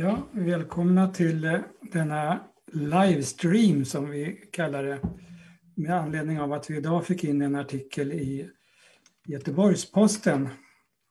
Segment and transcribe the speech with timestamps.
[0.00, 2.40] Ja, välkomna till eh, denna
[2.72, 5.00] livestream som vi kallar det
[5.74, 8.50] med anledning av att vi idag fick in en artikel i
[9.26, 10.48] Göteborgs-Posten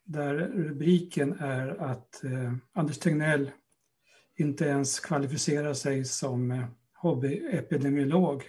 [0.05, 3.51] där rubriken är att eh, Anders Tegnell
[4.37, 8.43] inte ens kvalificerar sig som eh, hobbyepidemiolog.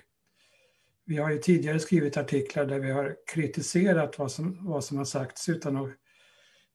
[1.07, 5.05] Vi har ju tidigare skrivit artiklar där vi har kritiserat vad som, vad som har
[5.05, 5.91] sagts utan att,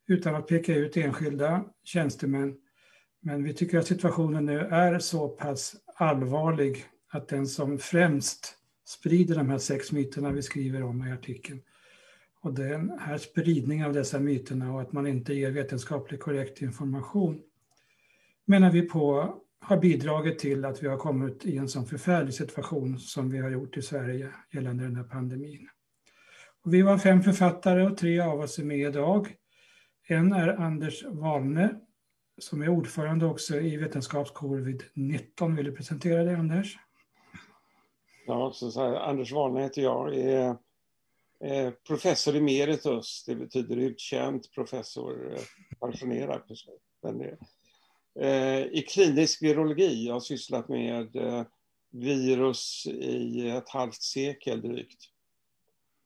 [0.07, 2.57] utan att peka ut enskilda tjänstemän.
[3.26, 9.36] Men vi tycker att situationen nu är så pass allvarlig att den som främst sprider
[9.36, 11.61] de här sex myterna vi skriver om i artikeln
[12.42, 17.42] och den här spridningen av dessa myterna och att man inte ger vetenskapligt korrekt information
[18.46, 23.00] menar vi på har bidragit till att vi har kommit i en sån förfärlig situation
[23.00, 25.68] som vi har gjort i Sverige gällande den här pandemin.
[26.64, 29.28] Och vi var fem författare och tre av oss är med idag.
[30.08, 31.80] En är Anders Walne
[32.38, 35.55] som är ordförande också i vetenskapscovid-19.
[35.55, 36.78] Vill du presentera dig Anders?
[38.25, 40.16] Ja, så, så här, Anders Wahlne heter jag.
[40.16, 40.58] är
[41.39, 45.41] eh, professor emeritus, det betyder utkänt professor, eh,
[45.80, 46.41] pensionerad
[48.19, 51.09] eh, I klinisk virologi, jag har sysslat med
[51.91, 55.03] virus i ett halvt sekel drygt.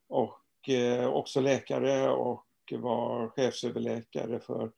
[0.09, 0.43] Och
[1.13, 4.71] också läkare och var chefsöverläkare för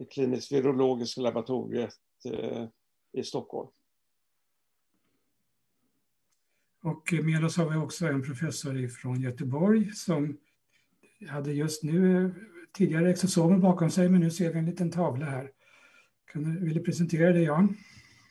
[0.00, 1.94] det kliniskt virologiska laboratoriet
[3.12, 3.68] i Stockholm.
[6.82, 10.38] Och med oss har vi också en professor från Göteborg som
[11.28, 12.34] hade just nu
[12.72, 15.50] tidigare exosomer bakom sig, men nu ser vi en liten tavla här.
[16.32, 17.76] Kan du, vill du presentera dig, Jan?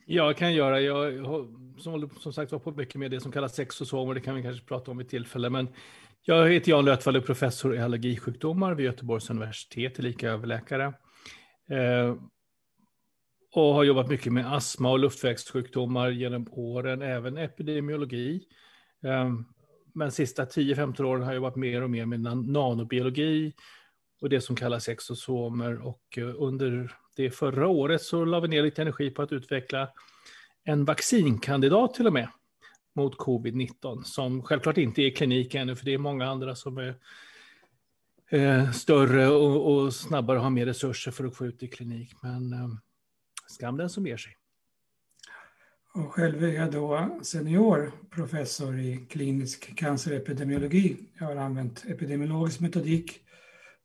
[0.06, 0.82] Ja, jag kan göra.
[0.82, 4.44] Jag har som sagt var på mycket med det som kallas exosomer, det kan vi
[4.44, 5.50] kanske prata om i tillfälle.
[5.50, 5.68] Men
[6.22, 10.94] jag heter Jan Lötvall och professor i allergisjukdomar vid Göteborgs universitet, tillika överläkare.
[11.70, 12.16] Eh,
[13.52, 18.44] och har jobbat mycket med astma och luftvägssjukdomar genom åren, även epidemiologi.
[19.04, 19.34] Eh,
[19.94, 23.54] men sista 10-15 åren har jag jobbat mer och mer med nanobiologi
[24.22, 25.88] och det som kallas exosomer.
[25.88, 29.90] Och eh, under det förra året så la vi ner lite energi på att utveckla
[30.64, 32.30] en vaccinkandidat till och med
[32.96, 36.78] mot covid-19 som självklart inte är i klinik ännu för det är många andra som
[36.78, 36.96] är
[38.30, 42.14] eh, större och, och snabbare och mer resurser för att få ut i klinik.
[42.22, 42.70] Men eh,
[43.50, 44.36] Skam den som ger sig.
[45.94, 50.98] Och själv är jag då senior professor i klinisk cancerepidemiologi.
[51.20, 53.20] Jag har använt epidemiologisk metodik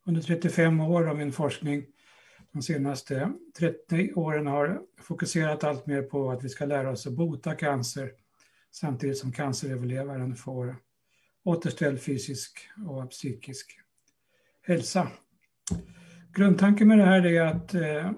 [0.06, 1.87] under 35 år av min forskning.
[2.53, 7.12] De senaste 30 åren har fokuserat allt mer på att vi ska lära oss att
[7.12, 8.11] bota cancer
[8.71, 10.76] samtidigt som canceröverlevaren får
[11.44, 13.78] återställd fysisk och psykisk
[14.66, 15.08] hälsa.
[16.32, 18.10] Grundtanken med det här är att eh,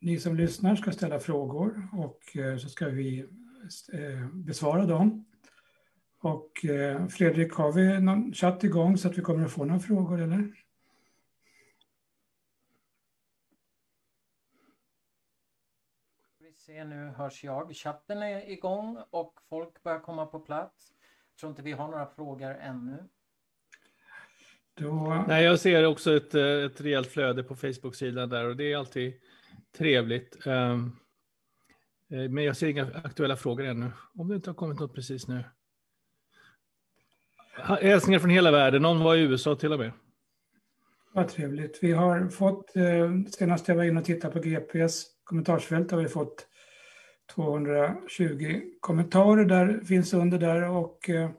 [0.00, 3.20] ni som lyssnar ska ställa frågor och eh, så ska vi
[3.92, 5.24] eh, besvara dem.
[6.22, 9.80] Och eh, Fredrik, har vi någon chatt igång så att vi kommer att få några
[9.80, 10.52] frågor eller?
[16.38, 17.74] Vi ser nu hörs jag.
[17.74, 20.92] Chatten är igång och folk börjar komma på plats.
[21.30, 23.08] Jag tror inte vi har några frågor ännu.
[24.74, 25.24] Då...
[25.28, 29.14] Nej, jag ser också ett, ett rejält flöde på Facebook-sidan där och det är alltid
[29.78, 30.46] Trevligt.
[30.46, 30.92] Ehm,
[32.10, 33.90] eh, men jag ser inga aktuella frågor ännu.
[34.14, 35.44] Om det inte har kommit något precis nu.
[37.80, 38.82] Hälsningar från hela världen.
[38.82, 39.92] Någon var i USA till och med.
[41.12, 41.78] Vad trevligt.
[41.82, 46.08] Vi har fått, eh, senast jag var inne och tittade på GPs kommentarsfält har vi
[46.08, 46.46] fått
[47.34, 51.30] 220 kommentarer där, finns under där och eh,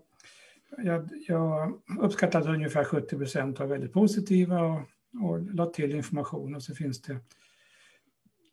[0.78, 4.82] jag, jag uppskattade att ungefär 70 procent var väldigt positiva och,
[5.24, 7.18] och la till information och så finns det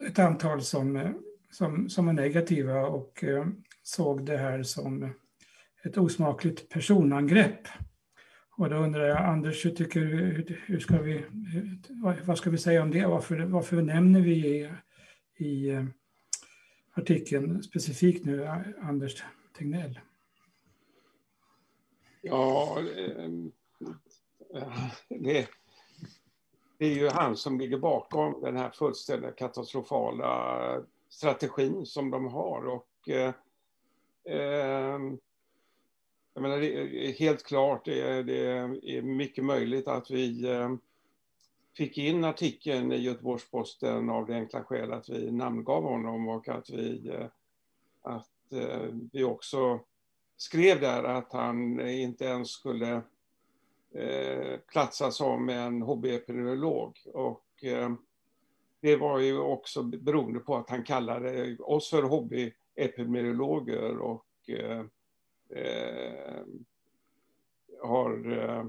[0.07, 1.15] ett antal som,
[1.51, 3.47] som, som är negativa och eh,
[3.83, 5.15] såg det här som
[5.85, 7.69] ett osmakligt personangrepp.
[8.57, 11.25] Och då undrar jag, Anders, hur tycker hur, hur ska vi,
[12.25, 13.07] vad ska vi säga om det?
[13.07, 14.71] Varför, varför nämner vi i,
[15.37, 15.85] i eh,
[16.95, 18.47] artikeln specifikt nu
[18.83, 19.25] Anders
[19.59, 20.01] Tegnell?
[22.23, 22.79] Ehm, ja,
[25.09, 25.49] det,
[26.79, 32.67] det är ju han som ligger bakom den här fullständigt katastrofala strategin som de har.
[32.67, 33.35] Och, eh,
[34.25, 35.19] ehm,
[36.35, 38.47] jag menar, det är helt klart, det är, det
[38.97, 40.79] är mycket möjligt att vi ehm,
[41.77, 46.71] fick in artikeln i Göteborgs-Posten av det enkla skälet att vi namngav honom och att
[46.71, 47.27] vi, eh,
[48.03, 49.81] att eh, vi också
[50.43, 53.03] skrev där att han inte ens skulle
[53.95, 56.99] eh, platsa som en hobbyepidemiolog.
[57.15, 57.93] Och, eh,
[58.81, 64.85] det var ju också beroende på att han kallade oss för hobbyepidemiologer och eh,
[65.49, 66.43] eh,
[67.83, 68.65] har eh,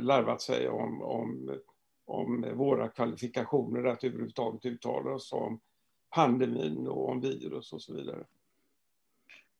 [0.00, 1.58] larvat sig om, om,
[2.04, 5.60] om våra kvalifikationer att överhuvudtaget uttala oss om
[6.10, 8.24] pandemin och om virus och så vidare.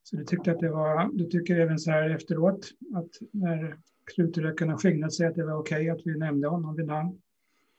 [0.04, 3.76] Så du tyckte att det var, du tycker även så här efteråt att när
[4.14, 7.20] krutröken har skingrat sig att det var okej okay att vi nämnde honom vid namn?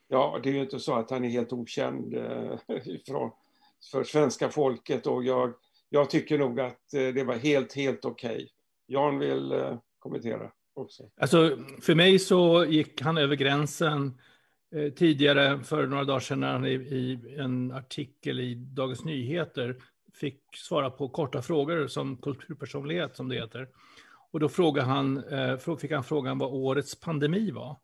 [0.07, 2.59] Ja, det är ju inte så att han är helt okänd eh,
[3.07, 3.31] för,
[3.91, 5.53] för svenska folket och jag,
[5.89, 8.35] jag tycker nog att eh, det var helt, helt okej.
[8.35, 8.47] Okay.
[8.87, 11.03] Jan vill eh, kommentera också.
[11.17, 14.19] Alltså, för mig så gick han över gränsen
[14.75, 19.75] eh, tidigare, för några dagar sedan, när han i, i, en artikel i Dagens Nyheter
[20.19, 23.67] fick svara på korta frågor som kulturpersonlighet, som det heter.
[24.31, 27.77] Och då frågade han, eh, fick han frågan vad årets pandemi var.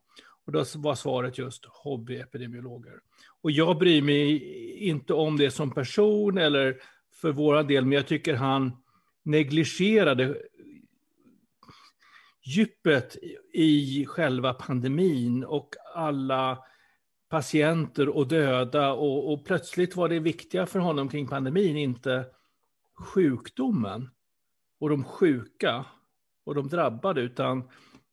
[0.45, 2.99] Och då var svaret just hobbyepidemiologer.
[3.41, 4.43] Och jag bryr mig
[4.77, 6.77] inte om det som person eller
[7.21, 8.71] för våra del, men jag tycker han
[9.23, 10.37] negligerade
[12.43, 13.17] djupet
[13.53, 16.57] i själva pandemin och alla
[17.31, 22.25] patienter och döda och, och, plötsligt var det viktiga för honom kring pandemin inte
[22.93, 24.09] sjukdomen
[24.79, 25.85] och de sjuka
[26.43, 27.63] och de drabbade utan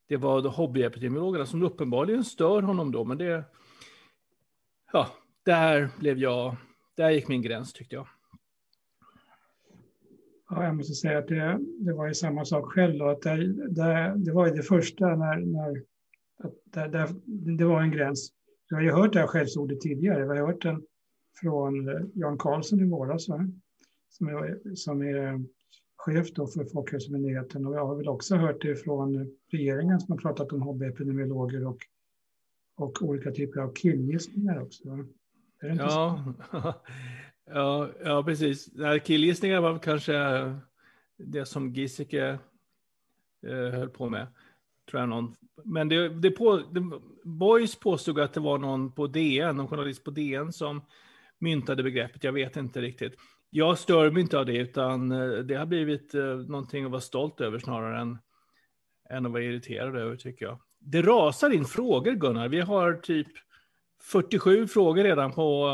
[0.07, 3.43] det var hobbyepidemiologerna som uppenbarligen stör honom då men det
[4.93, 5.07] ja,
[5.43, 6.55] där blev jag,
[6.95, 8.07] där gick min gräns tyckte jag.
[10.49, 13.53] Ja, jag måste säga att det, det var ju samma sak själv då, att det,
[13.69, 15.83] det, det var ju det första när, när
[16.43, 17.07] att det,
[17.57, 18.38] det var en gräns.
[18.69, 20.33] Jag har ju hört det här skällsordet tidigare.
[20.33, 20.83] Vi har hört den
[21.41, 23.47] från eh, Jan Karlsson i våras, va?
[24.09, 25.39] Som, är, som är eh,
[25.95, 27.65] chef då för Folkhälsomyndigheten.
[27.65, 31.77] Och jag har väl också hört det från regeringen som har pratat om hobbyepidemiologer och,
[32.75, 34.89] och olika typer av killgissningar också.
[34.89, 35.05] Va?
[35.61, 36.23] ja.
[37.51, 38.69] Ja, ja precis.
[39.03, 40.13] Killgissningar var kanske
[41.17, 42.39] det som Giesecke
[43.47, 44.27] eh, höll på med.
[44.89, 45.35] Tror jag någon.
[45.63, 46.81] Men det, det på, det,
[47.23, 50.81] Boys påstod att det var någon på DN, någon journalist på DN som
[51.39, 52.23] myntade begreppet.
[52.23, 53.13] Jag vet inte riktigt.
[53.49, 57.01] Jag stör mig inte av det, utan eh, det har blivit eh, någonting att vara
[57.01, 58.17] stolt över snarare än,
[59.09, 60.59] än att vara irriterad över, tycker jag.
[60.79, 62.47] Det rasar in frågor, Gunnar.
[62.47, 63.27] Vi har typ
[64.01, 65.67] 47 frågor redan på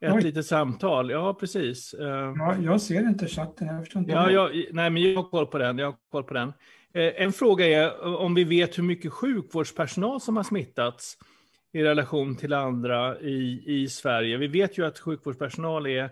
[0.00, 0.22] ett Oj.
[0.22, 1.94] litet samtal, ja precis.
[1.94, 4.12] Eh, ja, jag ser inte chatten, jag förstår inte.
[4.12, 5.78] Ja, jag, nej, men jag har koll på den.
[5.78, 6.52] Jag har koll på den.
[6.94, 11.18] Eh, en fråga är eh, om vi vet hur mycket sjukvårdspersonal som har smittats
[11.72, 14.36] i relation till andra i, i Sverige.
[14.36, 16.10] Vi vet ju att sjukvårdspersonal är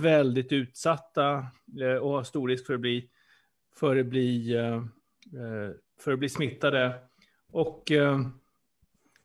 [0.00, 1.46] väldigt utsatta
[1.80, 3.08] eh, och har stor risk för att bli,
[3.76, 4.56] för att bli,
[6.00, 6.94] för att bli smittade.
[7.52, 7.92] Och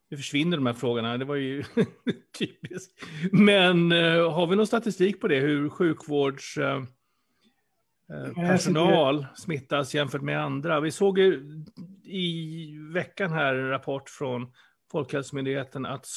[0.10, 1.64] nu försvinner de här frågorna, det var ju
[2.40, 3.06] typiskt.
[3.32, 3.92] Men
[4.32, 6.88] har vi någon statistik på det, hur sjukvårdspersonal
[8.12, 10.80] uh, smittas jämfört med andra?
[10.80, 11.64] Vi såg ju
[12.04, 14.54] i veckan här en rapport från
[14.92, 16.08] Folkhälsomyndigheten att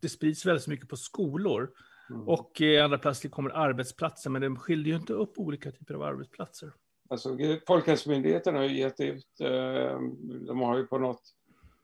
[0.00, 1.70] det sprids väldigt mycket på skolor.
[2.10, 2.28] Mm.
[2.28, 6.02] Och i andra platser kommer arbetsplatser, men det skiljer ju inte upp olika typer av
[6.02, 6.72] arbetsplatser.
[7.08, 10.00] Alltså, Folkhälsomyndigheten har ju gett ut, uh,
[10.46, 11.22] de har ju på något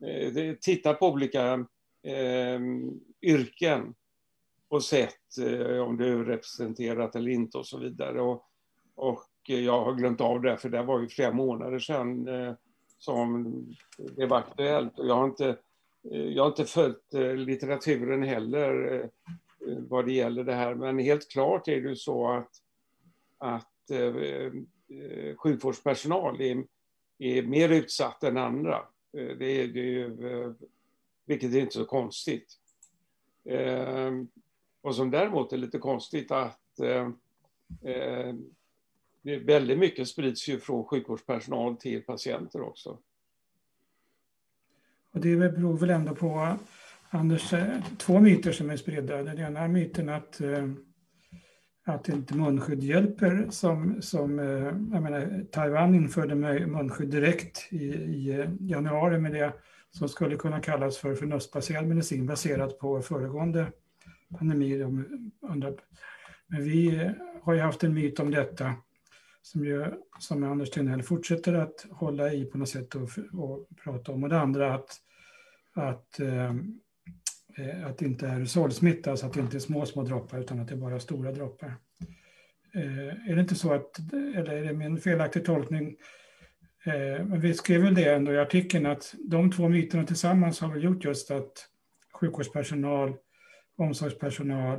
[0.04, 1.66] eh, tittat på olika
[2.02, 2.60] eh,
[3.22, 3.94] yrken
[4.68, 8.20] och sett eh, om det är representerat eller inte och så vidare.
[8.20, 8.44] Och,
[8.94, 12.54] och Eh, jag har glömt av det, för det var ju flera månader sedan eh,
[12.98, 13.52] som
[14.16, 14.98] det var aktuellt.
[14.98, 15.48] Och jag har inte,
[16.10, 19.10] eh, jag har inte följt litteraturen heller
[19.88, 22.50] vad det gäller det här, men helt klart är det ju så att,
[23.38, 24.52] att eh,
[25.36, 26.64] sjukvårdspersonal är,
[27.18, 28.82] är mer utsatt än andra.
[29.12, 30.16] Det är, det ju,
[31.26, 32.54] vilket är inte så konstigt.
[33.44, 34.12] Eh,
[34.92, 36.80] som däremot är lite konstigt att
[39.26, 42.98] väldigt mycket sprids ju från sjukvårdspersonal till patienter också.
[45.12, 46.56] Och det beror väl ändå på,
[47.10, 49.22] Anders, eh, två myter som är spridda.
[49.22, 50.68] Den ena är myten att eh,
[51.88, 53.46] att inte munskydd hjälper.
[53.50, 56.34] Som, som, eh, jag menar, Taiwan införde
[56.66, 59.52] munskydd direkt i, i januari med det
[59.90, 63.66] som skulle kunna kallas för förnuftsbaserad medicin baserat på föregående
[64.38, 64.86] pandemier.
[66.46, 67.10] Men vi
[67.42, 68.74] har ju haft en myt om detta
[69.46, 69.84] som, ju,
[70.18, 74.22] som Anders Tegnell fortsätter att hålla i på något sätt och, och prata om.
[74.22, 74.96] Och det andra att,
[75.74, 76.54] att eh,
[77.84, 80.68] att det inte är aerosolsmitta, alltså att det inte är små, små droppar utan att
[80.68, 81.74] det är bara stora droppar.
[82.74, 85.96] Eh, är det inte så att, eller är det min felaktig tolkning?
[86.84, 90.72] Eh, men vi skrev väl det ändå i artikeln att de två myterna tillsammans har
[90.72, 91.68] väl gjort just att
[92.12, 93.14] sjukvårdspersonal
[93.76, 94.78] omsorgspersonal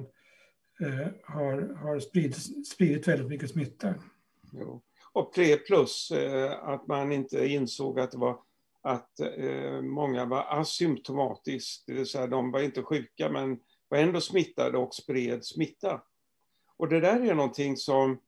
[0.82, 3.96] eh, har, har spridit, spridit väldigt mycket smitta.
[4.52, 4.82] Jo.
[5.12, 8.40] Och det plus eh, att man inte insåg att det var
[8.82, 14.22] att eh, många var asymptomatiskt, det vill säga de var inte sjuka men var ändå
[14.22, 16.02] smittade och spred smitta.
[16.78, 18.20] Och det där är någonting som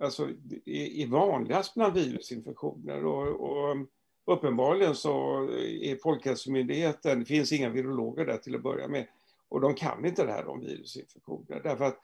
[0.00, 0.28] alltså,
[0.66, 3.04] är vanligast bland virusinfektioner.
[3.04, 3.76] Och, och
[4.24, 9.06] uppenbarligen så är Folkhälsomyndigheten, det finns inga virologer där till att börja med,
[9.48, 11.60] och de kan inte det här om virusinfektioner.
[11.64, 12.00] Därför att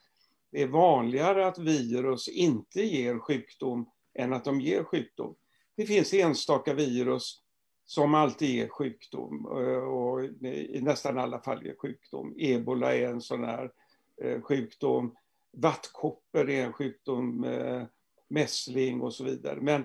[0.55, 5.35] det är vanligare att virus inte ger sjukdom än att de ger sjukdom.
[5.77, 7.43] Det finns enstaka virus
[7.85, 12.35] som alltid ger sjukdom eh, och i nästan alla fall ger sjukdom.
[12.39, 13.73] Ebola är en sån här
[14.23, 15.17] eh, sjukdom.
[15.53, 17.83] Vattkoppor är en sjukdom, eh,
[18.29, 19.61] mässling och så vidare.
[19.61, 19.85] Men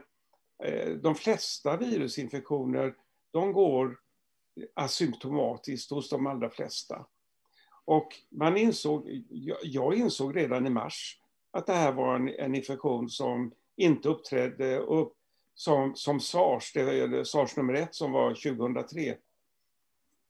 [1.02, 2.96] de flesta virusinfektioner,
[3.32, 4.00] de går
[4.74, 7.06] asymptomatiskt hos de allra flesta.
[7.90, 9.24] Och man insåg,
[9.64, 11.20] jag insåg redan i mars
[11.52, 15.14] att det här var en, en infektion som inte uppträdde upp
[15.56, 19.16] som, som SARS, det SARS nummer ett som var 2003.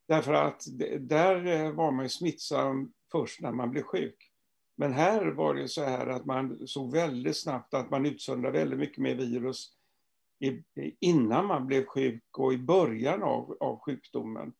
[0.08, 0.64] Därför att
[1.00, 4.30] där eh, var man ju smittsam först när man blev sjuk.
[4.76, 8.78] Men här var det så här att man såg väldigt snabbt att man utsöndrade väldigt
[8.78, 9.72] mycket mer virus
[11.00, 14.52] innan man blev sjuk och i början av, av sjukdomen.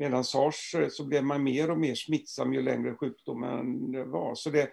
[0.00, 4.34] Medan sars eh, så blev man mer och mer smittsam ju längre sjukdomen var.
[4.34, 4.70] Så det,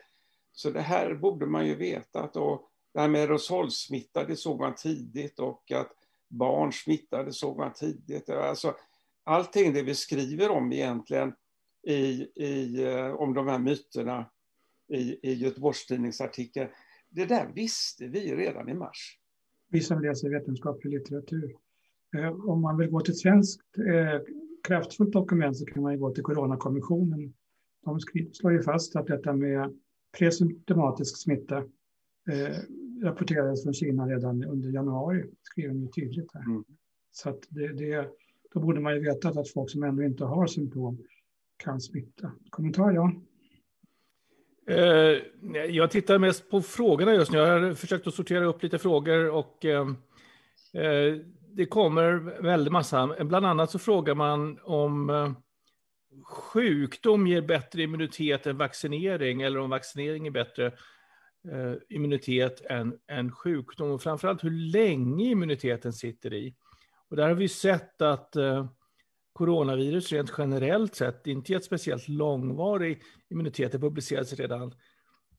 [0.52, 2.24] så det här borde man ju veta.
[2.24, 5.92] Och det här med aerosolsmitta, det såg man tidigt och att
[6.28, 8.30] barn smittade såg man tidigt.
[8.30, 8.76] Alltså,
[9.24, 11.34] allting det vi skriver om egentligen
[11.88, 14.26] i, i, eh, om de här myterna
[14.88, 16.70] i, i Göteborgstidningsartikeln,
[17.10, 19.18] det där visste vi redan i mars.
[19.70, 21.56] Vi som läser vetenskaplig litteratur.
[22.18, 23.78] Eh, om man vill gå till svenskt
[24.64, 27.34] kraftfullt dokument så kan man gå till Coronakommissionen.
[27.86, 28.00] De
[28.34, 29.74] slår ju fast att detta med
[30.18, 31.58] presymptomatisk smitta
[32.32, 32.58] eh,
[33.04, 36.46] rapporterades från Kina redan under januari, skriver de tydligt här.
[36.46, 36.64] Mm.
[37.12, 38.08] Så att det, det,
[38.54, 40.98] då borde man ju veta att folk som ändå inte har symptom
[41.58, 42.32] kan smitta.
[42.50, 43.12] Kommentar, ja?
[44.68, 45.22] Eh,
[45.70, 47.38] jag tittar mest på frågorna just nu.
[47.38, 49.88] Jag har försökt att sortera upp lite frågor och eh,
[50.74, 51.18] eh,
[51.58, 53.16] det kommer väldigt massa.
[53.24, 55.32] Bland annat så frågar man om eh,
[56.24, 60.66] sjukdom ger bättre immunitet än vaccinering eller om vaccinering är bättre
[61.52, 66.56] eh, immunitet än, än sjukdom och framförallt hur länge immuniteten sitter i.
[67.10, 68.70] Och där har vi sett att eh,
[69.34, 73.72] coronavirus rent generellt sett inte gett speciellt långvarig immunitet.
[73.72, 74.74] Det publicerades redan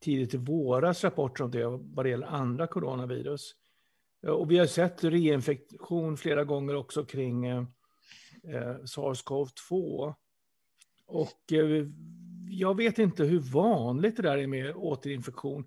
[0.01, 3.55] tidigt i våras rapporter om det vad det gäller andra coronavirus.
[4.27, 7.65] Eh, och vi har sett reinfektion flera gånger också kring eh,
[8.45, 10.15] eh SARS-CoV-2.
[11.07, 11.87] Och eh,
[12.49, 15.67] jag vet inte hur vanligt det där är med återinfektion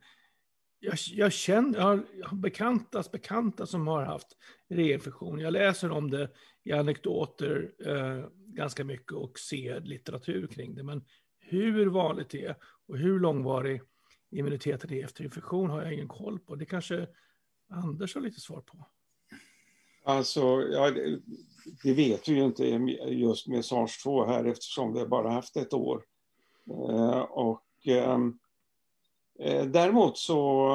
[0.84, 4.28] jag, jag känner, jag har bekantas bekanta som har haft
[4.70, 5.40] reinfektion.
[5.40, 6.30] Jag läser om det
[6.64, 10.84] i anekdoter eh, ganska mycket och ser litteratur kring det.
[10.84, 11.04] Men
[11.40, 12.56] hur vanligt det är
[12.88, 13.82] och hur långvarig
[14.32, 16.56] immuniteten är efter infektion har jag ingen koll på.
[16.56, 17.08] Det kanske
[17.72, 18.78] Anders har lite svar på.
[20.04, 20.92] Alltså, ja,
[21.84, 22.66] det, vet vi ju inte
[23.08, 26.04] just med SARS-2 här eftersom vi bara haft ett år.
[26.70, 28.38] Eh, och ehm,
[29.40, 30.68] eh, däremot så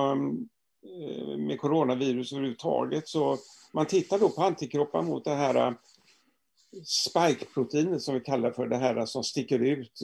[0.82, 3.38] eh, med coronavirus överhuvudtaget så
[3.72, 5.74] man tittar då på antikroppar mot det här
[6.84, 10.02] spike-proteinet som vi kallar för det här som sticker ut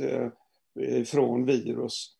[1.08, 2.16] från virus.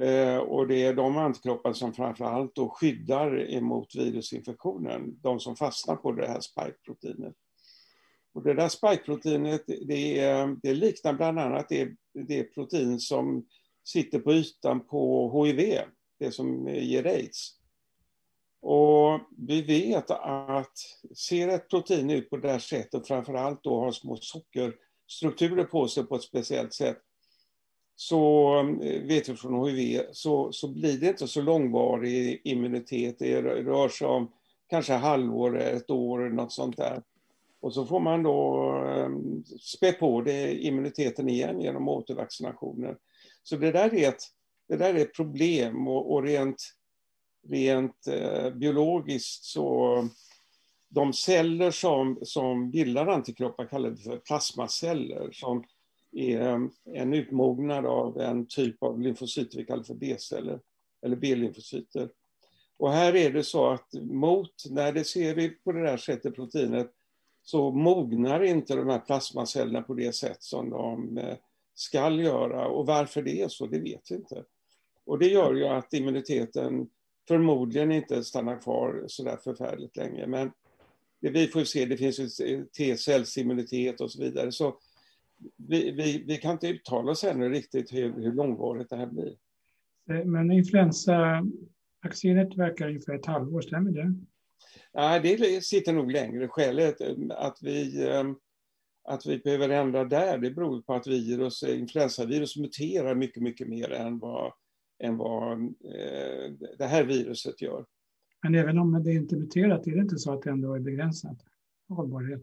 [0.00, 5.96] Eh, och det är de antikroppar som framförallt då skyddar emot virusinfektionen, de som fastnar
[5.96, 7.34] på det här spike-proteinet.
[8.32, 13.46] Och det där spike-proteinet det, det liknar bland annat det, det protein som
[13.84, 15.80] sitter på ytan på HIV,
[16.18, 17.58] det som ger aids.
[18.60, 20.72] Och vi vet att
[21.16, 26.04] ser ett protein ut på det här sättet, framförallt då har små sockerstrukturer på sig
[26.04, 26.98] på ett speciellt sätt,
[27.96, 33.18] så eh, vet vi från HIV, så, så blir det inte så långvarig immunitet.
[33.18, 34.30] Det rör sig om
[34.70, 37.02] kanske halvår, ett år, något sånt där.
[37.60, 39.10] Och så får man då eh,
[39.60, 42.96] spä på det, immuniteten igen genom återvaccinationer.
[43.42, 44.22] Så det där är ett,
[44.68, 46.74] det där är ett problem och, och rent,
[47.48, 50.08] rent eh, biologiskt så
[50.88, 55.64] de celler som, som bildar antikroppar kallar vi för plasmaceller som
[56.14, 60.60] är en utmognad av en typ av lymfocyter vi kallar för B-celler
[61.02, 62.08] eller B-lymfocyter.
[62.76, 66.34] Och här är det så att mot, när det ser ut på det där sättet,
[66.34, 66.90] proteinet,
[67.42, 71.36] så mognar inte de här plasmacellerna på det sätt som de ska
[71.74, 72.68] skall göra.
[72.68, 74.44] Och varför det är så, det vet vi inte.
[75.04, 76.90] Och det gör ju att immuniteten
[77.28, 80.26] förmodligen inte stannar kvar så där förfärligt länge.
[80.26, 80.52] Men
[81.20, 84.52] det vi får se, det finns ju T-cellsimmunitet och så vidare.
[84.52, 84.76] Så
[85.56, 89.36] vi, vi, vi, kan inte uttala oss ännu riktigt hur, hur långvarigt det här blir.
[90.24, 94.14] Men influensavaccinet verkar ungefär ett halvår, stämmer det?
[94.94, 96.48] Nej, det sitter nog längre.
[96.48, 96.96] Skälet
[97.30, 98.36] att vi, ehm,
[99.04, 103.92] att vi behöver ändra där, det beror på att virus, influensavirus muterar mycket, mycket mer
[103.92, 104.52] än vad,
[105.02, 107.86] än vad eh, det här viruset gör.
[108.42, 110.80] Men även om det inte är muterat, är det inte så att det ändå är
[110.80, 111.38] begränsat
[111.88, 112.42] hållbarhet?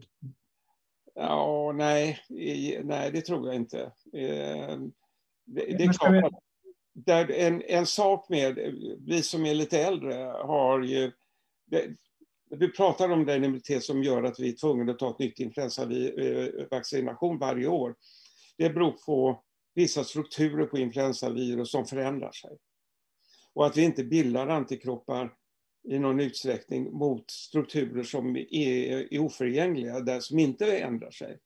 [1.14, 2.18] Ja, nej,
[2.84, 3.80] nej, det tror jag inte.
[4.12, 4.78] Eh,
[5.44, 6.32] det, det är klart att
[6.92, 8.58] där en, en sak med,
[9.06, 10.14] vi som är lite äldre
[10.44, 11.12] har ju,
[11.66, 11.96] det,
[12.50, 15.40] vi pratar om den immunitet som gör att vi är tvungna att ta ett nytt
[15.40, 17.94] influensavaccination varje år.
[18.58, 19.42] Det beror på
[19.74, 22.58] vissa strukturer på influensavirus som förändrar sig.
[23.54, 25.34] Och att vi inte bildar antikroppar
[25.88, 28.54] i någon utsträckning mot strukturer som är,
[29.12, 31.38] är oförgängliga, där som inte ändrar sig.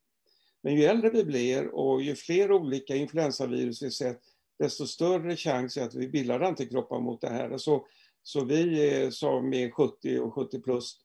[0.62, 4.20] Men ju äldre vi blir och ju fler olika influensavirus vi sett,
[4.58, 7.58] desto större chans är att vi bildar antikroppar mot det här.
[7.58, 7.86] Så,
[8.22, 10.96] så vi som är 70 och 70 plus,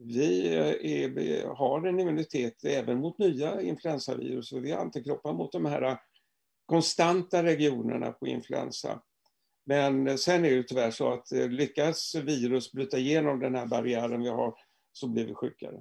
[0.00, 4.52] vi eh, är, har en immunitet även mot nya influensavirus.
[4.52, 5.98] Vi har antikroppar mot de här
[6.66, 9.02] konstanta regionerna på influensa.
[9.68, 14.20] Men sen är det tyvärr så att eh, lyckas virus bryta igenom den här barriären
[14.20, 14.54] vi har
[14.92, 15.80] så blir vi sjukare.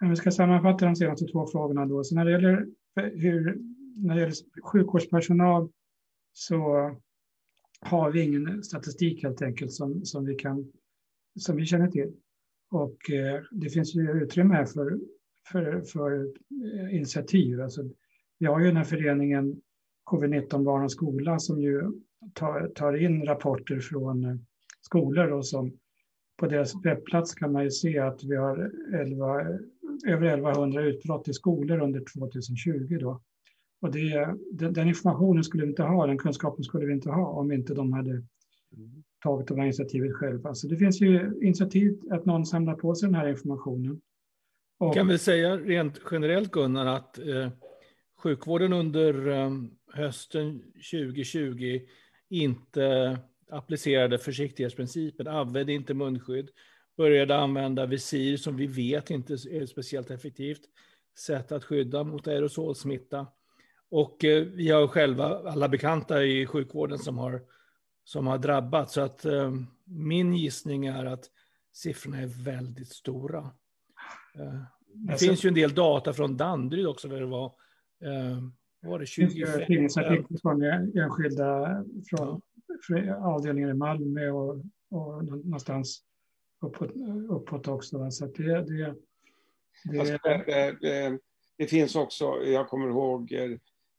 [0.00, 2.04] Men vi ska sammanfatta de senaste två frågorna då.
[2.04, 3.58] Så när det gäller, hur,
[3.96, 5.68] när det gäller sjukvårdspersonal
[6.32, 6.90] så
[7.80, 10.72] har vi ingen statistik helt enkelt som, som, vi, kan,
[11.38, 12.12] som vi känner till.
[12.70, 14.98] Och eh, det finns ju utrymme här för,
[15.52, 17.60] för, för eh, initiativ.
[17.60, 17.82] Alltså,
[18.38, 19.60] vi har ju den här föreningen
[20.10, 21.92] Covid-19 Barn och skola som ju
[22.34, 24.36] tar, tar in rapporter från eh,
[24.80, 25.72] skolor och som
[26.36, 29.40] på deras webbplats kan man ju se att vi har 11,
[30.06, 32.98] över 1100 utbrott i skolor under 2020.
[33.00, 33.20] Då.
[33.80, 37.26] Och det, den, den, informationen skulle vi inte ha, den kunskapen skulle vi inte ha
[37.26, 38.22] om inte de hade
[39.22, 40.54] tagit de här initiativet själva.
[40.54, 44.00] Så det finns ju initiativ att någon samlar på sig den här informationen.
[44.78, 44.94] Och...
[44.94, 47.48] Kan väl säga rent generellt Gunnar att eh,
[48.22, 49.50] sjukvården under eh,
[49.92, 51.80] hösten 2020
[52.30, 53.18] inte
[53.50, 56.50] applicerade försiktighetsprincipen, använde inte munskydd,
[56.96, 60.60] började använda visir som vi vet inte är speciellt effektivt
[61.18, 63.26] sätt att skydda mot aerosolsmitta.
[63.90, 67.42] Och eh, vi har själva alla bekanta i sjukvården som har,
[68.04, 68.92] som har drabbats.
[68.92, 69.52] Så att eh,
[69.84, 71.24] min gissning är att
[71.72, 73.38] siffrorna är väldigt stora.
[74.34, 74.60] Eh,
[74.94, 77.46] det alltså, finns ju en del data från Danderyd också, där det var
[78.04, 78.38] eh,
[78.86, 79.66] var det 25?
[79.66, 80.62] Tidningsartiklar från
[81.02, 82.40] enskilda från,
[83.22, 84.56] avdelningar i Malmö och,
[84.90, 86.02] och någonstans
[86.60, 86.90] uppåt,
[87.28, 88.10] uppåt också.
[88.10, 88.94] Så det, det,
[89.84, 89.98] det...
[90.00, 91.18] Alltså, det, det,
[91.56, 93.32] det, finns också, jag kommer ihåg,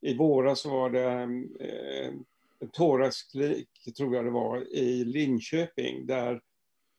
[0.02, 1.22] i våras var det
[1.66, 2.14] eh,
[2.74, 6.42] thoraxklinik, tror jag det var, i Linköping där,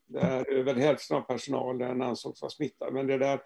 [0.07, 2.93] där över hälften av personalen ansågs vara smittad.
[2.93, 3.41] Men det där,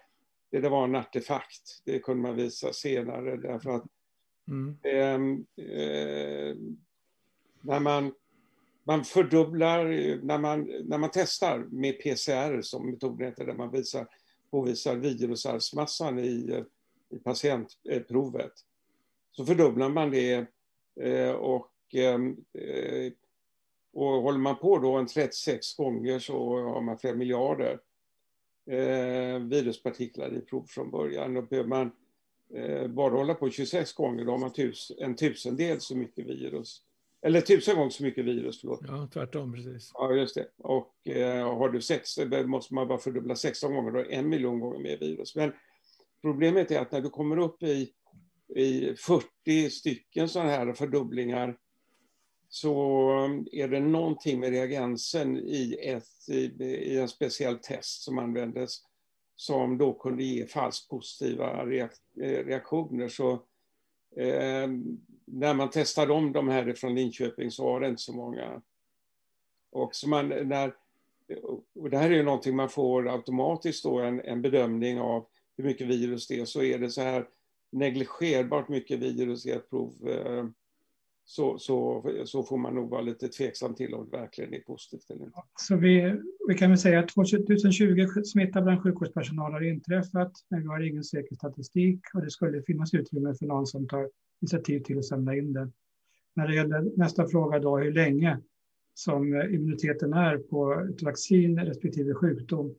[0.51, 3.85] det där var en artefakt, det kunde man visa senare därför att
[4.47, 4.77] Mm.
[4.83, 6.55] Eh, eh,
[7.61, 8.13] när man,
[8.83, 9.85] man fördubblar,
[10.25, 14.07] när man, när man testar med PCR som metoden heter, där man visar,
[14.51, 16.63] påvisar virusarvsmassan i,
[17.09, 18.53] i patientprovet,
[19.31, 20.47] så fördubblar man det
[21.01, 23.11] eh, och, ehm, eh,
[23.93, 27.79] och håller man på då en 36 gånger så har man flera miljarder
[28.69, 31.33] eh, viruspartiklar i prov från början.
[31.33, 31.91] Då behöver man
[32.89, 36.81] bara hålla på 26 gånger, då har man tus, en tusendel så mycket virus.
[37.25, 38.79] Eller tusen gånger så mycket virus, förlåt.
[38.87, 39.91] Ja, tvärtom precis.
[39.93, 40.47] Ja, just det.
[40.57, 44.29] Och eh, har du sex, då måste man bara fördubbla 16 gånger, då är en
[44.29, 45.35] miljon gånger mer virus.
[45.35, 45.53] Men
[46.21, 47.89] problemet är att när du kommer upp i,
[48.55, 51.57] i 40 stycken sådana här fördubblingar
[52.49, 53.09] så
[53.51, 58.77] är det någonting med reagensen i, ett, i, i en speciell test som användes
[59.43, 61.89] som då kunde ge falskt positiva eh,
[62.45, 63.07] reaktioner.
[63.07, 63.31] Så
[64.15, 64.67] eh,
[65.25, 68.61] när man testade om de här från Linköping så var det inte så många.
[69.71, 70.73] Och, så man, när,
[71.75, 75.25] och det här är ju någonting man får automatiskt då, en, en bedömning av
[75.57, 76.45] hur mycket virus det är.
[76.45, 77.27] Så är det så här
[77.69, 80.45] negligerbart mycket virus i ett prov eh,
[81.25, 85.09] så, så, så får man nog vara lite tveksam till om det verkligen är positivt
[85.09, 85.41] eller inte.
[85.59, 86.15] Så vi,
[86.47, 91.03] vi kan väl säga att 2020 smitta bland sjukvårdspersonal har inträffat, men vi har ingen
[91.03, 94.09] säker statistik och det skulle finnas utrymme för någon som tar
[94.41, 95.73] initiativ till att samla in den.
[96.35, 98.39] När det gäller nästa fråga då, hur länge
[98.93, 102.75] som immuniteten är på ett vaccin respektive sjukdom,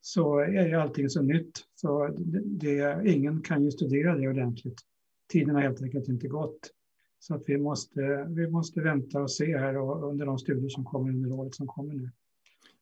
[0.00, 1.64] så är ju allting så nytt.
[1.74, 4.80] Så det, ingen kan ju studera det ordentligt.
[5.32, 6.70] Tiden har helt enkelt inte gått.
[7.18, 10.84] Så att vi måste, vi måste vänta och se här och under de studier som
[10.84, 12.10] kommer under året som kommer nu.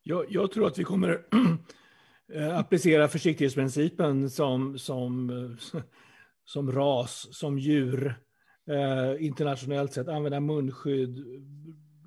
[0.03, 1.27] Jag, jag tror att vi kommer
[2.33, 5.31] eh, applicera försiktighetsprincipen som, som,
[6.45, 8.15] som ras, som djur,
[8.71, 11.25] eh, internationellt sett, använda munskydd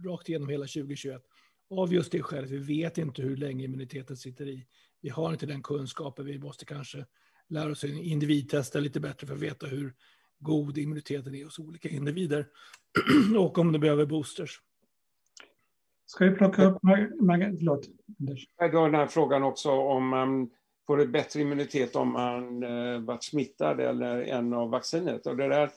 [0.06, 1.22] rakt igenom hela 2021.
[1.70, 4.66] Av just det skälet, vi vet inte hur länge immuniteten sitter i.
[5.02, 7.06] Vi har inte den kunskapen, vi måste kanske
[7.50, 9.94] lära oss individtesta lite bättre för att veta hur
[10.40, 12.48] god immuniteten är hos olika individer
[13.38, 14.62] och om de behöver boosters.
[16.06, 17.88] Ska vi plocka upp Förlåt,
[18.20, 18.48] Anders.
[18.58, 20.50] Jag den här frågan också om man
[20.88, 25.28] får ett bättre immunitet om man eh, varit smittad eller en av vaccinet.
[25.28, 25.70] Och det, där,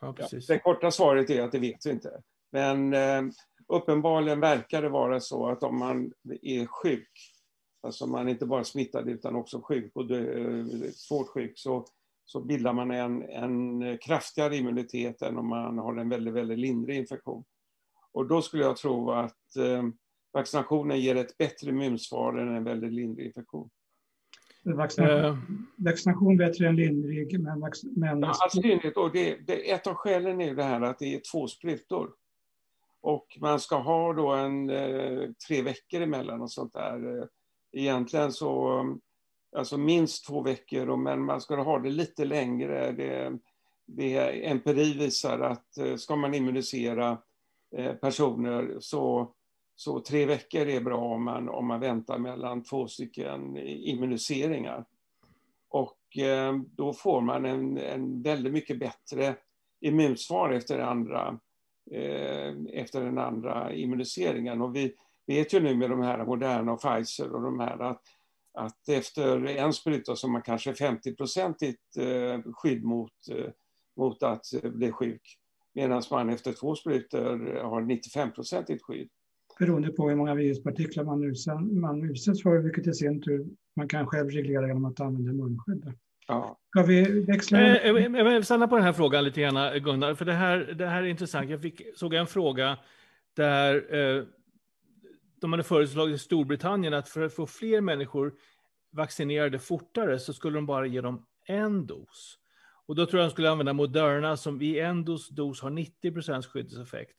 [0.00, 2.22] ja, ja, det korta svaret är att det vet vi inte.
[2.50, 3.22] Men eh,
[3.66, 7.32] uppenbarligen verkar det vara så att om man är sjuk,
[7.82, 11.86] alltså man är inte bara smittad utan också sjuk och dö, svårt sjuk, så,
[12.30, 16.96] så bildar man en, en kraftigare immunitet än om man har en väldigt, väldigt lindrig
[16.96, 17.44] infektion.
[18.12, 19.82] Och då skulle jag tro att eh,
[20.32, 23.70] vaccinationen ger ett bättre immunsvar än en väldigt lindrig infektion.
[24.64, 25.38] Vaccination, uh,
[25.76, 27.60] vaccination bättre än lindrig, men...
[27.96, 28.20] men...
[28.20, 28.60] Ja, alltså,
[28.96, 32.10] och det, det, ett av skälen är det här att det är två sprutor.
[33.00, 37.28] Och man ska ha då en eh, tre veckor emellan och sånt där.
[37.72, 38.82] Egentligen så,
[39.56, 42.92] alltså minst två veckor, men man ska ha det lite längre.
[42.92, 43.38] Det,
[43.86, 47.18] det empiri visar att eh, ska man immunisera
[47.76, 49.32] eh, personer så,
[49.76, 54.84] så tre veckor är bra om man, om man väntar mellan två stycken immuniseringar.
[55.68, 59.34] Och eh, då får man en, en väldigt mycket bättre
[59.80, 61.38] immunsvar efter andra
[62.72, 64.62] efter den andra immuniseringen.
[64.62, 64.94] Och vi
[65.26, 68.02] vet ju nu med de här Moderna och Pfizer och de här att,
[68.52, 73.50] att efter en spruta så har man kanske 50-procentigt eh, skydd mot, eh,
[73.96, 75.22] mot att bli sjuk.
[75.74, 79.08] Medan man efter två sprutor har 95-procentigt skydd.
[79.58, 81.34] Beroende på hur många viruspartiklar man,
[81.80, 85.94] man utsätts för, vilket i sin tur man kan själv reglera genom att använda munskydd.
[86.26, 86.58] Ja.
[86.70, 87.58] Ska vi växla?
[87.60, 90.86] Eh, jag vill stanna på den här frågan lite grann, Gunnar, för det här, det
[90.86, 91.50] här är intressant.
[91.50, 92.78] Jag fick, såg en fråga
[93.36, 94.24] där eh,
[95.40, 98.34] de hade föreslagit i Storbritannien att för att få fler människor
[98.90, 102.38] vaccinerade fortare så skulle de bara ge dem en dos.
[102.86, 106.12] Och då tror jag de skulle använda Moderna som i en dos, dos har 90
[106.12, 107.16] procents skyddseffekt.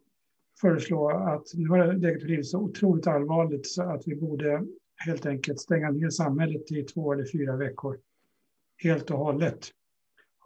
[0.61, 5.61] föreslå att nu har läget blivit så otroligt allvarligt så att vi borde helt enkelt
[5.61, 7.99] stänga ner samhället i två eller fyra veckor.
[8.83, 9.69] Helt och hållet.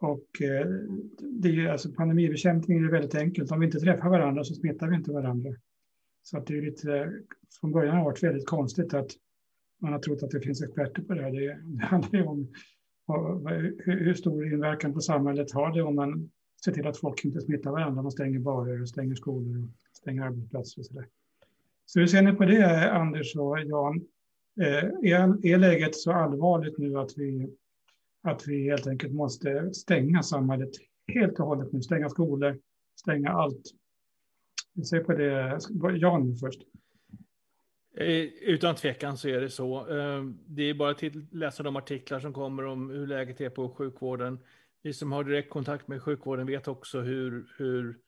[0.00, 0.66] Och eh,
[1.20, 3.52] det är, alltså, pandemibekämpning är väldigt enkelt.
[3.52, 5.50] Om vi inte träffar varandra så smittar vi inte varandra.
[6.22, 7.12] Så att det är lite,
[7.60, 9.10] från början har det varit väldigt konstigt att
[9.80, 11.30] man har trott att det finns experter på det här.
[11.30, 12.48] Det, det handlar ju om
[13.78, 16.30] hur stor inverkan på samhället har det om man
[16.64, 18.02] ser till att folk inte smittar varandra.
[18.02, 19.70] Man stänger barer, och stänger skolor, och
[20.08, 21.06] stänger arbetsplatser och så där.
[21.86, 24.06] Så hur ser ni på det, Anders och Jan?
[24.60, 27.48] Eh, är, är läget så allvarligt nu att vi,
[28.22, 30.70] att vi helt enkelt måste stänga samhället
[31.14, 31.82] helt och hållet nu?
[31.82, 32.58] Stänga skolor,
[33.00, 33.62] stänga allt.
[34.74, 35.58] Vi ser på det.
[35.98, 36.60] Jan först.
[37.96, 39.78] Eh, utan tvekan så är det så.
[39.78, 43.68] Eh, det är bara att läsa de artiklar som kommer om hur läget är på
[43.68, 44.38] sjukvården.
[44.82, 47.98] vi som har direktkontakt med sjukvården vet också hur, hur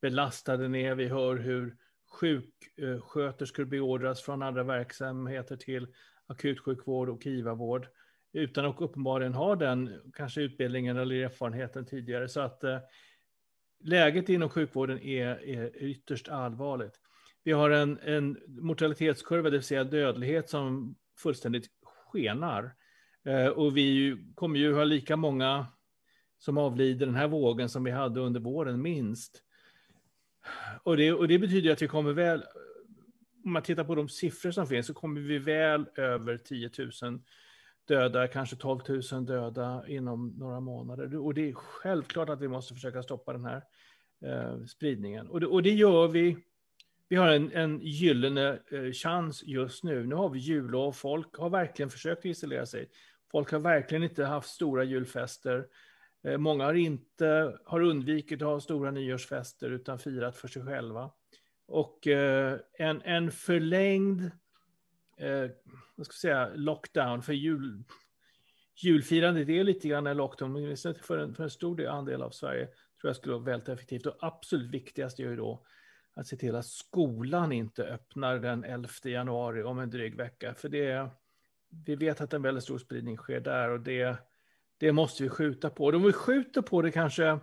[0.00, 0.94] belastade ner.
[0.94, 1.76] Vi hör hur
[2.10, 5.86] sjuksköterskor beordras från andra verksamheter till
[6.26, 7.88] akutsjukvård och IVA-vård
[8.32, 12.28] utan att uppenbarligen ha den kanske utbildningen eller erfarenheten tidigare.
[12.28, 12.78] Så att eh,
[13.80, 17.00] läget inom sjukvården är, är ytterst allvarligt.
[17.42, 22.74] Vi har en, en mortalitetskurva, det vill säga dödlighet, som fullständigt skenar.
[23.24, 25.66] Eh, och vi kommer ju ha lika många
[26.38, 29.42] som avlider den här vågen som vi hade under våren, minst.
[30.82, 32.44] Och det, och det betyder att vi kommer väl,
[33.44, 36.70] om man tittar på de siffror som finns, så kommer vi väl över 10
[37.02, 37.20] 000
[37.90, 38.80] döda, kanske 12
[39.12, 41.16] 000 döda inom några månader.
[41.16, 43.62] Och det är självklart att vi måste försöka stoppa den här
[44.24, 45.26] eh, spridningen.
[45.28, 46.36] Och det, och det, gör vi.
[47.08, 50.06] Vi har en, en gyllene eh, chans just nu.
[50.06, 50.92] Nu har vi jullov.
[50.92, 52.90] Folk har verkligen försökt isolera sig.
[53.30, 55.66] Folk har verkligen inte haft stora julfester.
[56.22, 61.10] Eh, många har inte har undvikit att ha stora nyårsfester utan firat för sig själva.
[61.66, 64.30] Och eh, en, en förlängd
[65.16, 65.50] eh,
[65.96, 67.84] vad ska jag säga, lockdown för jul,
[68.76, 72.66] julfirandet är lite grann en lockdown, men för en, för en stor andel av Sverige
[72.66, 74.06] tror jag skulle vara väldigt effektivt.
[74.06, 75.64] Och absolut viktigast är ju då
[76.14, 80.54] att se till att skolan inte öppnar den 11 januari om en dryg vecka.
[80.54, 81.10] För det,
[81.86, 84.18] vi vet att en väldigt stor spridning sker där och det,
[84.80, 85.84] det måste vi skjuta på.
[85.84, 87.38] Och om vi skjuter på det kanske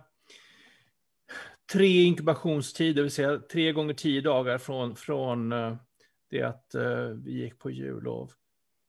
[1.72, 5.76] tre inkubationstider, det vill säga tre gånger tio dagar från, från eh,
[6.30, 8.32] det att eh, vi gick på jullov,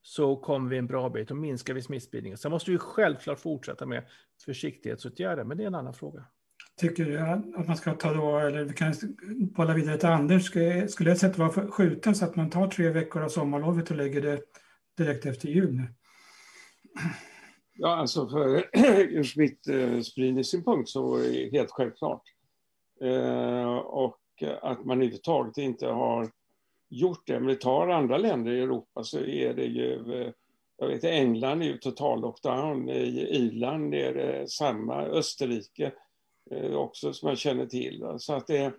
[0.02, 2.38] så kommer vi en bra bit och minskar vi smittspridningen.
[2.38, 4.04] Sen måste vi självklart fortsätta med
[4.46, 6.26] försiktighetsåtgärder, men det är en annan fråga.
[6.78, 8.94] Tycker du att man ska ta då, eller vi kan
[9.56, 10.46] bolla vidare till Anders,
[10.92, 13.98] skulle ett sätt vara att skjuta så att man tar tre veckor av sommarlovet och
[13.98, 14.42] lägger det
[14.98, 15.88] direkt efter jul nu?
[17.82, 18.70] Ja, alltså för
[19.10, 22.22] ur smittspridningssynpunkt eh, så är det helt självklart.
[23.02, 24.20] Eh, och
[24.62, 26.30] att man överhuvudtaget inte har
[26.90, 27.40] gjort det.
[27.40, 30.32] Men vi tar andra länder i Europa så är det ju, eh,
[30.78, 35.92] jag vet England är ju total lockdown, i Irland är det samma, Österrike
[36.52, 38.06] eh, också som jag känner till.
[38.18, 38.74] Så att det,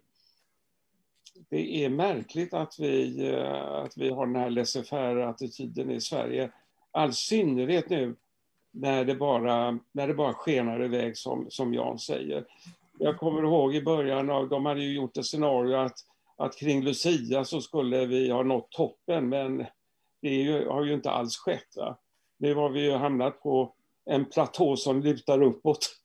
[1.48, 6.52] det är märkligt att vi, eh, att vi har den här laissez-faire-attityden i Sverige.
[6.90, 8.16] All synnerhet nu
[8.70, 12.44] när det bara, när det bara skenar iväg som, som Jan säger.
[12.98, 15.98] Jag kommer ihåg i början av, de hade ju gjort ett scenario att
[16.40, 19.66] att kring Lucia så skulle vi ha nått toppen, men
[20.22, 21.76] det ju, har ju inte alls skett.
[21.76, 21.98] Va?
[22.38, 25.96] Nu har vi ju hamnat på en platå som lutar uppåt.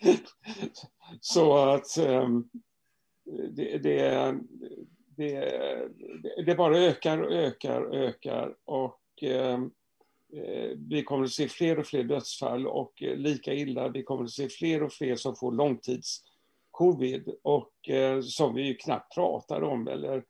[1.20, 2.50] så att um,
[3.50, 4.34] det, det,
[5.16, 5.88] det,
[6.46, 8.54] det, bara ökar och ökar och ökar.
[8.64, 9.72] Och um,
[10.32, 14.24] Eh, vi kommer att se fler och fler dödsfall och eh, lika illa, vi kommer
[14.24, 19.62] att se fler och fler som får långtidscovid och eh, som vi ju knappt pratar
[19.62, 20.24] om eller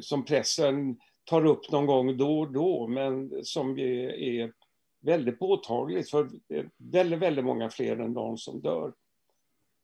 [0.00, 4.52] som pressen tar upp någon gång då och då men som är
[5.00, 6.28] väldigt påtagligt för
[6.76, 8.92] väldigt, väldigt många fler än de som dör.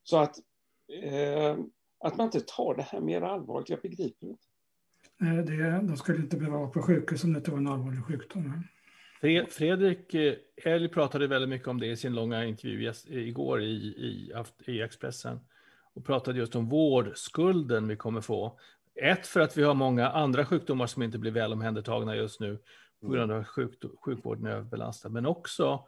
[0.02, 0.36] Så att,
[1.98, 4.46] att man inte tar det här mer allvarligt, jag begriper inte.
[5.18, 8.64] Det, de skulle inte behöva vara på sjukhus om det inte var en allvarlig sjukdom.
[9.50, 13.74] Fredrik eh, Elg pratade väldigt mycket om det i sin långa intervju eh, igår i,
[13.74, 14.32] i,
[14.66, 15.40] i Expressen
[15.94, 18.58] och pratade just om vårdskulden vi kommer få.
[18.94, 22.58] Ett, för att vi har många andra sjukdomar som inte blir väl omhändertagna just nu
[23.00, 25.84] på grund av att sjuk, sjukvården är överbelastad, men också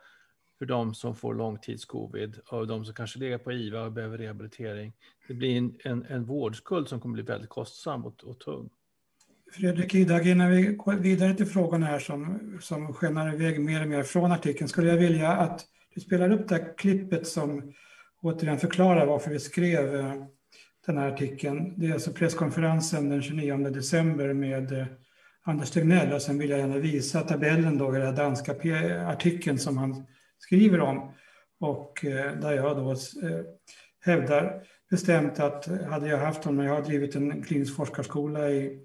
[0.58, 4.92] för de som får långtidscovid och de som kanske ligger på IVA och behöver rehabilitering.
[5.28, 8.70] Det blir en, en, en vårdskuld som kommer bli väldigt kostsam och, och tung.
[9.56, 13.88] Fredrik Idag, innan vi går vidare till frågorna här som, som skenar iväg mer och
[13.88, 15.64] mer från artikeln, skulle jag vilja att
[15.94, 17.72] du spelar upp det här klippet som
[18.22, 20.14] återigen förklarar varför vi skrev eh,
[20.86, 21.74] den här artikeln.
[21.76, 24.86] Det är alltså presskonferensen den 29 december med eh,
[25.42, 29.58] Anders Tegnell och sen vill jag gärna visa tabellen då i den danska eh, artikeln
[29.58, 30.06] som han
[30.38, 31.12] skriver om
[31.60, 31.98] och
[32.40, 32.96] där jag då
[34.04, 38.80] hävdar bestämt att hade jag haft honom, jag har drivit en klinisk forskarskola i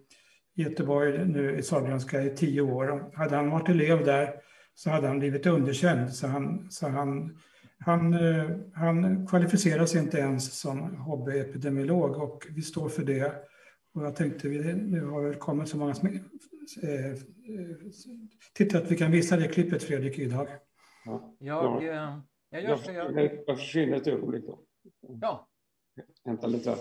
[0.62, 3.12] Göteborg nu i Sahlgrenska i tio år.
[3.14, 4.34] Hade han varit elev där
[4.76, 7.38] så hade han blivit underkänd så han, så han
[7.80, 13.34] han, eh, han kvalificerar sig inte ens som hobbyepidemiolog och vi står för det.
[13.94, 17.18] Och jag tänkte, nu har det kommit så många eh,
[18.54, 20.48] Titta att vi kan visa det klippet Fredrik idag.
[21.06, 22.92] Ja, jag, jag, jag gör så.
[22.92, 24.60] Jag, jag försvinner ett ögonblick då.
[25.22, 25.48] Ja.
[26.26, 26.76] Hämta lite.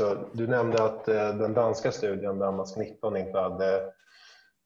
[0.00, 3.86] Så du nämnde att eh, den danska studien Danmark 19, inte hade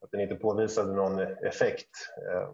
[0.02, 1.90] att den inte påvisade någon effekt.
[2.28, 2.50] Eh,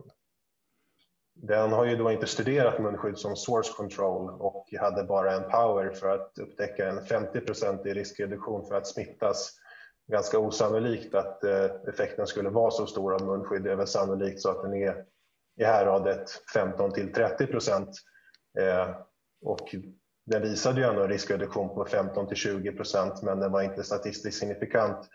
[1.34, 5.90] den har ju då inte studerat munskydd som source control och hade bara en power
[5.90, 9.52] för att upptäcka en 50 i riskreduktion för att smittas.
[10.12, 13.62] Ganska osannolikt att eh, effekten skulle vara så stor av munskydd.
[13.62, 15.04] Det är väl sannolikt så att den är
[15.60, 17.90] i häradet 15 till 30 procent.
[19.42, 19.74] Och
[20.30, 23.82] den visade ju ändå en riskreduktion på 15 till 20 procent men den var inte
[23.82, 25.08] statistiskt signifikant.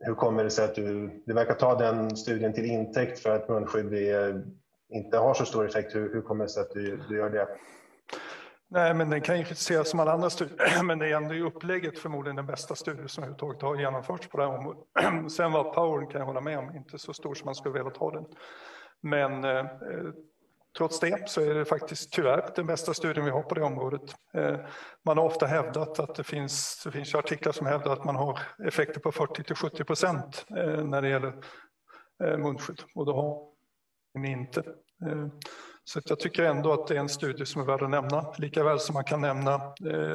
[0.00, 3.48] Hur kommer det sig att du, du verkar ta den studien till intäkt för att
[3.48, 4.44] munskydd är,
[4.88, 5.94] inte har så stor effekt?
[5.94, 7.48] Hur, hur kommer det sig att du, du gör det?
[8.70, 11.42] Nej, men den kan ju kritiseras som alla andra studier, men det är ändå i
[11.42, 14.84] upplägget förmodligen den bästa studie som överhuvudtaget har genomförts på det här området.
[15.32, 17.98] Sen var powern, kan jag hålla med om, inte så stor som man skulle vilja
[17.98, 18.24] ha den.
[19.02, 19.66] Men eh,
[20.78, 24.14] Trots det så är det faktiskt tyvärr den bästa studien vi har på det området.
[24.34, 24.56] Eh,
[25.04, 28.40] man har ofta hävdat att det finns, det finns artiklar som hävdar att man har
[28.66, 31.34] effekter på 40 till 70 procent eh, när det gäller
[32.24, 33.54] eh, munskydd och det har
[34.14, 34.62] man inte.
[35.84, 38.64] Så jag tycker ändå att det är en studie som är värd att nämna, lika
[38.64, 39.60] väl som man kan nämna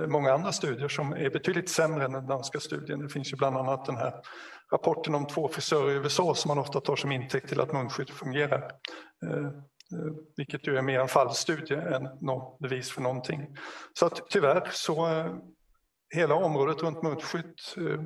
[0.08, 3.00] många andra studier som är betydligt sämre än den danska studien.
[3.00, 4.14] Det finns ju bland annat den här
[4.72, 8.10] rapporten om två frisörer i USA som man ofta tar som intäkt till att munskydd
[8.10, 8.72] fungerar.
[9.94, 13.58] Eh, vilket ju är mer en fallstudie än något bevis för någonting.
[13.94, 15.36] Så att tyvärr så eh,
[16.16, 18.02] hela området runt munskydd eh,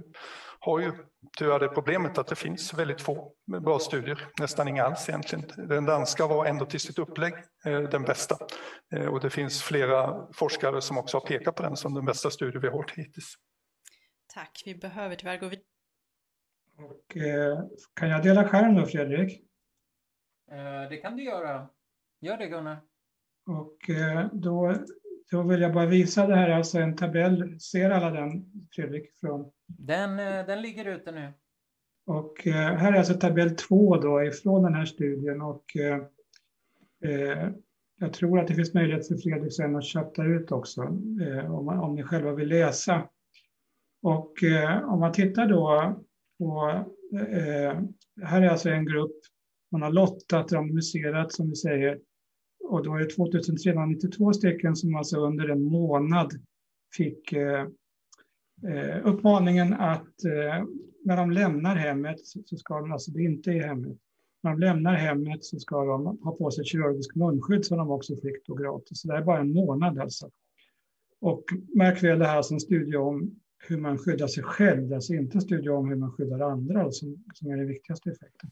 [0.60, 0.92] har ju
[1.38, 5.46] tyvärr det problemet att det finns väldigt få bra studier, nästan inga alls egentligen.
[5.70, 8.38] Den danska var ändå till sitt upplägg den bästa
[9.10, 12.60] och det finns flera forskare som också har pekat på den som den bästa studie
[12.60, 13.36] vi har hört hittills.
[14.34, 15.66] Tack, vi behöver tyvärr gå vidare.
[16.78, 17.18] Och,
[17.94, 19.42] kan jag dela skärm då Fredrik?
[20.54, 21.70] Eh, det kan du göra.
[22.22, 22.78] Gör det Gunnar.
[23.46, 24.76] Och eh, då,
[25.32, 27.60] då vill jag bara visa det här, alltså en tabell.
[27.60, 29.12] Ser alla den Fredrik?
[29.20, 29.52] Från...
[29.68, 31.34] Den, eh, den ligger ute nu.
[32.06, 35.64] Och här är alltså tabell två då ifrån den här studien och
[37.04, 37.50] eh,
[38.00, 40.82] jag tror att det finns möjlighet för Fredrik sen att chatta ut också
[41.22, 43.10] eh, om, om ni själva vill läsa.
[44.02, 45.96] Och eh, om man tittar då
[46.38, 46.84] på,
[48.24, 49.20] här är alltså en grupp
[49.74, 52.00] man har lottat, randomiserat som vi säger.
[52.64, 56.32] Och då är det 2392 stycken som alltså under en månad
[56.98, 57.62] fick eh,
[58.68, 60.66] eh uppmaningen att eh,
[61.06, 63.98] när de lämnar hemmet så ska de, alltså det är inte i hemmet,
[64.44, 68.16] när de lämnar hemmet så ska de ha på sig kirurgisk munskydd som de också
[68.16, 69.02] fick då gratis.
[69.02, 70.30] Så det är bara en månad alltså.
[71.22, 71.44] Och
[71.76, 75.42] märk väl det här som studie om hur man skyddar sig själv, alltså inte en
[75.42, 78.52] studie om hur man skyddar andra som, som är den viktigaste effekten.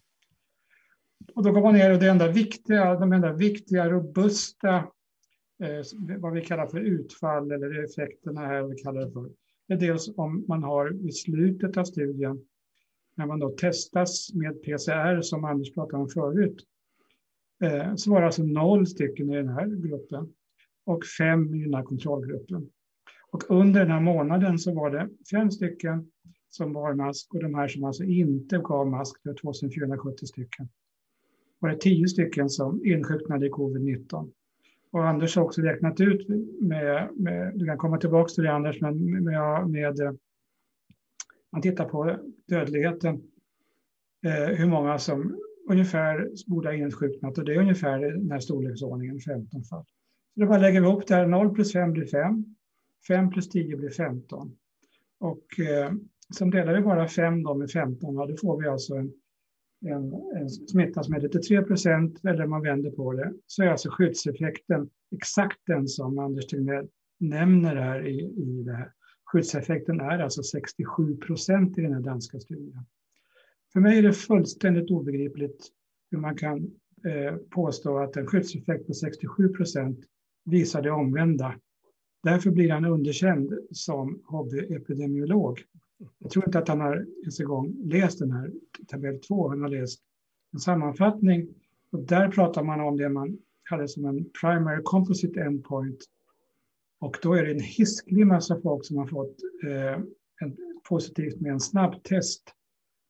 [1.35, 4.75] Och då går man ner och det enda viktiga, de enda viktiga, robusta,
[5.63, 9.29] eh, vad vi kallar för utfall eller effekterna här, vi kallar det för,
[9.67, 12.45] det är dels om man har i slutet av studien,
[13.15, 16.65] när man då testas med PCR som Anders pratade om förut,
[17.63, 20.33] eh, så var det alltså noll stycken i den här gruppen
[20.85, 22.69] och fem i den här kontrollgruppen.
[23.31, 26.11] Och under den här månaden så var det fem stycken
[26.49, 30.69] som bar mask och de här som alltså inte gav mask, det var 2470 stycken
[31.61, 34.31] var det tio stycken som insjuknade i covid-19.
[34.91, 36.27] Och Anders har också räknat ut
[36.61, 40.17] med, med du kan komma tillbaka till det Anders, men med, med
[41.51, 43.21] man tittar på dödligheten,
[44.25, 49.19] eh, hur många som ungefär borde ha insjuknat och det är ungefär den här storleksordningen,
[49.19, 49.85] 15 fall.
[50.33, 52.45] Så då bara lägger vi ihop det här, 0 plus 5 blir 5,
[53.07, 54.57] 5 plus 10 blir 15.
[55.19, 55.91] Och eh,
[56.37, 59.13] sen delar vi bara 5 då med 15, och då får vi alltså en
[59.85, 63.89] en, en smitta som är lite 3 eller man vänder på det, så är alltså
[63.89, 66.87] skyddseffekten exakt den som Anders Tegnell
[67.19, 68.91] nämner här i, i det här.
[69.25, 72.85] Skyddseffekten är alltså 67 procent i den här danska studien.
[73.73, 75.67] För mig är det fullständigt obegripligt
[76.11, 76.57] hur man kan
[77.05, 79.99] eh, påstå att en skyddseffekt på 67 procent
[80.45, 81.55] visar det omvända.
[82.23, 85.59] Därför blir han underkänd som hobbyepidemiolog.
[86.19, 88.51] Jag tror inte att han har ens en gång läst den här
[88.87, 89.49] tabell 2.
[89.49, 90.01] Han har läst
[90.53, 91.47] en sammanfattning
[91.91, 93.37] och där pratar man om det man
[93.69, 95.99] kallar som en primary composite endpoint.
[96.99, 100.01] Och då är det en hisklig massa folk som har fått eh,
[100.41, 100.57] en,
[100.89, 102.43] positivt med en snabbtest.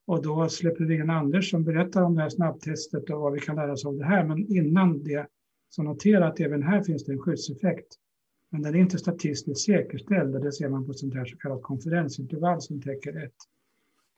[0.06, 3.40] Och då släpper vi in Anders som berättar om det här snabbtestet och vad vi
[3.40, 4.24] kan lära oss av det här.
[4.24, 5.26] Men innan det
[5.68, 7.98] så notera att även här finns det en skyddseffekt.
[8.52, 11.62] Men den är inte statistiskt säkerställd och det ser man på sånt här så kallat
[11.62, 13.34] konfidensintervall som täcker ett.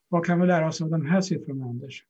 [0.09, 2.05] Vad kan vi lära oss av de här siffrorna, Anders?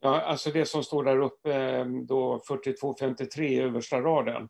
[0.00, 4.48] Ja, alltså det som står där uppe, eh, då 4253 i översta raden,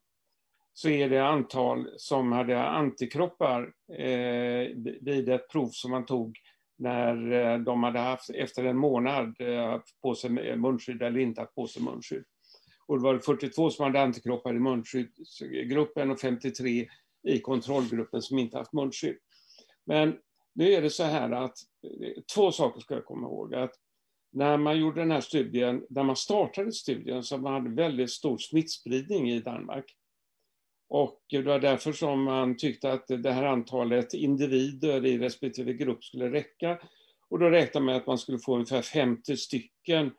[0.72, 6.38] så är det antal som hade antikroppar eh, vid ett prov som man tog
[6.78, 11.54] när eh, de hade haft, efter en månad, haft på sig munskydd eller inte haft
[11.54, 12.24] på sig munskydd.
[12.87, 16.89] Och det var 42 som hade antikroppar i munskyddsgruppen och 53
[17.22, 19.18] i kontrollgruppen som inte haft munskydd.
[19.84, 20.18] Men
[20.55, 23.55] nu är det så här att, eh, två saker ska jag komma ihåg.
[23.55, 23.72] Att
[24.32, 28.39] när man gjorde den här studien, när man startade studien så man hade väldigt stor
[28.39, 29.97] smittspridning i Danmark.
[30.89, 36.05] Och det var därför som man tyckte att det här antalet individer i respektive grupp
[36.05, 36.78] skulle räcka.
[37.28, 40.11] Och då räknade man med att man skulle få ungefär 50 stycken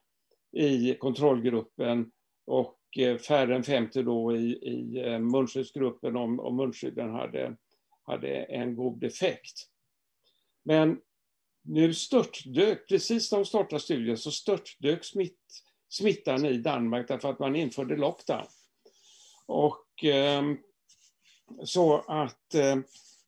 [0.51, 2.11] i kontrollgruppen
[2.47, 7.55] och eh, färre än 50 då i, i eh, munskyddsgruppen om, om munskydden hade,
[8.03, 9.67] hade en god effekt.
[10.63, 10.99] Men
[11.63, 15.39] nu störtdök, precis när de startade studien, så störtdök smitt,
[15.89, 18.45] smittan i Danmark därför att man införde lockdown.
[19.45, 20.43] Och eh,
[21.63, 22.75] så att eh,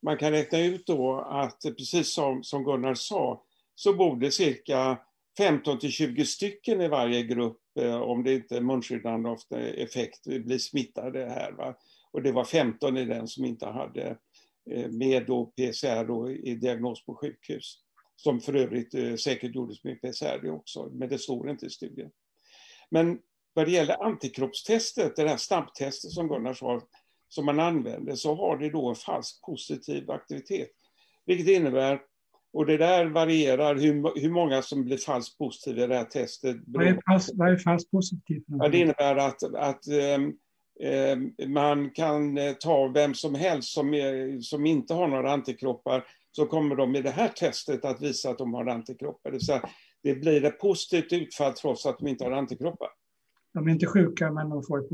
[0.02, 3.44] man kan räkna ut då att eh, precis som, som Gunnar sa,
[3.74, 4.98] så borde cirka
[5.38, 9.36] 15 till 20 stycken i varje grupp, Eh, om det inte är munskyddande
[9.76, 11.52] effekt, blir smittade här.
[11.52, 11.74] Va?
[12.12, 14.18] Och det var 15 i den som inte hade
[14.70, 17.78] eh, med då PCR då i diagnos på sjukhus.
[18.16, 22.10] Som för övrigt eh, säkert gjordes med PCR också, men det står inte i studien.
[22.90, 23.18] Men
[23.54, 26.80] vad det gäller antikroppstestet, det här snabbtestet som Gunnar sa,
[27.28, 30.70] som man använder, så har det då en falsk positiv aktivitet.
[31.26, 32.00] Vilket innebär,
[32.52, 36.56] och det där varierar hur, hur många som blir falskt positiva i det här testet.
[36.66, 38.44] Vad är, fast, vad är falskt positivt?
[38.46, 39.84] Ja, det innebär att, att
[40.18, 40.36] um,
[41.52, 46.46] man kan eh, ta vem som helst som, är, som inte har några antikroppar, så
[46.46, 49.30] kommer de i det här testet att visa att de har antikroppar.
[49.30, 49.68] Det, säga,
[50.02, 52.88] det blir ett positivt utfall trots att de inte har antikroppar.
[53.54, 54.84] De är inte sjuka, men de får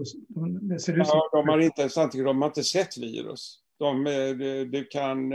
[0.68, 3.58] det ser ut ja, de har inte ens antikroppar, de har inte sett virus.
[3.78, 4.30] De, eh,
[4.70, 5.32] du kan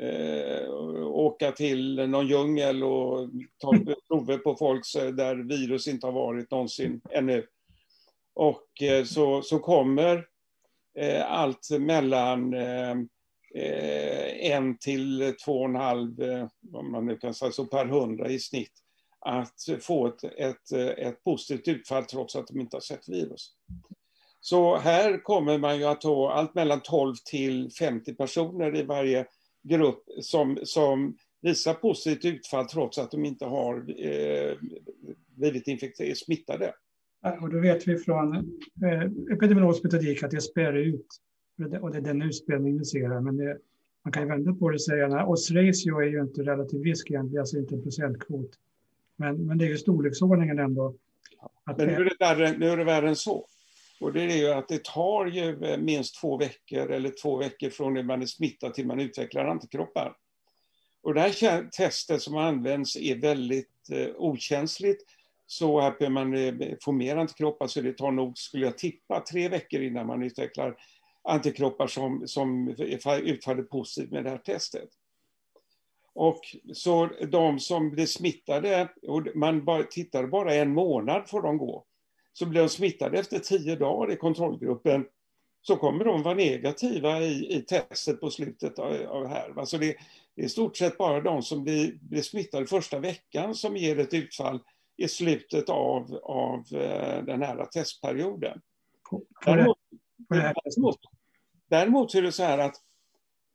[0.00, 0.70] eh,
[1.06, 3.28] åka till någon djungel och
[3.58, 3.72] ta
[4.08, 7.46] prover på folk där virus inte har varit någonsin ännu.
[8.34, 10.26] Och eh, så, så kommer
[10.98, 12.90] eh, allt mellan eh,
[13.54, 17.86] eh en till två och en halv, eh, om man nu kan säga så, per
[17.86, 18.72] hundra i snitt
[19.20, 23.52] att få ett, ett, eh, ett positivt utfall trots att de inte har sett virus.
[24.40, 29.26] Så här kommer man ju att ha allt mellan 12 till 50 personer i varje
[29.68, 34.56] grupp som, som visar positivt utfall trots att de inte har eh,
[35.36, 36.74] blivit infekterade, smittade.
[37.40, 39.02] Och då vet vi från eh,
[39.32, 41.06] epidemiologisk metodik att det spär ut,
[41.80, 43.20] och det är den utspelning vi ser här.
[43.20, 43.58] Men det,
[44.02, 46.82] man kan ju vända på det och säga att odds ratio är ju inte relativ
[46.82, 48.50] risk egentligen, alltså inte en procentkvot.
[49.16, 50.94] Men, men det är ju storleksordningen ändå.
[51.66, 53.46] men nu är, det värre, nu är det värre än så.
[54.00, 57.70] Och det är ju att det tar ju eh, minst två veckor eller två veckor
[57.70, 60.16] från det man är smittad till man utvecklar antikroppar.
[61.02, 65.02] Och det här testet som används är väldigt eh, okänsligt.
[65.46, 69.20] Så här behöver man eh, få mer antikroppar, så det tar nog, skulle jag tippa,
[69.20, 70.76] tre veckor innan man utvecklar
[71.22, 72.68] antikroppar som, som
[73.22, 74.88] utfaller positivt med det här testet.
[76.14, 76.40] Och
[76.72, 81.84] så de som blir smittade, och man bara, tittar bara en månad får de gå,
[82.38, 85.06] så blir de smittade efter tio dagar i kontrollgruppen,
[85.62, 89.58] så kommer de vara negativa i, i testet på slutet av, av här.
[89.58, 89.96] Alltså det,
[90.34, 93.98] det är i stort sett bara de som blir, blir smittade första veckan som ger
[93.98, 94.60] ett utfall
[94.96, 98.60] i slutet av, av eh, den här testperioden.
[99.44, 99.78] Däremot,
[100.28, 100.98] däremot,
[101.68, 102.76] däremot är det så här att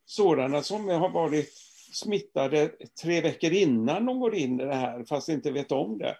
[0.04, 1.52] sådana som har varit
[1.92, 2.72] smittade
[3.02, 6.16] tre veckor innan de går in i det här, fast inte vet om det.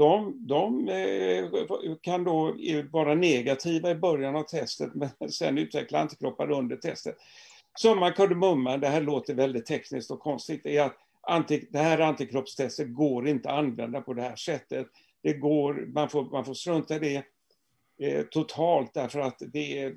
[0.00, 2.56] De, de eh, kan då
[2.90, 7.16] vara negativa i början av testet, men sen utveckla antikroppar under testet.
[7.82, 12.94] Summa kardemumma, det här låter väldigt tekniskt och konstigt, är att anti, det här antikroppstestet
[12.94, 14.86] går inte att använda på det här sättet.
[15.22, 17.22] Det går, man, får, man får strunta i det
[18.08, 19.94] eh, totalt därför att det,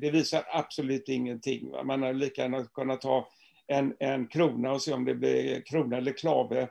[0.00, 1.70] det, visar absolut ingenting.
[1.70, 1.82] Va?
[1.84, 3.28] Man har lika gärna kunnat ta
[3.66, 6.68] en, en krona och se om det blir krona eller klave eh,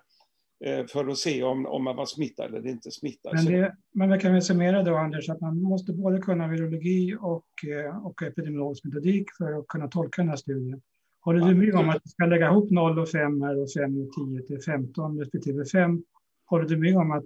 [0.87, 3.33] för att se om, om man var smittad eller inte smittad.
[3.33, 7.15] Men, det, men vi kan väl summera då, Anders, att man måste både kunna virologi
[7.21, 10.81] och, eh, och epidemiologisk metodik för att kunna tolka den här studien.
[11.19, 13.97] Håller du med om att vi ska lägga ihop 0 och 5 här och 5
[13.97, 16.03] och 10 till 15 respektive 5?
[16.45, 17.25] Håller du med om att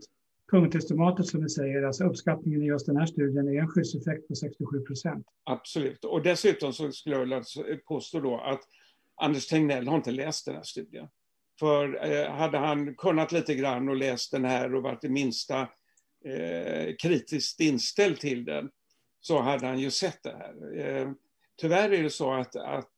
[0.51, 4.35] punktestimatet som vi säger, alltså uppskattningen i just den här studien är en skyddseffekt på
[4.35, 5.27] 67 procent?
[5.43, 7.43] Absolut, och dessutom så skulle jag vilja
[7.87, 8.61] påstå då att
[9.15, 11.07] Anders Tegnell har inte läst den här studien.
[11.60, 15.62] För eh, hade han kunnat lite grann och läst den här och varit det minsta
[16.26, 18.70] eh, kritiskt inställd till den
[19.22, 20.80] så hade han ju sett det här.
[20.80, 21.12] Eh,
[21.62, 22.91] tyvärr är det så att, att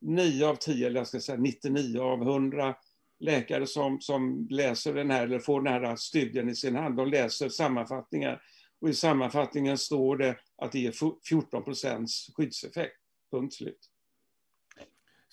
[0.00, 2.74] 9 av 10, eller jag ska säga 99 av 100
[3.20, 7.08] läkare som, som läser den här, eller får den här studien i sin hand, de
[7.08, 8.42] läser sammanfattningar.
[8.80, 10.94] Och i sammanfattningen står det att det ger
[11.28, 12.96] 14 procents skyddseffekt.
[13.30, 13.90] Punkt slut.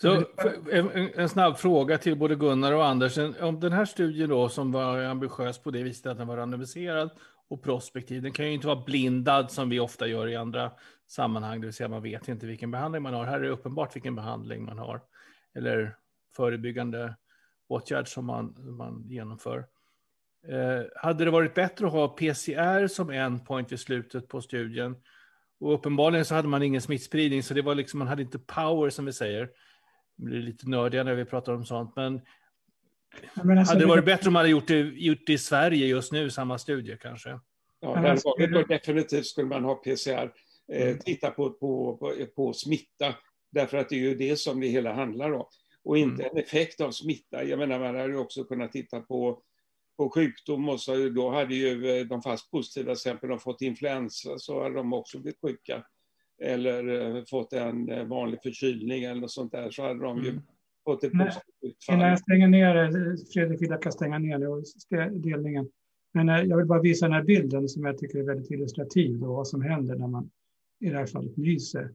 [0.02, 0.24] Så
[0.72, 3.18] en, en, snabb fråga till både Gunnar och Anders.
[3.18, 7.10] Om den här studien då som var ambitiös på det viset att den var randomiserad
[7.50, 10.72] och prospektiv, den kan ju inte vara blindad som vi ofta gör i andra
[11.08, 13.26] sammanhang, det vill säga man vet inte vilken behandling man har.
[13.26, 15.02] Här är det uppenbart vilken behandling man har
[15.56, 15.96] eller
[16.36, 17.16] förebyggande
[17.68, 19.66] åtgärd som man, man genomför.
[20.48, 24.96] Eh, hade det varit bättre att ha PCR som en point vid slutet på studien?
[25.60, 28.89] Och uppenbarligen så hade man ingen smittspridning, så det var liksom, man hade inte power
[28.89, 29.50] som vi säger.
[30.16, 32.22] Det blir lite nördiga när vi pratar om sånt, men,
[33.43, 35.88] men alltså, hade det varit bättre om man hade gjort det, gjort det i Sverige
[35.88, 37.39] just nu, samma studie kanske?
[37.80, 40.32] Ja, där var det definitivt skulle man ha PCR.
[40.72, 40.99] Eh, mm.
[40.99, 43.16] titta på, på, på, på, smitta,
[43.51, 45.45] därför att det är ju det som det hela handlar om.
[45.84, 46.38] Och inte mm.
[46.38, 47.43] en effekt av smitta.
[47.43, 49.41] Jag menar, man hade också kunnat titta på,
[49.97, 53.61] på sjukdom och så, då hade ju eh, de fast positiva, till exempel de fått
[53.61, 55.84] influensa, så hade de också blivit sjuka.
[56.42, 60.42] Eller uh, fått en vanlig förkylning eller något sånt där, så hade de ju mm.
[60.86, 61.96] fått ett positivt fall.
[61.96, 62.92] Innan jag stänger ner,
[63.34, 65.70] Fredrik vill jag kan stänga ner delningen.
[66.14, 69.34] Men jag vill bara visa den här bilden som jag tycker är väldigt illustrativ då,
[69.34, 70.30] vad som händer när man
[70.80, 71.92] i det här fallet nyser.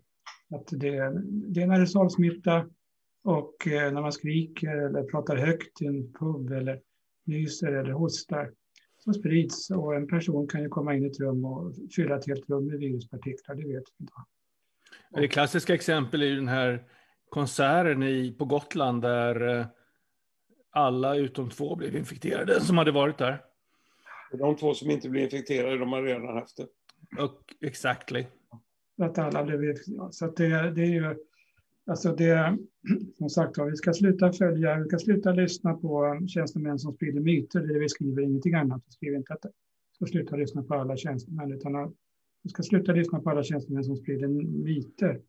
[0.51, 2.67] Att det, det är en aerosolsmitta
[3.25, 6.81] och eh, när man skriker eller pratar högt i en pub eller
[7.25, 8.53] nyser eller hostar
[9.05, 12.27] så sprids och en person kan ju komma in i ett rum och fylla ett
[12.27, 14.27] helt rum med viruspartiklar, det vet vi idag.
[15.11, 16.85] Det klassiska exempel är den här
[17.29, 19.67] konserten i, på Gotland där eh,
[20.71, 23.45] alla utom två blev infekterade som hade varit där.
[24.33, 26.67] De två som inte blev infekterade, de har redan haft det.
[27.23, 28.27] Och, exactly.
[29.03, 29.75] Att alla blev
[30.11, 31.17] Så att det, det är ju
[31.91, 32.59] Alltså det,
[33.19, 37.61] som sagt vi ska sluta följa, vi ska sluta lyssna på tjänstemän som sprider myter,
[37.61, 38.83] det vi skriver ingenting annat.
[38.87, 41.95] Vi skriver inte att vi ska sluta lyssna på alla tjänstemän, utan
[42.43, 44.29] vi ska sluta lyssna på alla tjänstemän som sprider
[44.65, 45.21] myter.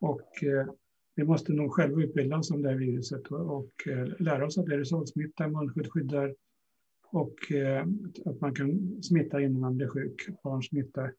[0.00, 0.66] Och eh,
[1.14, 4.58] vi måste nog själva utbilda oss om det här viruset och, och eh, lära oss
[4.58, 6.34] att det är aerosolsmitta, munskydd skyddar
[7.10, 7.86] och eh,
[8.24, 11.14] att man kan smitta innan man blir sjuk, barn smittar.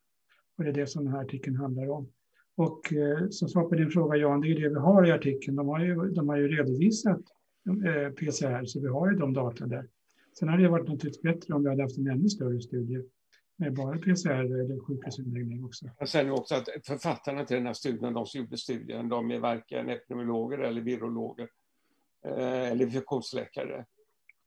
[0.57, 2.11] Och det är det som den här artikeln handlar om.
[2.59, 5.55] Och eh, som svar på din fråga Jan, det är det vi har i artikeln.
[5.55, 7.21] De har ju, de har ju redovisat
[7.85, 9.87] eh, PCR, så vi har ju de data där.
[10.39, 13.03] Sen hade det varit naturligtvis bättre om vi hade haft en ännu större studie
[13.55, 15.85] med bara PCR eller sjukhusinläggning också.
[16.05, 19.89] Sen också att författarna till den här studien, de som gjorde studien, de är varken
[19.89, 21.49] epidemiologer eller virologer
[22.25, 23.85] eh, eller infektionsläkare.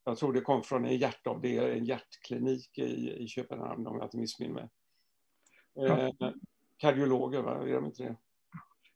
[0.04, 4.16] Jag tror det kom från en hjärtavdelning, en hjärtklinik i, i Köpenhamn om jag inte
[4.16, 4.68] missminner mig.
[5.74, 6.12] Ja.
[6.82, 7.68] Kardiologer, va?
[7.68, 8.16] Är de inte det?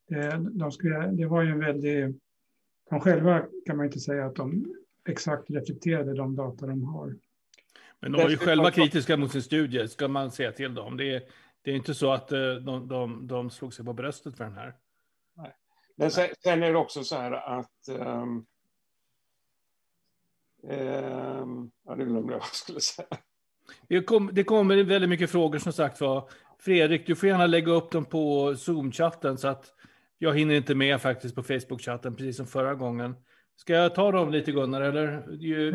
[0.08, 2.20] Det, de skulle, det var ju en väldig...
[2.90, 4.76] De själva kan man inte säga att de
[5.08, 7.16] exakt reflekterade de data de har.
[8.00, 10.96] Men de var ju själva kritiska mot sin studie, ska man säga till dem.
[10.96, 11.22] Det är,
[11.62, 14.54] det är inte så att eh, de, de, de slog sig på bröstet för den
[14.54, 14.74] här.
[15.34, 15.54] Nej.
[15.96, 17.88] Men sen, sen är det också så här att...
[17.88, 18.46] Um,
[20.62, 23.08] um, ja, det glömde jag vad jag skulle säga.
[23.88, 26.30] Det, kom, det kommer väldigt mycket frågor som sagt var.
[26.58, 29.72] Fredrik, du får gärna lägga upp dem på Zoom-chatten så att
[30.18, 33.14] jag hinner inte med faktiskt på Facebook-chatten, precis som förra gången.
[33.56, 35.22] Ska jag ta dem lite Gunnar, eller?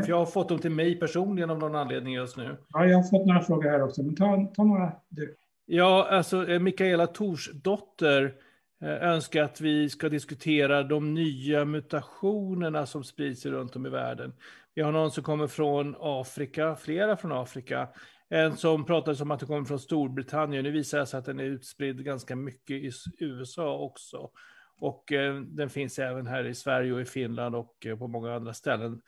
[0.04, 2.58] För jag har fått dem till mig personligen av någon anledning just nu.
[2.70, 5.36] Ja, jag har fått några frågor här också, men ta, ta några du.
[5.66, 8.34] Ja, alltså eh, Mikaela Torsdotter
[8.82, 14.34] eh, önskar att vi ska diskutera de nya mutationerna som sprids runt om i världen.
[14.74, 17.88] Vi har någon som kommer från Afrika, flera från Afrika.
[18.34, 20.64] En som pratade om att det kommer från Storbritannien.
[20.64, 24.30] Nu visar det sig att den är utspridd ganska mycket i USA också.
[24.78, 28.36] Och eh, den finns även här i Sverige och i Finland och eh, på många
[28.36, 29.02] andra ställen.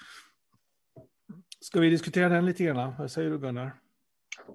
[1.60, 2.94] Ska vi diskutera den lite grann?
[3.00, 3.72] Vad säger du Gunnar?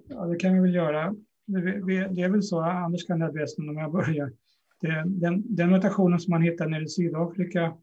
[0.09, 1.15] Ja, det kan vi väl göra.
[1.47, 4.33] Det är väl så, Anders kan det bäst om jag börjar.
[5.07, 7.77] Den, den mutationen som man hittar nere i Sydafrika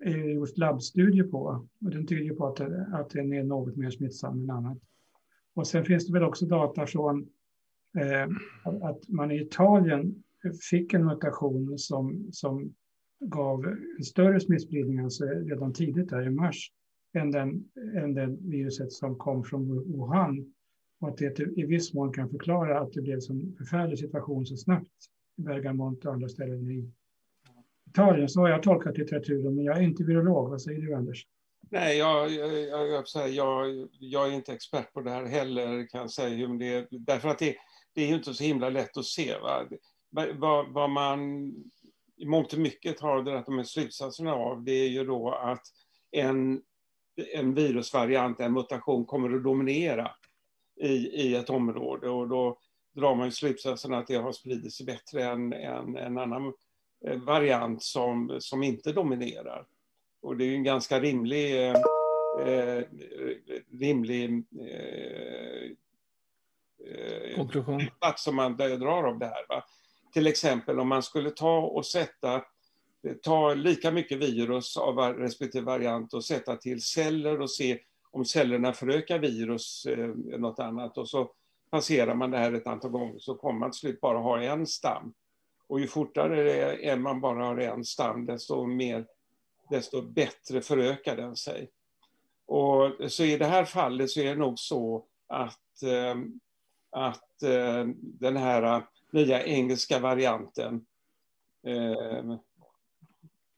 [0.00, 1.68] är gjort labbstudier på.
[1.80, 2.60] Och den tyder på att,
[2.92, 4.78] att den är något mer smittsam än annat.
[5.56, 7.28] Och sen finns det väl också data från
[7.98, 8.28] eh,
[8.82, 10.22] att man i Italien
[10.70, 12.74] fick en mutation som, som
[13.20, 13.66] gav
[13.98, 16.72] en större smittspridning alltså redan tidigt där i mars
[17.12, 17.64] än den,
[17.96, 20.52] än den viruset som kom från Wuhan.
[21.00, 24.56] Och att det i viss mån kan förklara att det blev en förfärlig situation så
[24.56, 24.90] snabbt
[25.38, 26.90] i Bergamont och andra ställen i
[27.86, 28.28] Italien.
[28.28, 30.50] Så har jag tolkat litteraturen, men jag är inte virolog.
[30.50, 31.26] Vad säger du, Anders?
[31.70, 32.52] Nej, jag, jag,
[32.88, 36.46] jag, jag, jag är inte expert på det här heller, kan jag säga.
[36.46, 37.56] Det, därför att det,
[37.94, 39.38] det är inte så himla lätt att se.
[39.38, 39.66] Va?
[40.34, 41.52] Vad, vad man
[42.16, 45.62] i mångt och mycket har dragit de här slutsatserna av, det är ju då att
[46.10, 46.62] en
[47.16, 50.10] en virusvariant, en mutation, kommer att dominera
[50.80, 52.08] i, i ett område.
[52.08, 52.58] Och då
[52.94, 56.52] drar man ju slutsatsen att det har spridit sig bättre än, än en annan
[57.06, 59.66] eh, variant som, som inte dominerar.
[60.26, 61.76] Och det är en ganska rimlig, eh,
[62.46, 62.84] eh
[63.80, 65.70] rimlig eh,
[67.36, 67.82] konklusion
[68.16, 69.46] som man drar av det här.
[69.48, 69.64] Va?
[70.12, 72.44] Till exempel om man skulle ta och sätta
[73.22, 77.78] ta lika mycket virus av respektive variant och sätta till celler och se
[78.10, 80.08] om cellerna förökar virus eh,
[80.38, 81.30] något annat och så
[81.70, 84.66] passerar man det här ett antal gånger så kommer man till slut bara ha en
[84.66, 85.14] stam.
[85.66, 89.06] Och ju fortare är man bara har en stam desto mer
[89.68, 91.70] desto bättre förökar den sig.
[92.46, 96.14] Och så i det här fallet så är det nog så att, eh,
[96.90, 100.86] att eh, den här eh, nya engelska varianten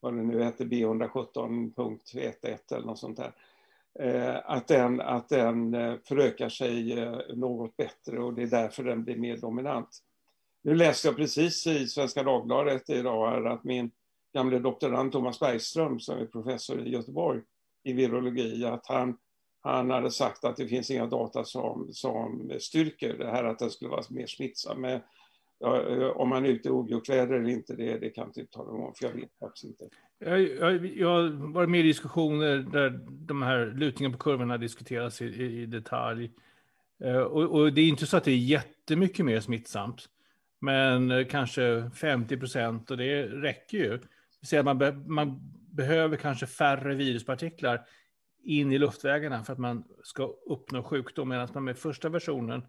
[0.00, 3.32] vad det nu heter, B117.11 eller något sånt där.
[4.44, 5.72] Att den, att den
[6.04, 6.96] förökar sig
[7.34, 9.88] något bättre och det är därför den blir mer dominant.
[10.62, 13.90] Nu läste jag precis i Svenska Dagbladet idag att min
[14.34, 17.42] gamle doktorand Thomas Bergström, som är professor i Göteborg
[17.84, 19.16] i virologi, att han,
[19.60, 23.70] han hade sagt att det finns inga data som, som styrker det här att den
[23.70, 24.80] skulle vara mer smittsam.
[24.80, 25.00] Men
[25.60, 28.40] Ja, om man är ute i ogjort väder eller inte, det, det kan jag inte
[28.40, 29.88] uttala mig om, för jag vet faktiskt inte.
[30.18, 35.22] Jag, jag, jag har varit med i diskussioner där de här lutningen på kurvorna diskuteras
[35.22, 36.30] i, i, i detalj.
[37.04, 40.08] Eh, och, och, det är inte så att det är jättemycket mer smittsamt,
[40.60, 44.00] men eh, kanske 50 procent och det räcker ju.
[44.50, 47.86] Det man, be, man behöver kanske färre viruspartiklar
[48.44, 52.62] in i luftvägarna för att man ska uppnå sjukdom, medan man med första versionen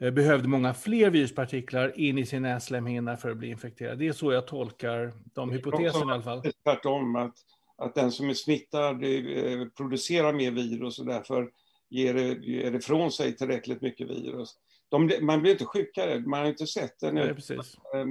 [0.00, 3.98] Eh, behövde många fler viruspartiklar in i sin näslemhinna för att bli infekterad.
[3.98, 6.42] Det är så jag tolkar de hypoteserna i alla fall.
[6.64, 7.34] Tvärtom, att,
[7.76, 11.50] att den som är smittad eh, producerar mer virus och därför
[11.88, 14.54] ger, ger ifrån sig tillräckligt mycket virus.
[14.88, 17.34] De, man blir inte sjukare, man har inte sett en, Nej,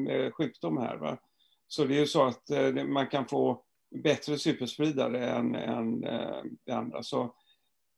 [0.09, 0.97] eh, sjukdom här.
[0.97, 1.17] Va?
[1.71, 2.43] Så det är ju så att
[2.87, 3.63] man kan få
[4.03, 6.01] bättre superspridare än, än
[6.65, 7.03] det andra.
[7.03, 7.33] Så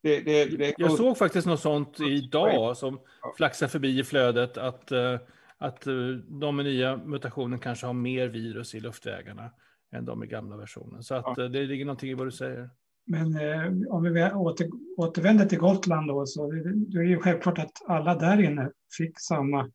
[0.04, 0.74] det, det, det...
[0.78, 3.00] Jag såg faktiskt något sånt idag som
[3.38, 5.20] flaxar förbi i flödet att, eh,
[5.58, 5.94] att eh,
[6.28, 9.52] de med nya mutationen kanske har mer virus i luftvägarna
[9.96, 11.04] än de i gamla versionen.
[11.04, 11.44] Så att ja.
[11.44, 12.70] Eh, det ligger någonting i vad du säger.
[13.06, 17.60] Men eh, om vi åter, återvänder till Gotland då, så det, det är ju självklart
[17.60, 19.72] att alla där inne fick samma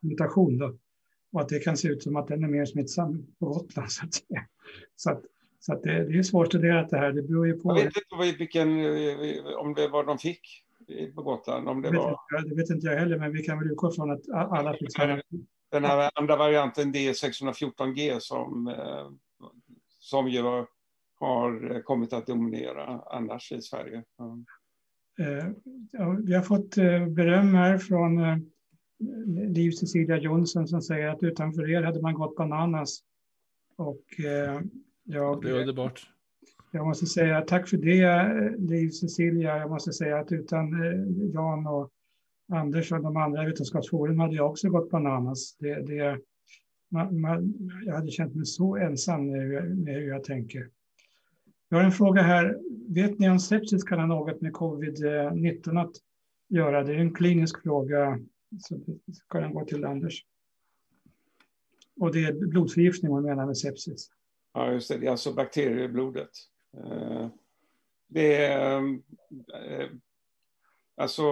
[0.00, 0.78] mutation då.
[1.32, 3.90] Och att det kan se ut som att den är mer smittsam på Gotland.
[3.92, 4.14] Så att,
[4.96, 5.22] så att
[5.60, 7.12] så att det, det är svårstuderat det här.
[7.12, 7.68] Det beror ju på.
[7.68, 8.68] Jag vet inte vilken,
[9.56, 10.64] om det var de fick
[11.14, 11.68] på Gotland.
[11.68, 12.10] Om det, det, var...
[12.10, 14.96] inte, det vet inte jag heller, men vi kan väl utgå från att alla fick
[14.96, 15.22] samma.
[15.70, 19.10] Den här andra varianten D614G som, eh,
[19.98, 20.42] som ju
[21.18, 24.02] har kommit att dominera annars i Sverige.
[24.16, 24.38] Ja.
[25.24, 25.46] Eh,
[26.24, 28.18] vi har fått eh, beröm här från
[29.48, 33.00] Liv Cecilia Jonsson som säger att utanför er hade man gått bananas.
[33.76, 34.04] Och
[35.04, 36.10] jag, det är underbart.
[36.70, 39.58] Jag måste säga tack för det, Liv Cecilia.
[39.58, 41.90] Jag måste säga att utan eh, Jan och
[42.52, 45.56] Anders och de andra i Vetenskapsforum hade jag också gått bananas.
[45.58, 46.20] Det, det,
[46.88, 47.54] man, man,
[47.86, 50.68] jag hade känt mig så ensam med, med hur jag tänker.
[51.68, 52.58] Jag har en fråga här.
[52.88, 55.92] Vet ni om sepsis kan ha något med covid-19 att
[56.48, 56.84] göra?
[56.84, 58.18] Det är en klinisk fråga.
[58.60, 58.80] Så
[59.12, 60.24] ska den gå till Anders.
[62.00, 64.10] Och det är blodförgiftning man menar med sepsis.
[64.52, 64.98] Ja, just det.
[64.98, 66.30] Det är alltså bakterier i blodet.
[66.76, 67.28] Eh,
[68.08, 68.78] det är...
[69.54, 69.88] Eh,
[70.96, 71.22] alltså,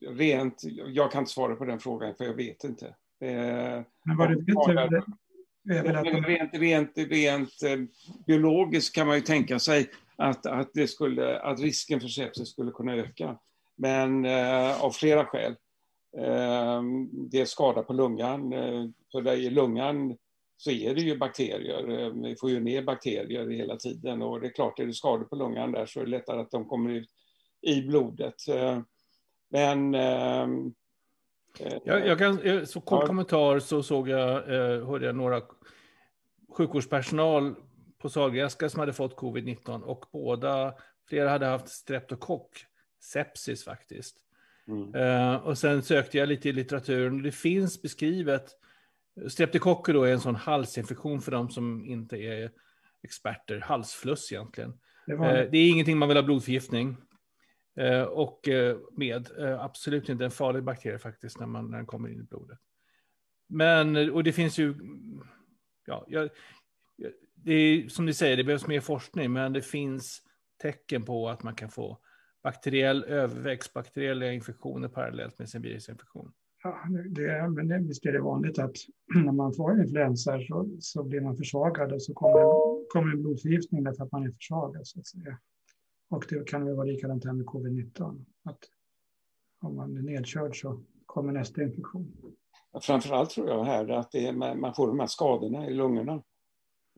[0.00, 0.62] rent...
[0.86, 2.94] Jag kan inte svara på den frågan, för jag vet inte.
[3.18, 5.04] Men vad du vet
[5.64, 7.76] Rent, rent, rent eh,
[8.26, 12.70] biologiskt kan man ju tänka sig att, att, det skulle, att risken för sepsis skulle
[12.70, 13.38] kunna öka.
[13.76, 15.56] Men eh, av flera skäl.
[16.16, 16.82] Eh,
[17.12, 18.52] det är skada på lungan.
[18.52, 20.16] Eh, för i lungan
[20.56, 21.88] så är det ju bakterier.
[21.88, 25.24] Eh, vi får ju ner bakterier hela tiden och det är klart, är det skador
[25.24, 27.08] på lungan där så är det lättare att de kommer ut
[27.60, 28.48] i blodet.
[28.48, 28.80] Eh,
[29.48, 29.94] men...
[29.94, 30.74] Ehm,
[31.58, 33.06] eh, jag, jag kan, så kort ja.
[33.06, 34.42] kommentar så såg jag,
[34.86, 35.42] hörde jag några
[36.56, 37.54] sjukvårdspersonal
[37.98, 40.74] på Sahlgrenska som hade fått covid-19 och båda,
[41.08, 42.66] flera hade haft streptokock,
[43.00, 44.16] sepsis faktiskt.
[44.68, 45.40] Mm.
[45.40, 48.56] och sen sökte jag lite i litteraturen och det finns beskrivet
[49.28, 52.50] Streptokocker då är en sån halsinfektion för de som inte är
[53.02, 54.78] experter, halsfluss egentligen.
[55.06, 55.26] Det, var...
[55.26, 56.96] Eh, det är ingenting man vill ha blodförgiftning.
[57.76, 58.48] Eh, och
[58.92, 62.58] med, absolut inte en farlig bakterie faktiskt när, man, när den kommer in i blodet.
[63.48, 64.74] Men, och det finns ju,
[65.86, 66.28] ja, jag,
[67.34, 70.22] det är som ni säger, det behövs mer forskning, men det finns
[70.62, 71.98] tecken på att man kan få
[72.42, 76.32] bakteriell överväxt, bakteriella infektioner parallellt med sin virusinfektion.
[76.62, 76.78] Ja,
[77.08, 78.76] det, men det, visst är det vanligt att
[79.14, 83.84] när man får influensa så, så blir man försvagad och så kommer, kommer en blodförgiftning
[83.84, 84.86] därför att man är försvagad.
[84.86, 85.38] Så att säga.
[86.10, 88.24] Och det kan väl vara likadant här med covid-19.
[88.44, 88.58] Att
[89.60, 92.12] om man är nedkörd så kommer nästa infektion.
[92.80, 96.22] Framförallt tror jag här att det är, man får de här skadorna i lungorna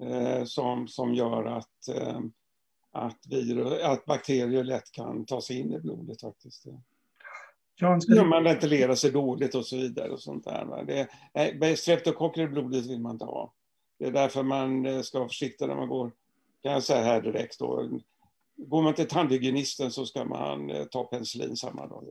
[0.00, 2.20] eh, som, som gör att, eh,
[2.94, 6.66] att, virus, att bakterier lätt kan ta sig in i blodet faktiskt.
[8.06, 8.24] Du...
[8.24, 10.10] Man ventilerar sig dåligt och så vidare.
[10.10, 10.84] och sånt där.
[10.86, 13.52] Det, nej, streptokocker i blodet vill man inte ha.
[13.98, 16.10] Det är därför man eh, ska vara försiktig när man går,
[16.62, 17.88] kan jag säga här direkt då.
[18.56, 22.04] Går man till tandhygienisten så ska man eh, ta penicillin samma dag.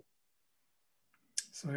[1.51, 1.73] Så är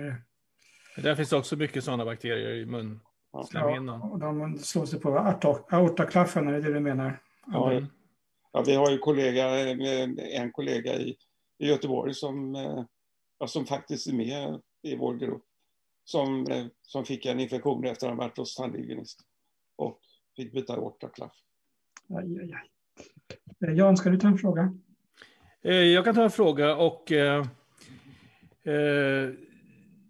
[0.96, 1.02] det.
[1.02, 4.00] Där finns också mycket sådana bakterier i munslemhinnan.
[4.00, 5.18] Ja, och de slår sig på
[5.68, 7.20] aortaklaffen, är det det du menar?
[7.46, 7.86] Ja, mm.
[8.56, 10.08] Ja, vi har ju kollega, eh,
[10.40, 11.16] en kollega i,
[11.58, 12.54] i Göteborg som,
[13.38, 15.44] ja, som faktiskt är med i vår grupp.
[16.04, 16.46] Som,
[16.82, 19.20] som fick en infektion efter att ha varit hos tandhygienist.
[19.76, 20.00] Och
[20.36, 21.32] fick byta aortaklaff.
[22.08, 22.70] Aj, aj, aj.
[23.68, 24.74] Eh, Jan, ska du ta en fråga?
[25.62, 27.38] Eh, jag kan ta en fråga och eh,
[28.62, 29.30] eh,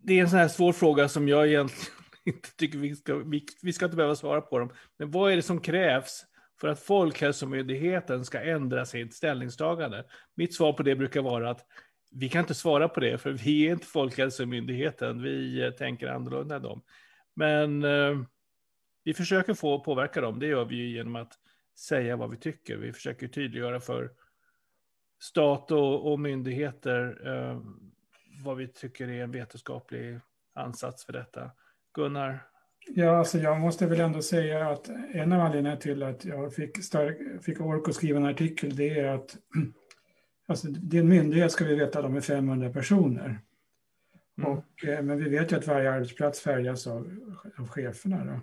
[0.02, 1.92] det är en sån här svår fråga som jag egentligen
[2.24, 4.70] inte tycker vi ska, vi, vi ska inte behöva svara på dem.
[4.96, 6.24] Men vad är det som krävs
[6.60, 10.04] för att Folkhälsomyndigheten ska ändra sitt ställningstagande?
[10.34, 11.66] Mitt svar på det brukar vara att
[12.10, 15.22] vi kan inte svara på det, för vi är inte Folkhälsomyndigheten.
[15.22, 16.82] Vi eh, tänker annorlunda än dem.
[17.34, 18.22] Men eh,
[19.04, 20.38] vi försöker få påverka dem.
[20.38, 21.32] Det gör vi genom att
[21.78, 22.76] säga vad vi tycker.
[22.76, 24.10] Vi försöker tydliggöra för
[25.18, 27.60] stat och, och myndigheter eh,
[28.44, 30.20] vad vi tycker är en vetenskaplig
[30.54, 31.50] ansats för detta.
[31.94, 32.55] Gunnar?
[32.88, 36.84] Ja, alltså jag måste väl ändå säga att en av anledningarna till att jag fick,
[36.84, 39.36] stark, fick ork att skriva en artikel, det är att
[40.46, 43.40] alltså, din myndighet ska vi veta, de är 500 personer.
[44.38, 44.52] Mm.
[44.52, 47.10] Och, eh, men vi vet ju att varje arbetsplats färgas av,
[47.58, 48.24] av cheferna.
[48.24, 48.40] Då.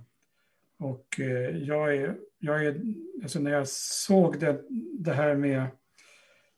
[0.87, 2.81] Och eh, jag är, jag är,
[3.23, 4.61] alltså när jag såg det,
[4.99, 5.67] det här med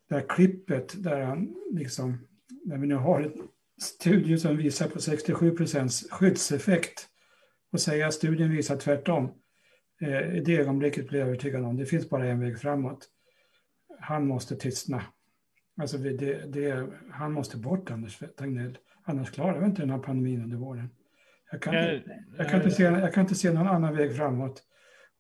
[0.10, 2.28] det här klippet där han liksom,
[2.66, 3.48] när vi nu har en
[3.82, 7.10] studie som visar på 67 procents skyddseffekt
[7.76, 9.32] och säga att studien visar tvärtom.
[10.02, 13.10] Eh, I det ögonblicket blev jag övertygad om det finns bara en väg framåt.
[14.00, 15.04] Han måste tystna.
[15.82, 16.14] Alltså det,
[16.54, 18.78] det, han måste bort, Anders Tegnell.
[19.04, 20.90] Annars klarar vi inte den här pandemin under våren.
[21.52, 22.02] Jag kan, jag,
[22.38, 24.64] jag, kan inte se, jag kan inte se någon annan väg framåt.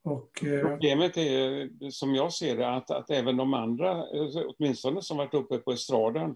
[0.04, 4.04] Och, eh, Problemet är, som jag ser det, att, att även de andra,
[4.48, 6.36] åtminstone som varit uppe på estraden,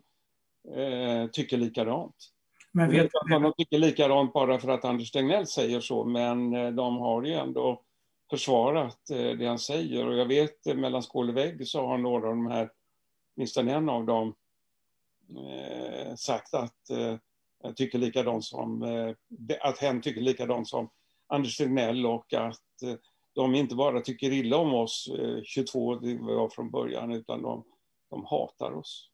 [0.75, 2.15] eh, tycker likadant.
[2.79, 6.71] Men vet, att de tycker likadant bara för att Anders Tegnell säger så, men eh,
[6.71, 7.81] de har ju ändå
[8.29, 10.07] försvarat eh, det han säger.
[10.07, 12.69] Och jag vet, eh, mellan skål och vägg så har några av de här,
[13.35, 14.35] åtminstone en av dem,
[15.29, 16.89] eh, sagt att
[17.75, 19.15] tycker likadant som, eh,
[19.61, 20.89] att hen tycker likadant som
[21.27, 22.95] Anders Tegnell och att eh,
[23.33, 25.09] de inte bara tycker illa om oss
[25.43, 27.63] 22, det var från början, utan de,
[28.09, 29.08] de hatar oss.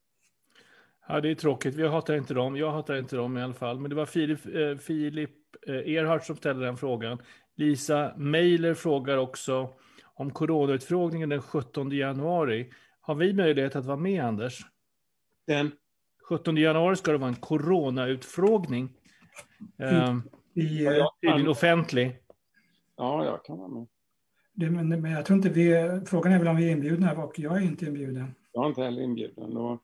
[1.08, 1.76] Ja, det är tråkigt.
[1.76, 2.58] Vi hatar inte dem.
[2.58, 3.80] Jag hatar inte dem i alla fall.
[3.80, 5.32] Men det var Filip, eh, Filip
[5.68, 7.22] Erhardt som ställde den frågan.
[7.56, 9.70] Lisa Meiler frågar också
[10.14, 12.72] om coronautfrågningen den 17 januari.
[13.01, 14.66] Har vi möjlighet att vara med, Anders?
[15.47, 15.72] Den?
[16.30, 18.89] 17 januari ska det vara en coronautfrågning.
[19.78, 20.16] Eh,
[20.53, 20.88] I,
[21.22, 22.20] tydligen offentlig.
[22.97, 23.88] Ja, jag kan vara med.
[24.53, 27.39] Det, men, men jag tror inte vi, frågan är väl om vi är inbjudna och
[27.39, 28.36] jag är inte inbjuden.
[28.51, 29.58] Jag är inte heller inbjuden.
[29.58, 29.84] Och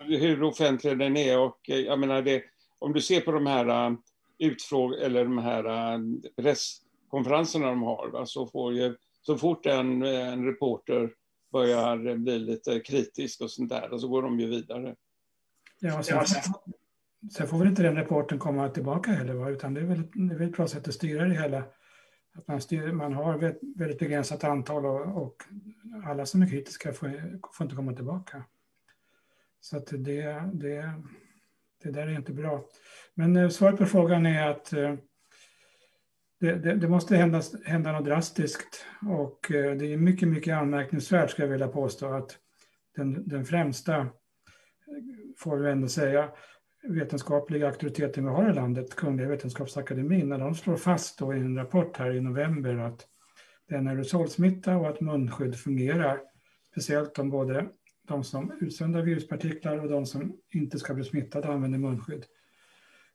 [0.00, 2.42] hur offentlig den är och eh, jag menar det,
[2.78, 3.98] om du ser på de här uh,
[4.38, 6.00] utfråg eller de här uh,
[6.36, 11.10] presskonferenserna de har, va, så får ju så fort en, en reporter
[11.52, 14.94] börjar bli lite kritisk och sånt där, och så går de ju vidare.
[15.78, 16.24] Ja, sen,
[17.30, 19.50] sen får väl inte den rapporten komma tillbaka heller, va?
[19.50, 21.64] utan det är väl, det är väl ett bra sätt att styra det hela.
[22.34, 25.42] Att man, styr, man har ett väldigt begränsat antal och, och
[26.06, 28.44] alla som är kritiska får, får, inte komma tillbaka.
[29.70, 30.92] Så att det, det,
[31.82, 32.64] det där är inte bra.
[33.14, 34.94] Men eh, svaret på frågan är att eh,
[36.40, 41.30] det, det, det, måste hända, hända något drastiskt och eh, det är mycket, mycket anmärkningsvärt
[41.30, 42.38] ska jag vilja påstå att
[42.96, 44.08] den, den främsta
[45.38, 46.30] får vi ändå säga,
[46.88, 51.56] vetenskapliga auktoriteten vi har i landet, Kungliga Vetenskapsakademin, när de slår fast då i en
[51.56, 53.06] rapport här i november att
[53.68, 56.20] det är en aerosolsmitta och att munskydd fungerar,
[56.72, 57.68] speciellt om både
[58.06, 62.24] de som utsöndrar viruspartiklar och de som inte ska bli smittade använder munskydd.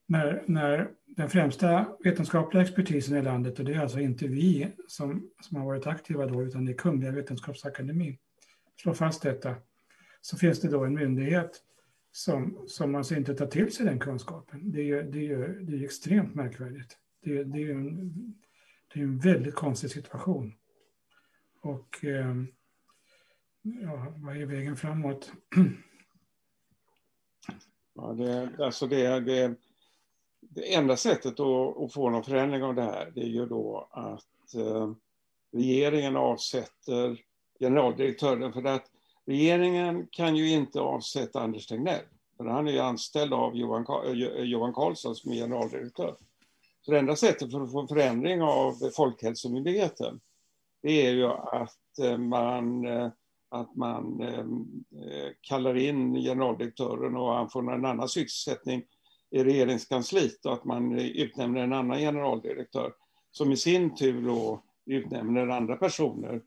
[0.05, 5.29] när, när den främsta vetenskapliga expertisen i landet, och det är alltså inte vi som,
[5.41, 8.17] som har varit aktiva då, utan det är Kungliga Vetenskapsakademin,
[8.81, 9.55] slår fast detta,
[10.21, 11.61] så finns det då en myndighet
[12.11, 14.71] som, som alltså inte tar till sig den kunskapen.
[14.71, 16.97] Det är det är det är extremt märkvärdigt.
[17.23, 18.13] Det, det är en,
[18.93, 20.53] det är en väldigt konstig situation.
[21.61, 22.35] Och eh,
[23.61, 25.31] ja, vad är vägen framåt?
[27.93, 29.55] Ja, det, alltså det, det,
[30.39, 33.89] det enda sättet att, att, få någon förändring av det här det är ju då
[33.91, 34.91] att eh,
[35.51, 37.21] regeringen avsätter
[37.59, 38.53] generaldirektören.
[38.53, 38.91] För att
[39.25, 42.05] regeringen kan ju inte avsätta Anders Tegnell.
[42.37, 46.15] För han är ju anställd av Johan, eh, eh, Johan Carlsson som är generaldirektör.
[46.81, 50.19] Så det enda sättet för att få en förändring av Folkhälsomyndigheten
[50.81, 53.09] det är ju att eh, man, eh,
[53.51, 54.21] att man
[55.41, 58.83] kallar in generaldirektören och han får en annan sysselsättning
[59.29, 62.93] i regeringskansliet och att man utnämner en annan generaldirektör
[63.31, 66.41] som i sin tur då utnämner andra personer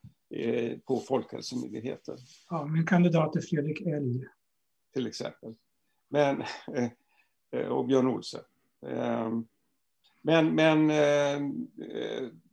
[0.86, 2.16] på Folkhälsomyndigheten.
[2.50, 4.24] Ja, min kandidat är Fredrik Elg.
[4.92, 5.54] Till exempel.
[6.08, 6.42] Men,
[7.70, 8.42] och Björn Olsen.
[10.22, 10.90] Men, men,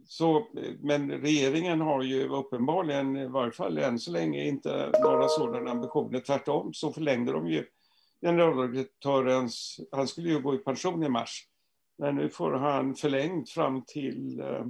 [0.06, 0.48] så,
[0.80, 6.20] men regeringen har ju uppenbarligen, i varje fall än så länge, inte några sådana ambitioner.
[6.20, 7.66] Tvärtom så förlängde de ju
[8.22, 11.48] generaldirektörens, han skulle ju gå i pension i mars,
[11.98, 14.66] men nu får han förlängt fram till eh,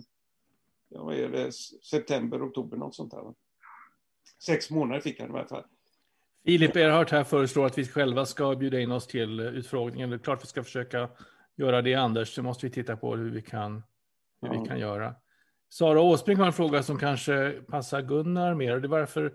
[0.89, 1.51] ja, vad är det,
[1.91, 3.33] september, oktober, något sånt där.
[4.45, 5.63] Sex månader fick han i alla fall.
[6.45, 10.09] Filip Erhardt här föreslår att vi själva ska bjuda in oss till eh, utfrågningen.
[10.09, 11.09] Det är klart vi ska försöka
[11.55, 12.35] göra det, Anders.
[12.35, 13.83] Så måste vi titta på hur vi kan,
[14.41, 14.61] hur ja.
[14.61, 15.15] vi kan göra.
[15.69, 18.79] Sara Åsbrink har en fråga som kanske passar Gunnar mer.
[18.79, 19.33] Det är varför,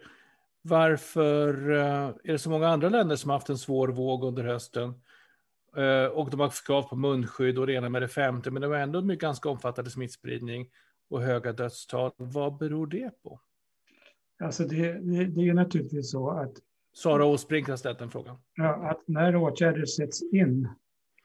[0.62, 4.44] varför eh, är det så många andra länder som har haft en svår våg under
[4.44, 4.94] hösten?
[5.76, 8.68] Eh, och de har krav på munskydd och det ena med det femte, men det
[8.68, 10.70] var ändå en ganska omfattande smittspridning
[11.10, 12.12] och höga dödstal.
[12.16, 13.40] Vad beror det på?
[14.44, 16.52] Alltså det, det, det är naturligtvis så att...
[16.94, 18.36] Sara Åsbrink har ställt den frågan.
[18.54, 20.68] Ja, att när åtgärder sätts in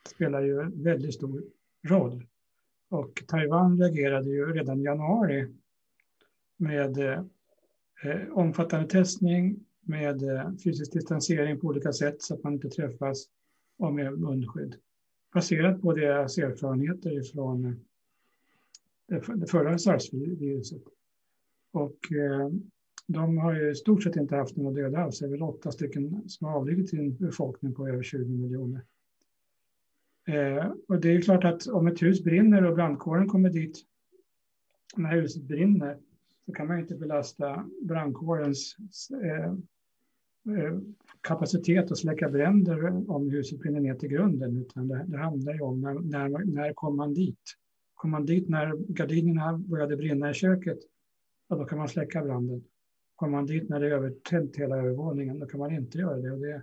[0.08, 1.44] spelar ju väldigt stor
[1.88, 2.26] roll.
[2.92, 5.48] Och Taiwan reagerade ju redan i januari
[6.58, 7.24] med eh,
[8.32, 13.26] omfattande testning, med eh, fysisk distansering på olika sätt så att man inte träffas
[13.78, 14.76] och med munskydd.
[15.34, 17.66] Baserat på deras erfarenheter från
[19.12, 20.84] eh, det förra sars-viruset.
[21.72, 22.50] Och eh,
[23.08, 25.20] de har ju i stort sett inte haft några döda alls.
[25.20, 28.82] Det är väl åtta stycken som har avlidit i en befolkning på över 20 miljoner.
[30.28, 33.86] Eh, och det är klart att om ett hus brinner och brandkåren kommer dit
[34.98, 35.98] när huset brinner
[36.46, 38.76] så kan man inte belasta brandkårens
[39.24, 39.52] eh,
[40.56, 40.78] eh,
[41.22, 45.62] kapacitet att släcka bränder om huset brinner ner till grunden, utan det, det handlar ju
[45.62, 47.58] om när, när, när kommer man dit?
[47.94, 50.80] Kom man dit när gardinerna började brinna i köket,
[51.48, 52.64] ja, då kan man släcka branden.
[53.16, 56.32] Kommer man dit när det är övertänt hela övervåningen, då kan man inte göra det.
[56.32, 56.62] Och det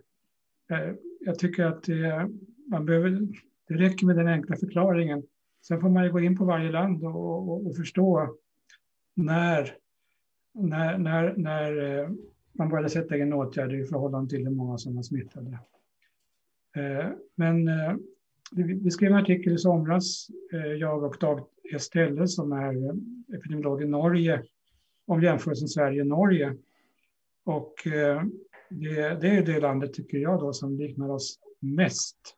[0.71, 2.31] eh, jag tycker att det,
[2.67, 3.29] man behöver,
[3.69, 5.23] det räcker med den enkla förklaringen.
[5.63, 8.37] Sen får man ju gå in på varje land och, och, och förstå
[9.15, 9.75] när,
[10.55, 12.09] när, när, när eh,
[12.53, 15.59] man började sätta in åtgärder i förhållande till hur många som var smittade.
[16.77, 17.95] Eh, men eh,
[18.57, 20.29] vi skrev en artikel i somras,
[20.79, 22.97] jag och Dag Estelle som är
[23.37, 24.43] epidemiolog i Norge,
[25.07, 26.57] om jämförelsen Sverige-Norge.
[27.45, 27.75] Och
[28.69, 32.38] det, det, är det landet, tycker jag, då, som liknar oss mest.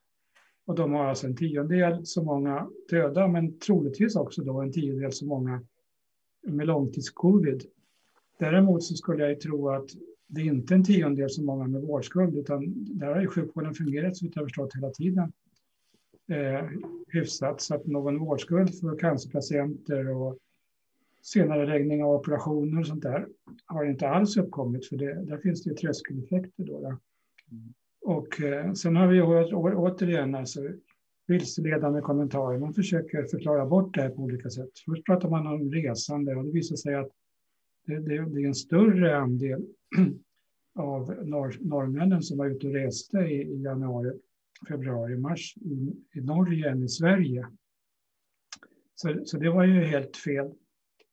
[0.71, 5.13] Och de har alltså en tiondel så många döda, men troligtvis också då en tiondel
[5.13, 5.63] så många
[6.43, 7.65] med långtidscovid.
[8.39, 9.87] Däremot så skulle jag tro att
[10.27, 14.17] det är inte en tiondel så många med vårdskuld, utan där har ju sjukvården fungerat
[14.17, 15.33] så vitt jag förstått hela tiden
[16.29, 16.65] eh,
[17.09, 20.39] hyfsat så att någon vårdskuld för cancerpatienter och
[21.23, 23.29] senare läggning av operationer och sånt där
[23.67, 26.65] har inte alls uppkommit för det, där finns det ju tröskeleffekter.
[26.65, 26.87] Då, då.
[27.51, 27.75] Mm.
[28.11, 30.61] Och eh, sen har vi å, å, återigen alltså,
[31.27, 32.59] vilseledande kommentarer.
[32.59, 34.71] Man försöker förklara bort det här på olika sätt.
[34.87, 37.11] Först pratar man om resande och det visar sig att
[37.87, 39.67] det, det, det är en större andel
[40.75, 44.13] av norr, norrmännen som var ute och reste i, i januari
[44.69, 47.47] februari, mars i, i Norge än i Sverige.
[48.95, 50.55] Så, så det var ju helt fel.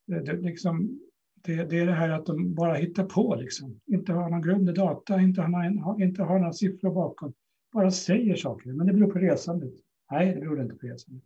[0.05, 0.99] Det, det, liksom,
[1.41, 3.79] det, det, är det här att de bara hittar på, liksom.
[3.85, 7.33] inte har någon grund i data, inte har, inte har några siffror bakom.
[7.73, 9.73] Bara säger saker, men det beror på resandet.
[10.11, 11.23] Nej, det beror inte på resandet.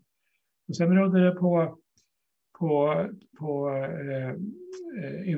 [0.68, 1.78] Och sen berodde det på,
[2.60, 3.06] på,
[3.40, 4.36] på eh, eh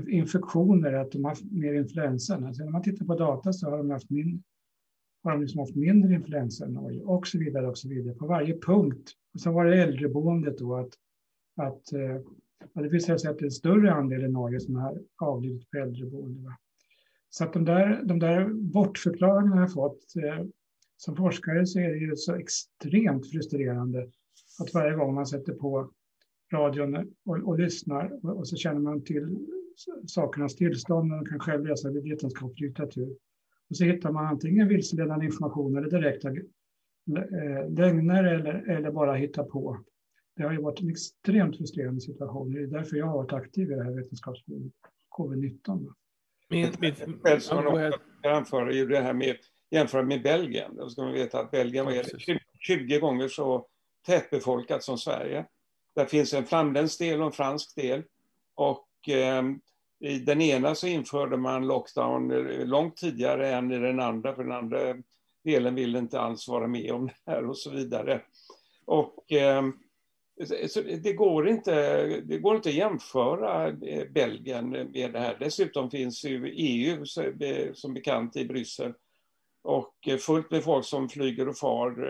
[0.07, 2.35] infektioner, att de har haft mer influensa.
[2.35, 4.43] Alltså när man tittar på data så har de haft mindre
[5.23, 8.27] har de liksom haft mindre influensa än Norge och så vidare och så vidare på
[8.27, 9.11] varje punkt.
[9.33, 10.93] Och sen var det äldreboendet då att,
[11.55, 12.21] att eh,
[12.73, 15.71] ja, det visade sig att det är en större andel i Norge som har avlidit
[15.71, 16.43] på äldreboende.
[16.43, 16.57] Va?
[17.29, 20.45] Så att de där, de där bortförklaringarna jag fått, eh,
[20.97, 24.09] som forskare så är det ju så extremt frustrerande
[24.59, 25.91] att varje gång man sätter på
[26.53, 26.95] radion
[27.25, 29.37] och, och lyssnar och, och, så känner man till
[30.07, 33.15] sakernas tillstånd och man kan själv läsa vetenskaplig litteratur.
[33.69, 39.43] Och så hittar man antingen vilseledande information eller direkta eh, lögner eller, eller bara hitta
[39.43, 39.77] på.
[40.35, 42.51] Det har ju varit en extremt frustrerande situation.
[42.51, 44.71] Det är därför jag har varit aktiv i det här vetenskapsområdet,
[45.09, 45.93] covid-19.
[46.49, 49.35] Min, mitt, själv som man anföra är ju det här med
[49.73, 50.75] jämföra med Belgien.
[50.75, 52.03] Då ska man veta att Belgien var
[52.59, 53.67] 20 gånger så
[54.05, 55.45] tätbefolkat som Sverige.
[55.95, 58.03] Där finns en flamländsk del och en fransk del.
[58.55, 59.43] Och eh,
[59.99, 64.43] i den ena så införde man lockdown eh, långt tidigare än i den andra, för
[64.43, 64.79] den andra
[65.43, 68.21] delen ville inte alls vara med om det här och så vidare.
[68.85, 69.63] Och eh,
[70.67, 75.37] så det, går inte, det går inte att jämföra eh, Belgien med det här.
[75.39, 77.03] Dessutom finns ju EU
[77.39, 78.93] eh, som bekant i Bryssel
[79.61, 82.09] och fullt med folk som flyger och far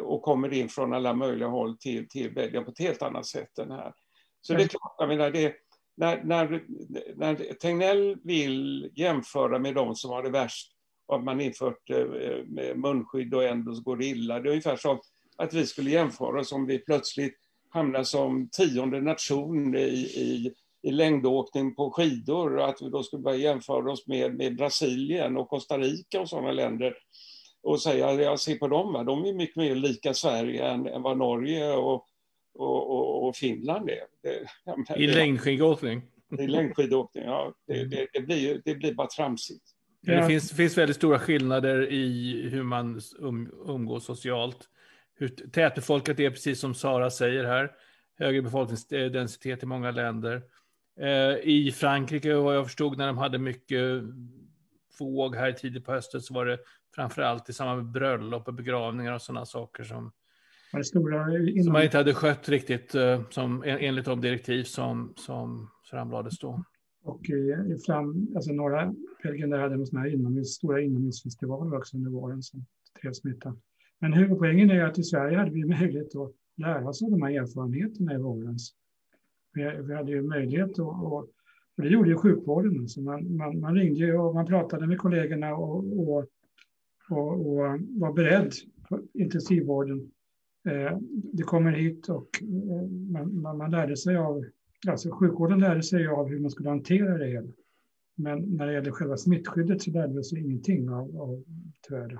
[0.00, 3.58] och kommer in från alla möjliga håll till, till Belgien på ett helt annat sätt
[3.58, 3.92] än här.
[4.40, 5.54] Så det är klart, jag menar, det,
[5.94, 6.64] när, när,
[7.16, 10.72] när Tegnell vill jämföra med de som har det värst
[11.08, 15.00] att man infört eh, munskydd och ändå går det illa, det är ungefär som
[15.36, 20.90] att vi skulle jämföra oss om vi plötsligt hamnar som tionde nation i, i, i
[20.90, 25.48] längdåkning på skidor och att vi då skulle börja jämföra oss med, med Brasilien och
[25.48, 26.94] Costa Rica och sådana länder
[27.62, 31.18] och säga, jag ser på dem, de är mycket mer lika Sverige än, än vad
[31.18, 32.06] Norge och,
[32.54, 34.02] och, och, och Finland är.
[34.22, 36.02] Det, menar, I längdskidåkning?
[36.38, 37.54] I längdskidåkning, ja.
[37.66, 39.64] Det, det, det, blir, det blir bara tramsigt.
[40.00, 40.20] Ja.
[40.20, 44.68] Det finns, finns väldigt stora skillnader i hur man um, umgås socialt.
[45.22, 47.72] Hur tätbefolkat det är, precis som Sara säger här.
[48.18, 50.42] Högre befolkningsdensitet i många länder.
[51.00, 54.02] Eh, I Frankrike, vad jag förstod, när de hade mycket
[54.98, 56.58] våg här tidigt på hösten, så var det
[56.94, 60.12] framför allt i samband med bröllop och begravningar och sådana saker som
[60.94, 61.64] inom...
[61.64, 66.64] Som man inte hade skött riktigt eh, som, enligt de direktiv som, som framlades då.
[67.04, 71.76] Och i, i fram, alltså norra Belgien där hade de såna här inomhus, stora inomhusfestivaler
[71.76, 72.66] också under våren som
[73.02, 73.60] drev smittan.
[74.02, 77.30] Men huvudpoängen är att i Sverige hade vi möjlighet att lära oss av de här
[77.30, 78.74] erfarenheterna i vårens.
[79.54, 81.18] Vi, hade ju möjlighet att, och,
[81.76, 82.80] och det gjorde ju sjukvården.
[82.80, 86.26] Alltså man, man, man ringde och man pratade med kollegorna och, och,
[87.10, 88.52] och, och var beredd
[88.88, 90.10] på intensivvården
[90.64, 90.98] Eh,
[91.32, 94.44] det kommer hit och eh, man, man, lärde sig av,
[94.88, 97.48] alltså sjukvården lärde sig av hur man skulle hantera det hela.
[98.14, 101.42] Men när det gäller själva smittskyddet så lärde vi oss ingenting av, av
[101.88, 102.18] tyvärr.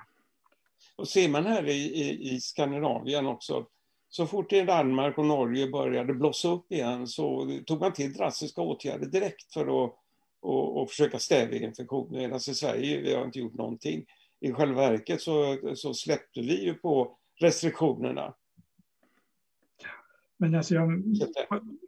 [0.97, 3.67] Och ser man här i, i, i Skandinavien också,
[4.09, 8.61] så fort i Danmark och Norge började blossa upp igen så tog man till drastiska
[8.61, 9.99] åtgärder direkt för att
[10.43, 12.21] och, och försöka stävja infektionen.
[12.23, 14.05] Medan i Sverige vi har inte gjort någonting.
[14.41, 18.35] I själva verket så, så släppte vi ju på restriktionerna.
[20.37, 21.03] Men alltså jag,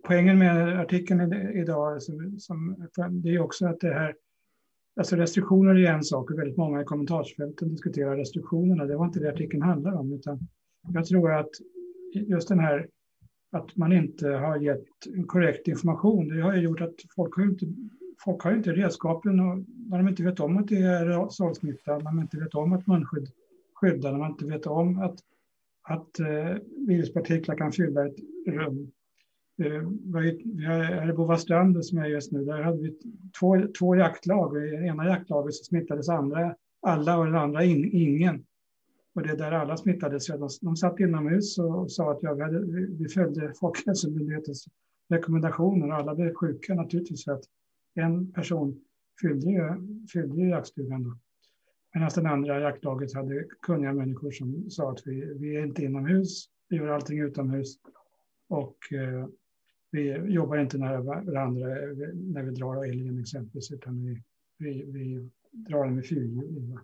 [0.02, 4.16] poängen med artikeln idag som, som, det är också att det här,
[4.96, 8.84] alltså restriktioner är en sak och väldigt många i kommentarsfälten diskuterar restriktionerna.
[8.84, 10.38] Det var inte det artikeln handlar om, utan
[10.92, 11.50] jag tror att
[12.12, 12.88] just den här
[13.52, 14.86] att man inte har gett
[15.26, 17.66] korrekt information, det har ju gjort att folk har inte,
[18.24, 22.04] folk har inte redskapen och när de inte vet om att det är salsmitta, när
[22.04, 23.28] de inte vet om att munskydd
[23.74, 25.18] skyddar, när man inte vet om att
[25.84, 28.16] att eh, viruspartiklar kan fylla ett
[28.46, 28.90] rum.
[29.58, 32.98] Eh, vi har här i Bovastrand som jag är just nu, där hade vi
[33.40, 34.56] två, två jaktlag.
[34.56, 38.44] I ena jaktlaget så smittades andra, alla och i det andra in, ingen.
[39.14, 40.26] Och det är där alla smittades.
[40.26, 42.60] De, de satt inomhus och sa att ja, vi, hade,
[42.98, 44.68] vi följde Folkhälsomyndighetens
[45.08, 47.44] rekommendationer och alla blev sjuka naturligtvis för att
[47.94, 48.80] en person
[49.20, 49.62] fyllde ju,
[50.12, 51.02] fyllde ju jaktstugan.
[51.02, 51.18] Då.
[51.94, 56.48] Medan den andra jaktlaget hade kunniga människor som sa att vi, vi är inte inomhus,
[56.68, 57.78] vi gör allting utomhus
[58.48, 59.26] och eh,
[59.94, 64.22] vi jobbar inte nära varandra eh, när vi drar älgen exempelvis, utan vi,
[64.58, 66.78] vi, vi drar den med fyrhjuling.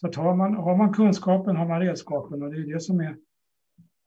[0.00, 3.00] Så att har, man, har man kunskapen har man redskapen och det är det som
[3.00, 3.16] är,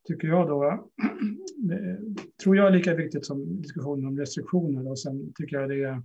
[0.08, 0.90] tycker jag då,
[1.58, 2.00] det,
[2.44, 4.90] tror jag är lika viktigt som diskussionen om restriktioner.
[4.90, 6.02] Och sen tycker jag det är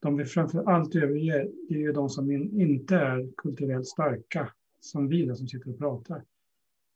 [0.00, 4.48] de vi framför allt överger det är ju de som in, inte är kulturellt starka,
[4.80, 6.22] som vi då, som sitter och pratar.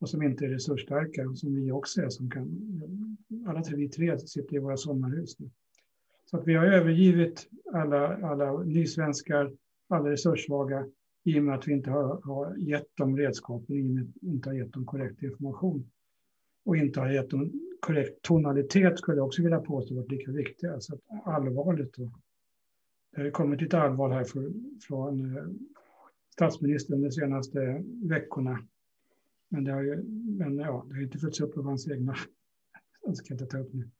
[0.01, 2.09] Och som inte är resursstarka, som vi också är.
[2.09, 2.49] Som kan,
[3.47, 5.51] alla tre, vi tre sitter i våra sommarhus nu.
[6.31, 9.53] Så att vi har övergivit alla, alla nysvenskar,
[9.89, 10.87] alla resurssvaga,
[11.25, 14.09] i och med att vi inte har, har gett dem redskapen, i och med att
[14.21, 15.91] vi inte har gett dem korrekt information
[16.65, 20.73] och inte har gett dem korrekt tonalitet skulle jag också vilja påstå varit lika viktiga.
[20.73, 21.95] Alltså allvarligt.
[21.95, 22.13] Då.
[23.13, 25.45] Det har kommit lite allvar här för, från eh,
[26.33, 28.59] statsministern de senaste veckorna.
[29.53, 30.03] Men det har ju
[30.39, 32.17] men ja, det har inte följts upp av hans egna.
[33.07, 33.91] Det ska jag inte ta upp nu.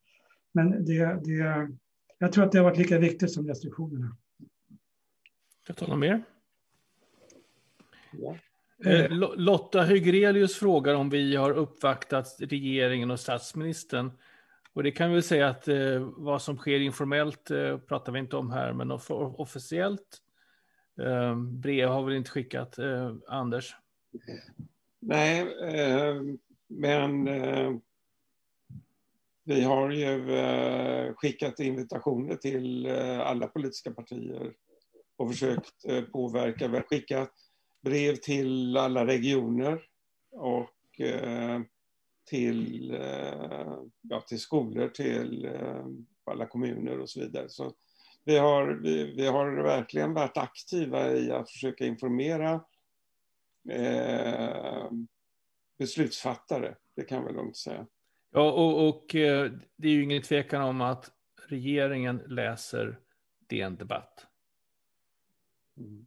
[0.53, 1.69] Men det, det,
[2.19, 4.17] jag tror att det har varit lika viktigt som restriktionerna.
[5.63, 6.23] Ska jag ta något mer?
[8.13, 8.37] Ja.
[8.85, 14.11] Eh, Lotta Hygrelius frågar om vi har uppvaktat regeringen och statsministern.
[14.73, 18.19] Och det kan vi väl säga att eh, vad som sker informellt eh, pratar vi
[18.19, 20.19] inte om här, men officiellt
[21.01, 22.79] eh, brev har vi inte skickat.
[22.79, 23.77] Eh, Anders?
[25.01, 26.23] Nej, eh,
[26.69, 27.73] men eh,
[29.45, 34.53] vi har ju eh, skickat invitationer till eh, alla politiska partier
[35.17, 36.69] och försökt påverka.
[36.69, 37.33] Vi har skickat
[37.81, 39.83] brev till alla regioner
[40.31, 40.71] och
[42.29, 42.99] till,
[44.01, 45.51] ja, till skolor, till
[46.25, 47.49] alla kommuner och så vidare.
[47.49, 47.73] Så
[48.25, 52.61] vi, har, vi, vi har verkligen varit aktiva i att försöka informera
[53.69, 54.91] eh,
[55.79, 57.87] beslutsfattare, det kan vi lugnt säga.
[58.33, 61.11] Ja, och, och eh, det är ju ingen tvekan om att
[61.49, 62.99] regeringen läser
[63.49, 64.27] DN Debatt.
[65.77, 66.07] Mm.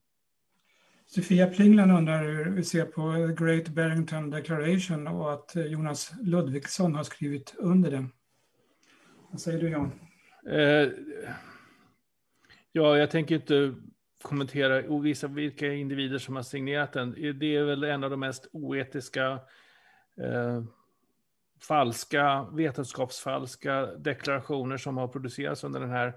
[1.06, 7.04] Sofia Plingland undrar hur vi ser på Great Barrington Declaration och att Jonas Ludvigsson har
[7.04, 8.10] skrivit under den.
[9.32, 9.92] Vad säger du Jan?
[10.50, 10.90] Eh,
[12.72, 13.76] ja, jag tänker inte
[14.24, 17.12] kommentera och visa vilka individer som har signerat den.
[17.40, 19.40] Det är väl en av de mest oetiska,
[20.18, 20.64] eh,
[21.62, 26.14] falska, vetenskapsfalska deklarationer som har producerats under den här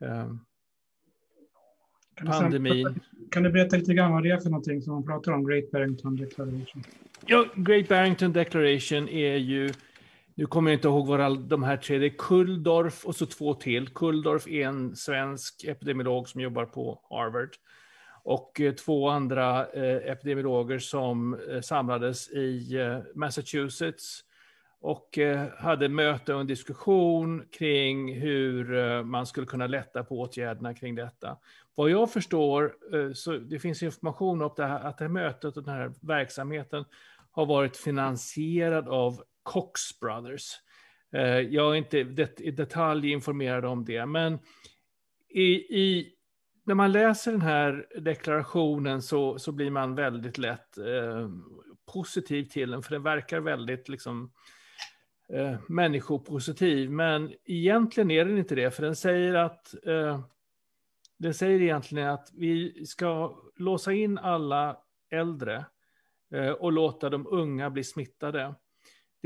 [0.00, 0.32] eh,
[2.26, 3.00] pandemin.
[3.30, 5.70] Kan du berätta lite grann vad det är för någonting som man pratar om, Great
[5.70, 6.84] Barrington Declaration?
[7.26, 9.72] Ja, Great Barrington Declaration är ju,
[10.38, 13.54] nu kommer jag inte ihåg vad de här tre, det är Kulldorf och så två
[13.54, 13.88] till.
[13.88, 17.50] Kulldorf är en svensk epidemiolog som jobbar på Harvard.
[18.24, 24.24] Och eh, två andra eh, epidemiologer som eh, samlades i eh, Massachusetts
[24.80, 30.20] och eh, hade möte och en diskussion kring hur eh, man skulle kunna lätta på
[30.20, 31.36] åtgärderna kring detta.
[31.74, 35.56] Vad jag förstår, eh, så det finns information om det här, att det här mötet
[35.56, 36.84] och den här verksamheten
[37.30, 40.52] har varit finansierad av Cox Brothers.
[41.12, 41.98] Eh, jag är inte
[42.38, 44.38] i detalj informerad om det, men
[45.28, 46.12] i, i,
[46.64, 51.28] när man läser den här deklarationen så, så blir man väldigt lätt eh,
[51.92, 54.32] positiv till den, för den verkar väldigt liksom,
[55.32, 56.90] eh, människopositiv.
[56.90, 60.20] Men egentligen är den inte det, för den säger att eh,
[61.18, 64.76] den säger egentligen att vi ska låsa in alla
[65.10, 65.64] äldre
[66.34, 68.54] eh, och låta de unga bli smittade.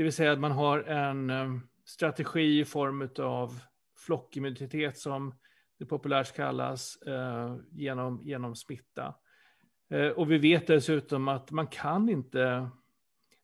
[0.03, 1.53] Det vill säga att man har en eh,
[1.85, 3.59] strategi i form av
[3.97, 5.35] flockimmunitet som
[5.79, 9.15] det populärt kallas eh, genom, genom smitta.
[9.89, 12.69] Eh, och vi vet dessutom att man kan inte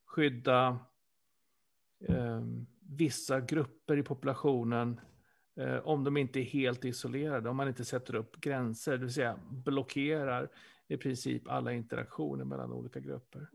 [0.06, 0.78] skydda
[2.80, 5.00] vissa grupper i populationen
[5.82, 9.38] om de inte är helt isolerade, om man inte sätter upp gränser, det vill säga
[9.50, 10.48] blockerar
[10.88, 13.48] i princip alla interaktioner mellan olika grupper.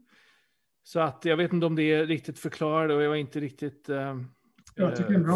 [0.87, 3.89] Så att jag vet inte om det är riktigt förklarat och jag var inte riktigt
[3.89, 4.17] eh,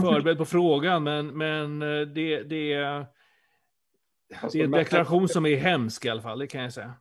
[0.02, 3.06] förberedd på frågan, men, men eh, det, det, är,
[4.42, 6.94] alltså, det är en deklaration som är hemsk i alla fall, det kan jag säga.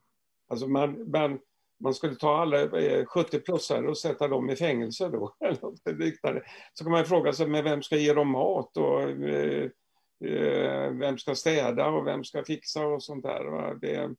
[0.51, 1.39] Alltså man, man,
[1.81, 6.43] man skulle ta alla 70-plussare eh, och sätta dem i fängelse då, eller liknande.
[6.72, 9.70] Så kan man fråga sig, men vem ska ge dem mat och eh,
[10.24, 13.74] eh, vem ska städa och vem ska fixa och sånt där.
[13.74, 14.14] Det,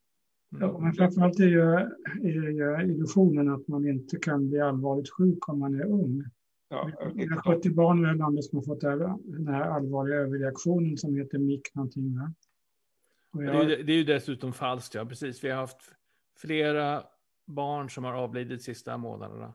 [0.50, 1.62] Ja, men framförallt är ju,
[2.24, 6.24] är ju illusionen att man inte kan bli allvarligt sjuk om man är ung.
[6.70, 8.82] Ja, det är 70 barn i det här landet som har fått
[9.24, 12.18] den här allvarliga överreaktionen som heter MIK någonting.
[12.18, 12.34] Va?
[13.32, 13.68] Jag...
[13.68, 15.44] Det, är ju, det är ju dessutom falskt, ja precis.
[15.44, 15.92] Vi har haft
[16.38, 17.04] flera
[17.46, 19.54] barn som har avlidit sista månaderna.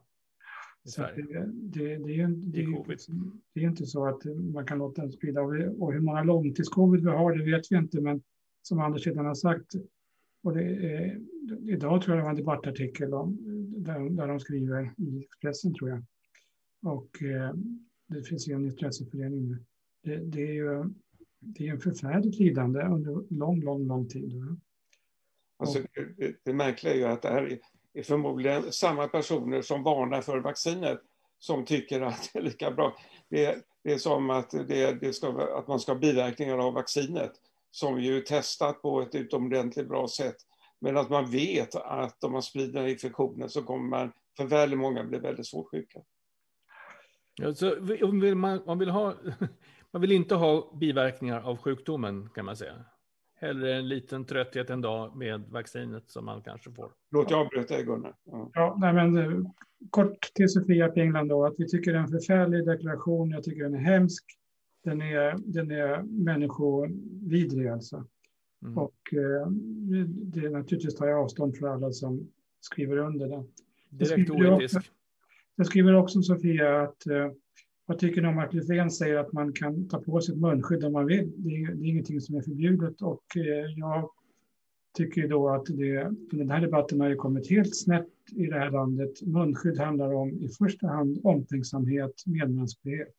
[0.85, 1.23] Sverige.
[1.23, 2.97] Det, det, det, är, det, är,
[3.55, 5.41] det är inte så att man kan låta den sprida.
[5.43, 8.01] Och hur många långtidscovid vi har, det vet vi inte.
[8.01, 8.23] Men
[8.63, 9.73] som Anders redan har sagt,
[10.45, 11.21] och är,
[11.69, 13.39] idag tror jag det var en debattartikel om,
[13.77, 16.05] där, där de skriver i Expressen, tror jag.
[16.83, 17.55] Och eh,
[18.07, 19.65] det finns ju en intresseförening nu.
[20.03, 20.85] Det, det, är ju
[21.41, 24.33] det är en förfärligt lidande under lång, lång, lång tid.
[25.57, 25.79] Alltså,
[26.17, 27.59] det, det märkliga är ju att det här
[27.93, 31.01] är förmodligen samma personer som varnar för vaccinet
[31.39, 32.97] som tycker att det är lika bra.
[33.29, 37.33] Det, det är som att, det, det ska, att man ska ha biverkningar av vaccinet
[37.75, 40.37] som ju är testat på ett utomordentligt bra sätt
[40.85, 45.19] Medan man vet att om man sprider infektionen så kommer man för väldigt många bli
[45.19, 46.01] väldigt svårt sjuka.
[47.35, 49.15] Ja, så vill man, man, vill ha,
[49.91, 52.85] man vill inte ha biverkningar av sjukdomen kan man säga.
[53.37, 56.93] Hellre en liten trötthet en dag med vaccinet som man kanske får.
[57.11, 58.15] Låt jag avbryta dig Gunnar.
[58.25, 58.51] Ja.
[58.55, 59.51] Ja, nej, men, eh,
[59.91, 63.45] kort till Sofia på England då, att vi tycker det är en förfärlig deklaration, jag
[63.45, 64.25] tycker den är hemsk.
[64.85, 68.05] Den är, den är människovidrig alltså.
[68.63, 68.79] Mm.
[68.79, 69.49] Och eh,
[70.07, 72.29] det, naturligtvis tar jag avstånd från alla som
[72.61, 73.49] skriver under den.
[73.91, 74.91] Direkt oetisk.
[75.57, 77.31] Jag skriver också Sofia att eh,
[77.87, 80.93] jag tycker om att Löfven säger att man kan ta på sig ett munskydd om
[80.93, 81.33] man vill.
[81.37, 84.11] Det är, det är ingenting som är förbjudet och eh, jag
[84.97, 88.71] tycker då att det, den här debatten har ju kommit helt snett i det här
[88.71, 89.23] landet.
[89.23, 93.15] Munskydd handlar om i första hand omtänksamhet, medmänsklighet.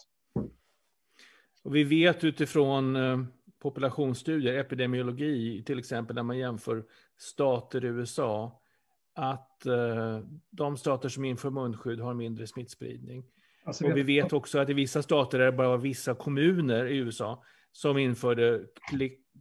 [1.66, 3.20] Och vi vet utifrån eh,
[3.60, 6.86] populationsstudier, epidemiologi, till exempel när man jämför
[7.18, 8.62] stater i USA,
[9.16, 10.20] att eh,
[10.50, 13.24] de stater som inför munskydd har mindre smittspridning.
[13.64, 16.98] Alltså, Och vi vet också att i vissa stater är det bara vissa kommuner i
[16.98, 18.62] USA som införde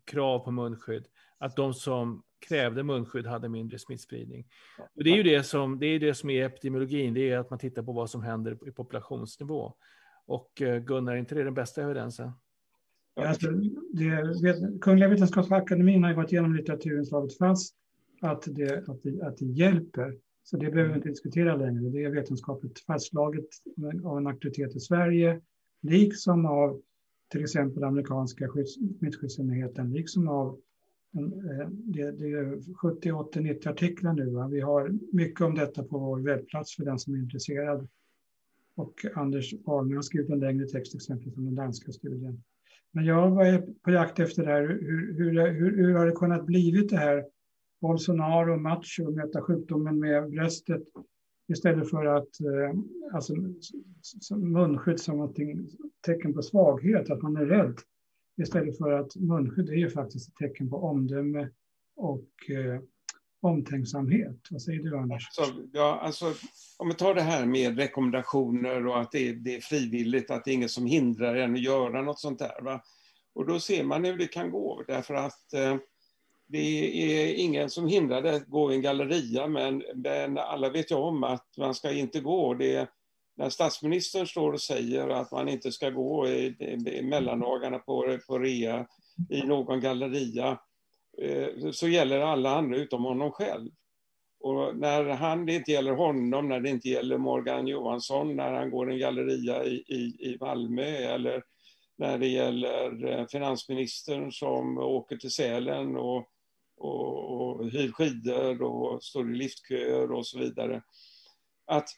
[0.05, 1.07] krav på munskydd,
[1.39, 4.47] att de som krävde munskydd hade mindre smittspridning.
[4.95, 7.51] Och det är ju det som, det är det som är epidemiologin, det är att
[7.51, 9.75] man tittar på vad som händer i populationsnivå.
[10.27, 12.31] Och eh, Gunnar, är inte det den bästa evidensen?
[13.17, 13.51] Alltså,
[13.93, 17.75] det, vet, Kungliga Vetenskapsakademin har ju gått igenom litteraturen slagit fast
[18.21, 20.19] att det, att, det, att det hjälper.
[20.45, 21.91] Så det behöver vi inte diskutera längre.
[21.91, 23.47] Det är vetenskapligt fastslaget
[24.05, 25.41] av en auktoritet i Sverige,
[25.83, 26.83] liksom av
[27.29, 28.49] till exempel amerikanska
[28.99, 30.59] smittskyddsenheten, liksom av
[31.17, 34.31] eh, det, det är 70, 80, 90 artiklar nu.
[34.31, 34.49] Va?
[34.49, 37.89] Vi har mycket om detta på vår webbplats för den som är intresserad.
[38.77, 42.43] Och Anders Ahlner har skrivit en längre text, exempelvis om den danska studien.
[42.93, 44.63] Men jag var på jakt efter det här.
[44.63, 47.25] Hur, hur, hur, hur har det kunnat blivit det här?
[47.81, 50.83] Bolsonaro, macho, möta sjukdomen med bröstet
[51.49, 52.79] istället för att eh,
[53.13, 53.35] alltså,
[54.37, 55.37] munskydd som något
[56.07, 57.79] tecken på svaghet, att man är rädd.
[58.43, 61.49] Istället för att munskydd är ju faktiskt ett tecken på omdöme
[61.97, 62.81] och eh,
[63.49, 64.37] omtänksamhet.
[64.51, 65.29] Vad säger du Anders?
[65.39, 66.35] Alltså, ja, alltså,
[66.77, 70.45] om vi tar det här med rekommendationer och att det är, det är frivilligt, att
[70.45, 72.63] det är ingen som hindrar en att göra något sånt där.
[72.63, 72.83] Va?
[73.35, 75.77] Och då ser man hur det kan gå, därför att eh,
[76.47, 80.91] det är ingen som hindrar det att gå i en galleria, men, men alla vet
[80.91, 82.55] ju om att man ska inte gå.
[82.55, 82.89] Det
[83.37, 88.19] när statsministern står och säger att man inte ska gå i, i, i mellandagarna på,
[88.27, 88.87] på rea
[89.31, 90.59] i någon galleria,
[91.19, 93.71] Eh, så gäller alla andra utom honom själv.
[94.41, 98.71] Och när han, det inte gäller honom, när det inte gäller Morgan Johansson, när han
[98.71, 101.43] går en galleria i, i, i Malmö eller
[101.97, 106.29] när det gäller eh, finansministern som åker till Sälen och,
[106.77, 110.83] och, och hyr skidor och står i liftköer och så vidare.
[111.67, 111.89] Att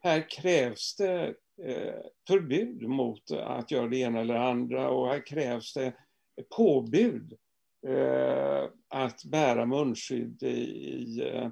[0.00, 1.94] här krävs det eh,
[2.28, 5.92] förbud mot att göra det ena eller andra och här krävs det
[6.56, 7.38] påbud
[7.86, 11.50] Eh, att bära munskydd i, i, eh,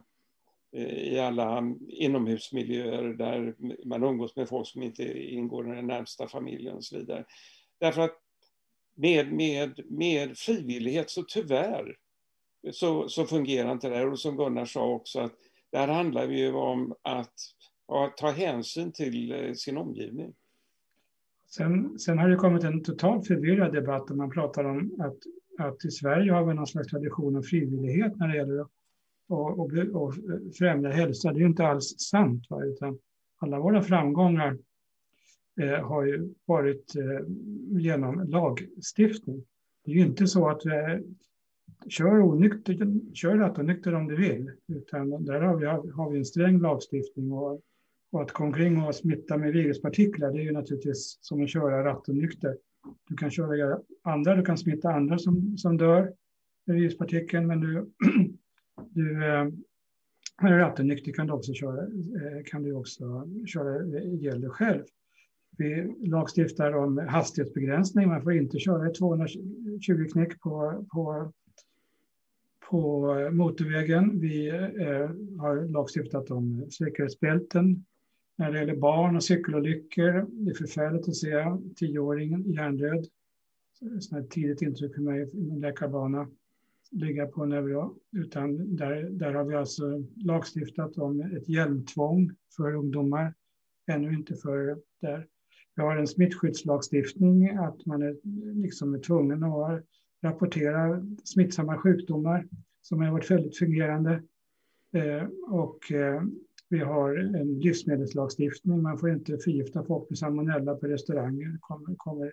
[0.82, 3.54] i alla inomhusmiljöer där
[3.84, 7.24] man umgås med folk som inte ingår i den närmsta familjen och så vidare.
[7.78, 8.18] Därför att
[8.94, 11.96] med, med, med frivillighet så tyvärr
[12.70, 14.10] så, så fungerar inte det här.
[14.10, 15.32] Och som Gunnar sa också att
[15.70, 17.34] det här handlar ju om att,
[17.88, 20.34] att ta hänsyn till eh, sin omgivning.
[21.48, 25.18] Sen, sen har det kommit en totalt förvirrad debatt där man pratar om att,
[25.58, 28.70] att i Sverige har vi någon slags tradition av frivillighet när det gäller att
[29.32, 30.14] och, och, och
[30.58, 31.32] främja hälsa.
[31.32, 32.46] Det är ju inte alls sant.
[32.50, 32.64] Va?
[32.64, 32.98] Utan
[33.36, 34.58] alla våra framgångar
[35.60, 37.26] eh, har ju varit eh,
[37.70, 39.44] genom lagstiftning.
[39.84, 40.98] Det är ju inte så att eh,
[41.88, 44.50] kör, onykter, kör rattonykter om du vill.
[44.68, 47.32] Utan där har vi, har vi en sträng lagstiftning.
[47.32, 47.60] Och,
[48.12, 51.84] och att gå omkring och smitta med viruspartiklar, det är ju naturligtvis som att köra
[51.84, 52.56] rattonykter.
[53.08, 56.12] Du kan köra andra, du kan smitta andra som, som dör
[56.64, 57.90] med viruspartikeln, men du,
[58.90, 59.46] du eh,
[60.42, 64.82] är rattonykter kan du också köra, eh, kan du också köra ihjäl dig själv.
[65.58, 68.08] Vi lagstiftar om hastighetsbegränsning.
[68.08, 69.40] Man får inte köra i 220
[70.12, 71.32] knäck på, på,
[72.70, 74.20] på motorvägen.
[74.20, 75.10] Vi eh,
[75.40, 77.84] har lagstiftat om säkerhetsbälten
[78.42, 80.26] när det gäller barn och cykelolyckor.
[80.30, 81.44] Det är förfärligt att se
[81.76, 83.06] tioåringen hjärndöd.
[84.20, 86.28] Ett tidigt intryck för mig i läkarbana
[86.90, 93.34] ligga på neuro, utan där, där har vi alltså lagstiftat om ett hjälmtvång för ungdomar,
[93.86, 95.26] ännu inte för där.
[95.74, 98.16] Vi har en smittskyddslagstiftning, att man är,
[98.62, 99.84] liksom är tvungen att
[100.22, 102.48] rapportera smittsamma sjukdomar.
[102.82, 104.22] som har varit väldigt fungerande.
[104.92, 106.22] Eh, och eh,
[106.72, 108.82] vi har en livsmedelslagstiftning.
[108.82, 111.58] Man får inte förgifta folk med salmonella på restauranger.
[111.60, 112.32] kommer, kommer,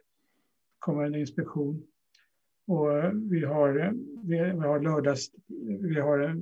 [0.79, 1.83] kommer en inspektion.
[2.67, 2.87] Och
[3.31, 3.93] vi har,
[4.23, 5.31] vi har lördags,
[5.79, 6.41] vi har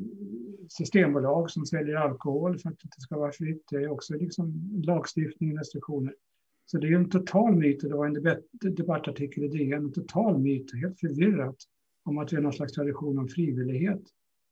[0.70, 3.64] systembolag som säljer alkohol för att det ska vara fritt.
[3.72, 4.54] Det är också liksom
[4.86, 6.16] lagstiftning och restriktioner.
[6.66, 10.40] Så det är en total myt, och det var en debattartikel i DN, en total
[10.40, 11.58] myt, helt förvirrat,
[12.04, 14.02] om att vi har någon slags tradition om frivillighet.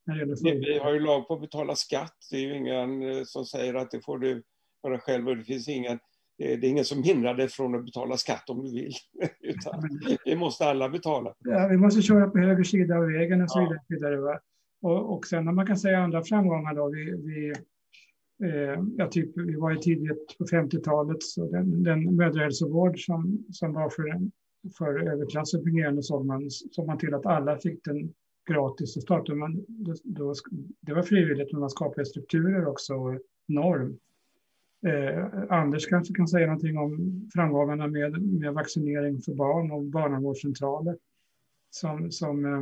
[0.05, 2.17] När det gäller vi har ju lag på att betala skatt.
[2.31, 4.43] Det är ju ingen eh, som säger att det får du
[4.83, 5.99] göra själv och det finns ingen
[6.37, 8.93] det är ingen som hindrar dig från att betala skatt om du vill.
[9.39, 11.35] Utan det måste alla betala.
[11.39, 13.79] Ja, vi måste köra på höger sida av vägen och så vidare.
[13.87, 13.95] Ja.
[13.95, 14.39] vidare
[14.81, 16.89] och, och sen när man kan säga andra framgångar då.
[16.89, 17.49] Vi, vi,
[18.49, 23.73] eh, ja, typ, vi var ju tidigt på 50-talet, så den, den mödrahälsovård som, som
[23.73, 24.19] var för,
[24.77, 28.13] för överklassen fungerande såg man, såg man till att alla fick den
[28.45, 28.97] gratis.
[28.97, 29.35] att starta.
[29.35, 29.65] man,
[30.03, 30.33] då,
[30.81, 33.99] det var frivilligt, men man skapade strukturer också, norm.
[34.85, 40.97] Eh, Anders kanske kan säga någonting om framgångarna med, med vaccinering för barn och barnavårdscentraler
[41.69, 42.61] som, som eh,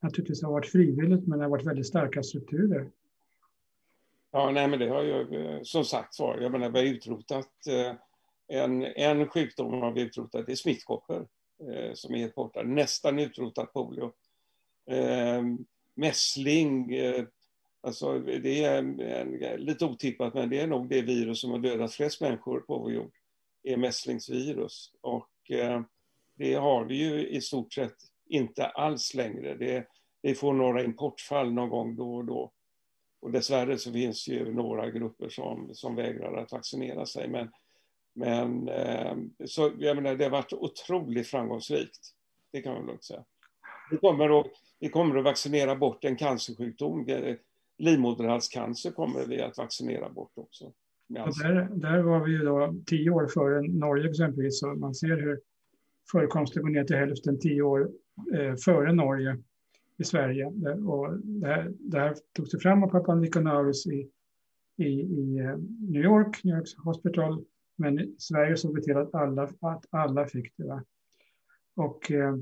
[0.00, 2.90] naturligtvis har varit frivilligt men det har varit väldigt starka strukturer.
[4.30, 7.66] Ja, nej, men det har ju eh, som sagt var, jag menar vi har utrotat
[7.66, 7.94] eh,
[8.48, 11.26] en, en sjukdom har vi utrotat, det är smittkoppor
[11.60, 14.12] eh, som är helt borta, nästan utrotat polio.
[14.86, 15.42] Eh,
[15.94, 17.24] mässling, eh,
[17.80, 21.58] alltså det är en, en, lite otippat men det är nog det virus som har
[21.58, 23.12] dödat flest människor på vår jord,
[23.62, 24.92] är mässlingsvirus.
[25.00, 25.82] Och eh,
[26.34, 27.96] det har vi ju i stort sett
[28.28, 29.54] inte alls längre.
[29.54, 29.86] Det,
[30.22, 32.52] vi får några importfall någon gång då och då.
[33.20, 37.28] Och dessvärre så finns ju några grupper som, som vägrar att vaccinera sig.
[37.28, 37.50] Men,
[38.12, 42.14] men ehm, så, jag menar, det har varit otroligt framgångsrikt.
[42.52, 43.24] Det kan man lugnt säga.
[43.90, 44.46] Vi kommer, att,
[44.80, 47.06] vi kommer att vaccinera bort en cancersjukdom.
[47.78, 50.72] Livmoderhalscancer kommer vi att vaccinera bort också.
[51.08, 54.60] Där, där var vi ju då tio år före Norge exempelvis.
[54.60, 55.40] Så man ser hur
[56.12, 57.90] förekomsten går ner till hälften tio år
[58.34, 59.38] eh, före Norge
[59.98, 60.46] i Sverige.
[60.86, 64.10] Och det, här, det här tog sig fram av Papua Niconaurus i,
[64.76, 67.44] i, i eh, New York, New York Hospital.
[67.76, 70.64] Men i Sverige såg vi till att alla, att alla fick det.
[70.64, 70.84] Va?
[71.74, 72.36] Och eh,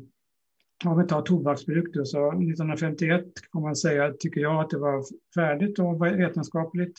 [0.85, 5.05] om vi tar tobaksbruk då, så 1951 kan man säga, tycker jag, att det var
[5.35, 6.98] färdigt och vetenskapligt.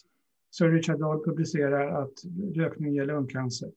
[0.49, 2.13] Så Richard Dodd publicerar att
[2.55, 3.71] rökning ger lungcancer.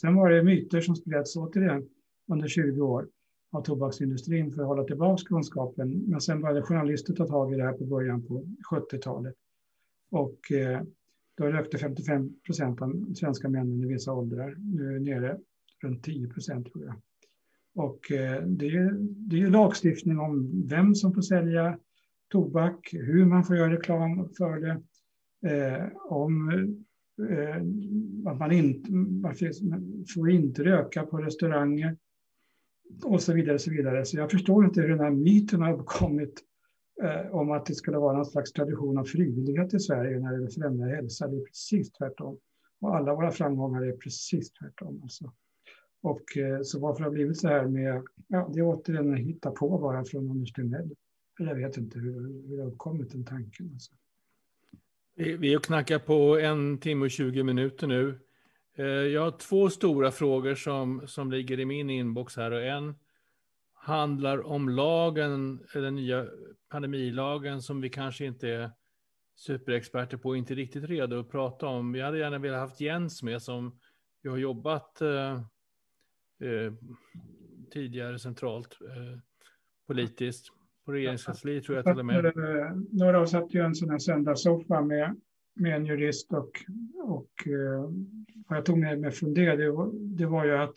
[0.00, 1.88] Sen var det myter som spreds återigen
[2.32, 3.08] under 20 år
[3.52, 6.04] av tobaksindustrin för att hålla tillbaka kunskapen.
[6.08, 9.34] Men sen började journalister ta tag i det här på början på 70-talet.
[10.10, 10.82] Och eh,
[11.36, 14.56] då rökte 55 procent av svenska männen i vissa åldrar.
[14.58, 15.38] Nu är det nere
[15.82, 16.94] runt 10 procent tror jag.
[17.74, 21.78] Och eh, det, är, det är lagstiftning om vem som får sälja
[22.32, 24.82] tobak, hur man får göra reklam för det,
[25.50, 26.50] eh, om
[27.30, 27.56] eh,
[28.30, 29.34] att man inte man
[30.14, 31.96] får inte röka på restauranger
[33.04, 33.58] och så vidare.
[33.58, 34.04] Så vidare.
[34.04, 36.40] Så jag förstår inte hur den här myten har uppkommit
[37.02, 40.50] eh, om att det skulle vara någon slags tradition av frivillighet i Sverige när det
[40.50, 41.28] främjar hälsa.
[41.28, 42.38] Det är precis tvärtom.
[42.80, 45.00] Och alla våra framgångar är precis tvärtom.
[45.02, 45.32] Alltså.
[46.02, 49.18] Och eh, så varför det har blivit så här med, ja, det är återigen att
[49.18, 50.90] hitta på bara från Anders Tegnell.
[51.38, 53.70] Jag vet inte hur, hur det har uppkommit den tanken.
[53.72, 53.92] Alltså.
[55.14, 58.18] Vi är och knackar på en timme och 20 minuter nu.
[58.76, 62.94] Eh, jag har två stora frågor som, som ligger i min inbox här och en
[63.74, 66.26] handlar om lagen, den nya
[66.68, 68.70] pandemilagen som vi kanske inte är
[69.36, 71.92] superexperter på, inte riktigt redo att prata om.
[71.92, 73.78] Vi hade gärna velat haft Jens med som
[74.22, 75.42] vi har jobbat eh,
[76.42, 76.72] eh,
[77.72, 79.18] tidigare centralt eh,
[79.86, 80.46] politiskt.
[80.84, 82.24] På regeringskansliet tror jag till och med.
[82.24, 82.32] Eh,
[82.90, 85.16] några av oss satt ju en sån här söndagssoffa med
[85.54, 86.64] med en jurist och,
[87.04, 87.90] och eh,
[88.48, 90.76] vad jag tog med mig från det, det var, det var ju att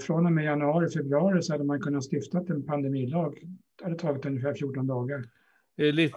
[0.00, 3.38] från och med januari, februari så hade man kunnat stifta en pandemilag.
[3.78, 5.24] Det hade tagit ungefär 14 dagar.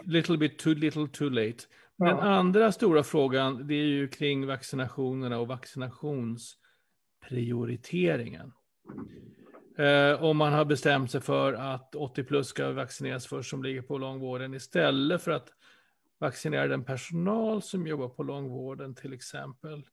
[0.06, 1.58] Little bit too little too late.
[1.98, 2.22] Den ja.
[2.22, 5.48] andra stora frågan, det är ju kring vaccinationerna och
[7.22, 8.54] vaccinationsprioriteringen.
[9.78, 13.82] Eh, om man har bestämt sig för att 80 plus ska vaccineras först som ligger
[13.82, 15.50] på långvården istället för att
[16.20, 19.86] vaccinera den personal som jobbar på långvården till exempel?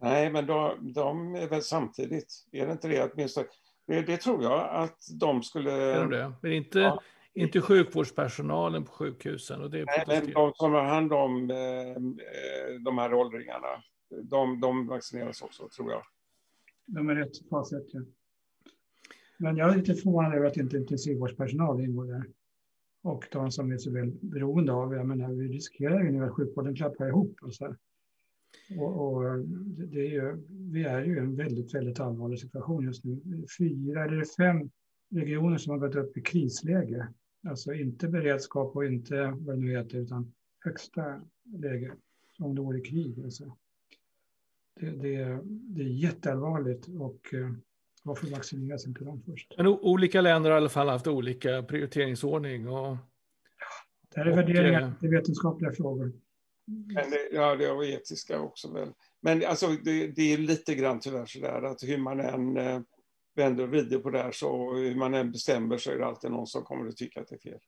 [0.00, 2.46] Nej, men de, de är väl samtidigt.
[2.52, 3.10] Är det inte det?
[3.12, 3.46] Åtminstone,
[3.86, 5.72] det, det tror jag att de skulle...
[5.72, 6.32] Är de det?
[6.42, 7.00] Men inte, ja.
[7.34, 9.62] inte sjukvårdspersonalen på sjukhusen?
[9.62, 13.82] Och det Nej, men de som har hand om eh, de här åldringarna,
[14.22, 16.02] de, de vaccineras också, tror jag.
[16.88, 18.00] De är rätt fasigt, ja.
[19.38, 22.24] Men jag är lite förvånad över att inte intensivvårdspersonal ingår där.
[23.02, 24.94] och de som är så väl beroende av.
[24.94, 27.36] Jag menar, vi riskerar ju nu att sjukvården klappar ihop.
[27.42, 27.74] Och så
[28.78, 29.38] och, och
[29.92, 33.20] det är ju, vi är ju i en väldigt, väldigt allvarlig situation just nu.
[33.58, 34.70] Fyra eller fem
[35.10, 37.08] regioner som har gått upp i krisläge.
[37.48, 40.32] Alltså inte beredskap och inte vad det nu heter, utan
[40.64, 41.92] högsta läge.
[42.36, 43.20] Som det vore krig.
[43.24, 43.56] Alltså.
[44.80, 47.50] Det, det, det är jätteallvarligt och eh,
[48.02, 49.54] varför vaccineras inte de först?
[49.56, 52.68] Men olika länder har i alla fall haft olika prioriteringsordning.
[52.68, 52.96] Och,
[54.14, 56.12] det här är värderingar, eh, det är vetenskapliga frågor.
[56.66, 58.88] Men det, ja, det är etiska också väl.
[59.20, 62.80] Men alltså, det, det är lite grann tyvärr sådär att hur man än eh,
[63.34, 66.30] vänder och vrider på det här så hur man än bestämmer så är det alltid
[66.30, 67.60] någon som kommer att tycka att det är fel.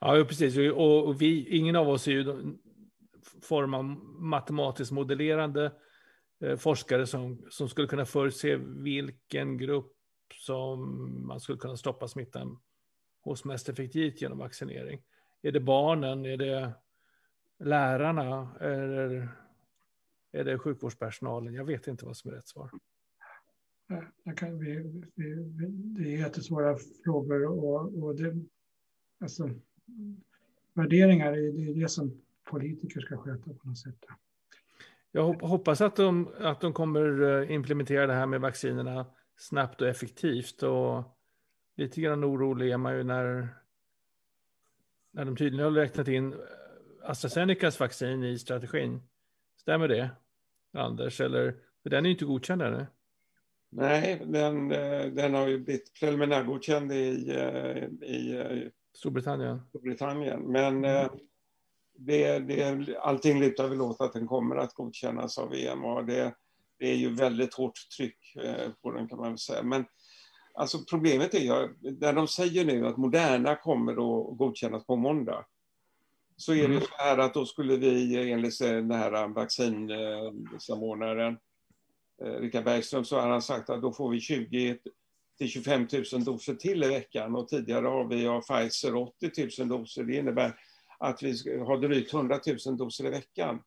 [0.00, 0.58] Ja, precis.
[0.58, 2.54] Och, och vi, ingen av oss är ju
[3.42, 3.84] form av
[4.18, 5.72] matematiskt modellerande eh,
[6.40, 9.92] Eh, forskare som, som skulle kunna förutse vilken grupp
[10.32, 12.58] som man skulle kunna stoppa smittan
[13.20, 15.02] hos mest effektivt genom vaccinering.
[15.42, 16.26] Är det barnen?
[16.26, 16.72] Är det
[17.58, 18.56] lärarna?
[18.60, 19.28] Eller
[20.32, 21.54] är det sjukvårdspersonalen?
[21.54, 22.70] Jag vet inte vad som är rätt svar.
[24.36, 25.34] Kan, vi, vi,
[25.74, 28.34] det är jättesvåra frågor och, och det,
[29.20, 29.50] alltså,
[30.72, 34.04] värderingar är det, är det som politiker ska sköta på något sätt.
[35.16, 39.88] Jag hoppas att de, att de kommer eh, implementera det här med vaccinerna snabbt och
[39.88, 40.62] effektivt.
[40.62, 41.02] Och
[41.76, 43.48] lite grann orolig är man ju när,
[45.10, 46.34] när de tydligen har räknat in
[47.02, 49.02] AstraZenecas vaccin i strategin.
[49.56, 50.10] Stämmer det,
[50.72, 51.20] Anders?
[51.20, 52.86] Eller, för den är ju inte godkänd ännu.
[53.70, 59.62] Nej, den, eh, den har ju blivit preliminärgodkänd i, eh, i Storbritannien.
[59.68, 60.40] Storbritannien.
[60.40, 61.08] Men mm
[61.96, 66.02] det, det, allting lutar väl åt att den kommer att godkännas av EMA.
[66.02, 66.34] Det,
[66.78, 69.62] det är ju väldigt hårt tryck eh, på den kan man väl säga.
[69.62, 69.84] Men
[70.54, 75.44] alltså problemet är ju, när de säger nu att Moderna kommer att godkännas på måndag,
[76.36, 76.80] så är det mm.
[76.80, 81.38] så här att då skulle vi enligt den här vaccinsamordnaren
[82.22, 84.78] eh, Richard Bergström så har han sagt att då får vi 20
[85.38, 89.68] till 25 000 doser till i veckan och tidigare har vi av Pfizer 80 000
[89.68, 90.04] doser.
[90.04, 90.54] Det innebär
[91.04, 93.62] att vi har drygt 100 000 doser i veckan.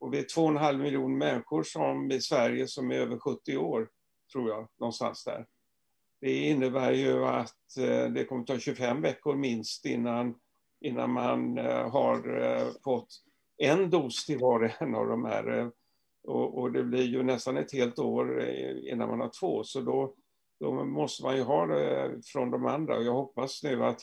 [0.00, 3.88] Och vi är 2,5 miljoner människor som i Sverige som är över 70 år,
[4.32, 5.46] tror jag, någonstans där.
[6.20, 10.34] Det innebär ju att eh, det kommer ta 25 veckor minst innan,
[10.80, 13.08] innan man eh, har eh, fått
[13.56, 15.70] en dos till var och en av de här.
[16.24, 18.44] Och, och, det blir ju nästan ett helt år
[18.92, 20.14] innan man har två, så då,
[20.60, 22.96] då måste man ju ha det från de andra.
[22.96, 24.00] Och jag hoppas nu att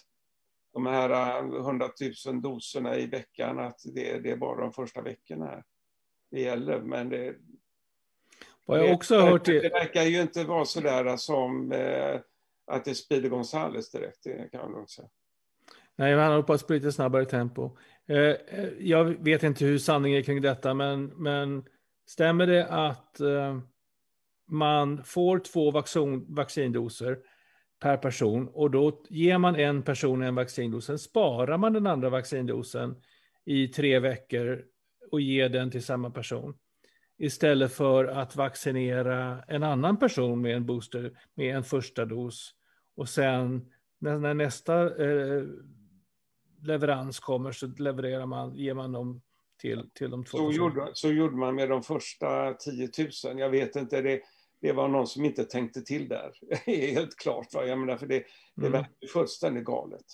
[0.76, 5.02] de här 100 äh, 000 doserna i veckan, att det, det är bara de första
[5.02, 5.64] veckorna
[6.32, 6.80] det gäller.
[6.80, 7.36] Men det,
[8.66, 12.20] Vad jag också det, hört det, det verkar ju inte vara så där som eh,
[12.68, 15.08] att det Speedy Gonzales direkt, det kan man lugnt säga.
[15.96, 17.78] Nej, han håller på att lite snabbare tempo.
[18.08, 21.64] Eh, eh, jag vet inte hur sanningen är kring detta, men, men
[22.08, 23.60] stämmer det att eh,
[24.48, 27.18] man får två vaccin, vaccindoser
[27.86, 30.86] per person och då ger man en person en vaccindos.
[30.86, 32.96] Sen sparar man den andra vaccindosen
[33.46, 34.64] i tre veckor
[35.12, 36.58] och ger den till samma person.
[37.18, 42.52] Istället för att vaccinera en annan person med en booster med en första dos.
[42.96, 45.44] Och sen när, när nästa eh,
[46.62, 49.22] leverans kommer så levererar man, ger man dem
[49.62, 50.38] till, till de två.
[50.38, 52.90] Så gjorde, så gjorde man med de första 10
[53.26, 53.40] 000.
[53.40, 54.22] Jag vet inte, det,
[54.62, 56.32] det var någon som inte tänkte till där.
[56.66, 57.54] Helt klart.
[57.54, 57.66] Va?
[57.66, 58.24] Jag menar, för det,
[58.56, 58.72] det mm.
[58.72, 60.06] verkar fullständigt galet.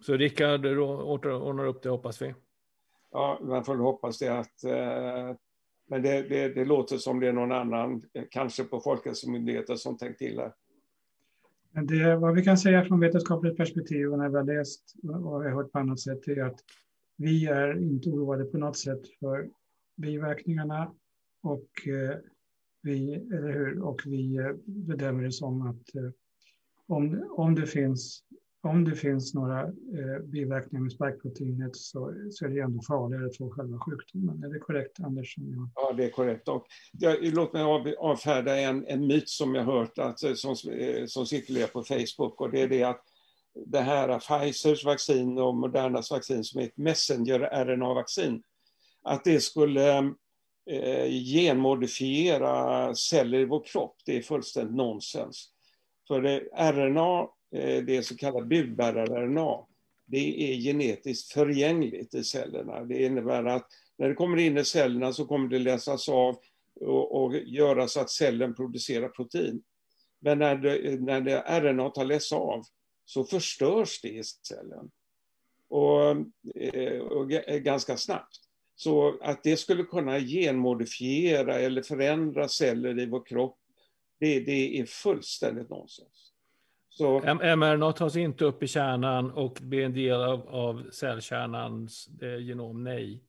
[0.00, 2.34] Så Rickard ordnar upp det, hoppas vi?
[3.10, 4.64] Ja, man får hoppas det att...
[4.64, 5.36] Eh,
[5.90, 10.18] men det, det, det, låter som det är någon annan, kanske på Folkhälsomyndigheten, som tänkt
[10.18, 10.52] till här.
[11.82, 15.48] Det, vad vi kan säga från vetenskapligt perspektiv och när vi har läst och vi
[15.48, 16.60] har hört på annat sätt är att
[17.16, 19.48] vi är inte oroade på något sätt för
[19.96, 20.94] biverkningarna
[21.42, 22.16] och eh,
[22.82, 23.82] vi, eller hur?
[23.82, 26.10] Och vi eh, bedömer det som att eh,
[26.86, 28.22] om, om, det, finns,
[28.62, 33.36] om det finns några eh, biverkningar med sparkproteinet, så, så är det ändå farligare att
[33.36, 34.44] få själva sjukdomen.
[34.44, 35.34] Är det korrekt, Anders?
[35.74, 36.48] Ja, det är korrekt.
[36.48, 40.56] Och jag, låt mig av, avfärda en, en myt som jag hört att, som,
[41.06, 43.04] som cirkulerar på Facebook och det är det att
[43.66, 48.42] det här Pfizers vaccin och Modernas vaccin som är ett messenger-RNA-vaccin,
[49.02, 50.14] att det skulle
[50.68, 55.50] eh, genmodifiera celler i vår kropp, det är fullständigt nonsens.
[56.08, 56.40] För det,
[56.72, 59.66] RNA, eh, det så kallade budbärar-RNA,
[60.06, 62.84] det är genetiskt förgängligt i cellerna.
[62.84, 63.66] Det innebär att
[63.96, 66.36] när det kommer in i cellerna så kommer det läsas av
[66.80, 69.62] och, och göra så att cellen producerar protein.
[70.20, 72.62] Men när, det, när det RNA har lästs av
[73.04, 74.90] så förstörs det i cellen.
[75.68, 76.10] och,
[76.54, 78.47] eh, och eh, ganska snabbt.
[78.80, 83.58] Så att det skulle kunna genmodifiera eller förändra celler i vår kropp,
[84.20, 86.32] det, det är fullständigt nonsens.
[86.88, 87.20] Så...
[87.34, 92.84] mRNA tas inte upp i kärnan och blir en del av, av cellkärnans eh, genom,
[92.84, 93.22] nej.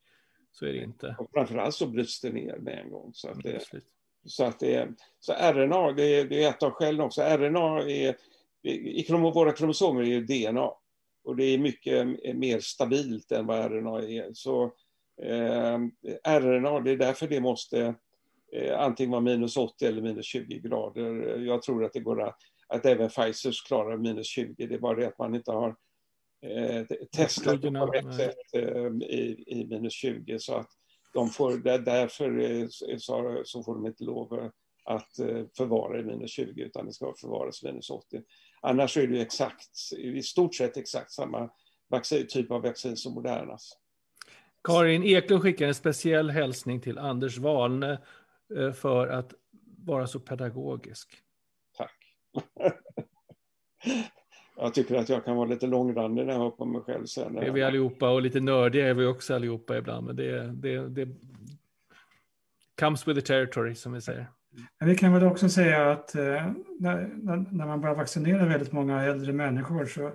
[0.51, 1.15] Så är det inte.
[1.19, 3.11] Och framförallt så bryts det ner med en gång.
[3.13, 3.63] Så att det,
[4.25, 4.89] så att det,
[5.19, 7.21] så RNA, det är, det är ett av skälen också.
[7.21, 8.15] RNA är,
[8.63, 10.71] i våra kromosomer är DNA.
[11.23, 14.33] Och det är mycket mer stabilt än vad RNA är.
[14.33, 14.71] Så
[15.23, 15.79] eh,
[16.39, 17.95] RNA, det är därför det måste
[18.53, 21.39] eh, antingen vara minus 80 eller minus 20 grader.
[21.39, 22.37] Jag tror att det går att,
[22.67, 24.67] att även Pfizers klarar minus 20.
[24.67, 25.75] Det är bara det att man inte har
[26.41, 30.39] eh, testat på rätt sätt eh, i, i minus 20.
[30.39, 30.69] Så att
[31.13, 32.67] de får, därför eh,
[32.97, 34.51] så, så får de inte lov
[34.89, 38.21] att eh, förvara i minus 20 utan det ska förvaras i minus 80.
[38.61, 41.49] Annars är det exakt, i stort sett exakt samma
[41.87, 43.77] vaccin, typ av vaccin som Modernas.
[44.63, 48.01] Karin Eklund skickar en speciell hälsning till Anders Wahlne
[48.57, 49.33] eh, för att
[49.85, 51.09] vara så pedagogisk.
[51.77, 51.95] Tack.
[54.57, 57.33] jag tycker att jag kan vara lite långrandig när jag hör på mig själv sen.
[57.33, 60.05] Det är vi allihopa och lite nördiga är vi också allihopa ibland.
[60.05, 61.07] Men det, det, det
[62.79, 64.27] comes with the territory som vi säger.
[64.79, 67.07] Men vi kan väl också säga att eh, när,
[67.51, 70.07] när man börjar vaccinera väldigt många äldre människor så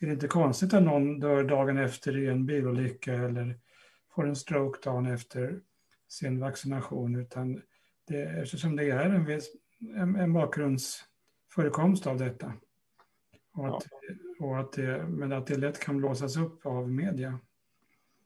[0.00, 3.58] är det inte konstigt att någon dör dagen efter i en bilolycka eller
[4.14, 5.60] får en stroke dagen efter
[6.08, 7.16] sin vaccination.
[7.16, 7.62] Utan
[8.08, 9.52] det, eftersom det är en, viss,
[9.96, 12.52] en, en bakgrundsförekomst av detta.
[13.54, 14.46] Och att, ja.
[14.46, 17.38] och att det, men att det lätt kan blåsas upp av media.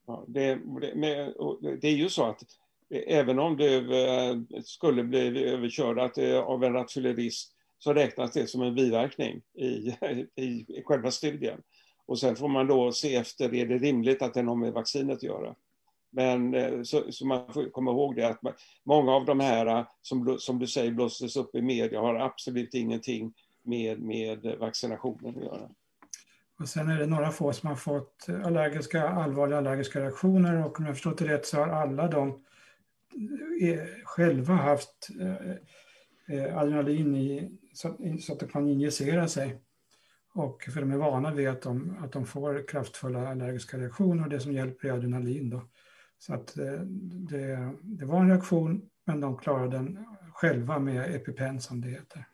[0.06, 2.42] Ja, det, det, det är ju så att
[2.90, 5.98] även om du eh, skulle bli överkörd
[6.44, 9.96] av en rattfyllerist så räknas det som en biverkning i,
[10.34, 11.62] i, i själva studien.
[12.06, 15.16] Och sen får man då se efter, är det rimligt att den har med vaccinet
[15.16, 15.54] att göra?
[16.10, 18.40] Men eh, så, så, man får komma ihåg det att
[18.84, 22.74] många av de här eh, som, som du säger blåses upp i media har absolut
[22.74, 25.70] ingenting med, med vaccinationen att göra.
[26.60, 30.86] Och sen är det några få som har fått allergiska, allvarliga allergiska reaktioner och om
[30.86, 32.28] jag förstått det rätt så har alla de
[33.60, 35.08] eh, själva haft
[36.28, 39.60] eh, adrenalin i, så, så, att de kan injicera sig.
[40.34, 44.30] Och för de är vana vid att de, att de får kraftfulla allergiska reaktioner och
[44.30, 45.50] det som hjälper är adrenalin.
[45.50, 45.62] Då.
[46.18, 46.80] Så att eh,
[47.30, 52.24] det, det var en reaktion men de klarade den själva med EpiPen som det heter.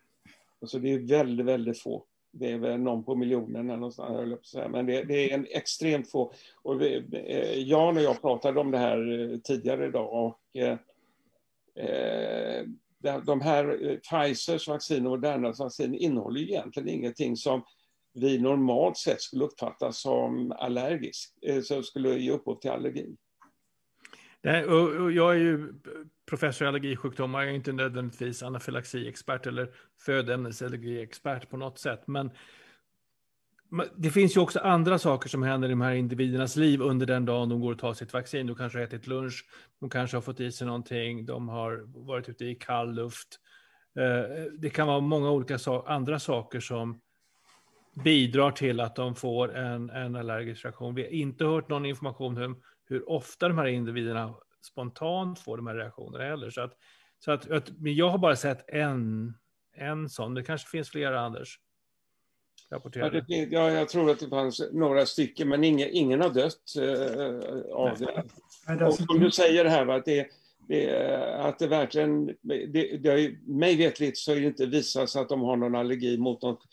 [0.61, 2.05] Alltså det är väldigt, väldigt få
[2.37, 6.33] det är väl någon på miljonen eller någonstans, men det, det, är en extremt få.
[6.63, 10.77] Och vi, eh, Jan och jag pratade om det här eh, tidigare idag och eh,
[11.85, 12.65] eh
[13.25, 17.63] de här Pfizers vaccin och Modernas vaccin innehåller egentligen ingenting som
[18.13, 21.33] vi normalt sett skulle uppfatta som allergisk,
[21.63, 23.15] som skulle ge upphov till allergi.
[24.45, 25.73] Jag är ju
[26.25, 29.69] professor i allergisjukdomar, jag är inte nödvändigtvis anafylaxiexpert eller
[30.05, 32.07] födoämnesallergiexpert på något sätt.
[32.07, 32.31] Men
[33.95, 37.25] det finns ju också andra saker som händer i de här individernas liv under den
[37.25, 38.47] dagen de går och tar sitt vaccin.
[38.47, 39.45] De kanske har ätit lunch,
[39.79, 43.39] de kanske har fått i sig någonting, de har varit ute i kall luft.
[43.99, 47.01] Eh, det kan vara många olika andra saker som
[48.03, 50.95] bidrar till att de får en, en allergisk reaktion.
[50.95, 54.35] Vi har inte hört någon information om hur ofta de här individerna
[54.65, 56.49] spontant får de här reaktionerna heller.
[56.49, 56.77] Så att,
[57.19, 59.33] så att, men jag har bara sett en,
[59.75, 60.33] en sån.
[60.33, 61.59] Det kanske finns flera, Anders?
[62.69, 62.81] Ja,
[63.27, 67.75] det, ja, jag tror att det fanns några stycken, men ingen, ingen har dött eh,
[67.75, 68.85] av det.
[68.85, 70.27] Och som du säger här, att det,
[70.67, 72.25] det, att det verkligen...
[72.41, 76.41] Det, det, mig vetligt så är det inte visat att de har någon allergi mot
[76.41, 76.63] något,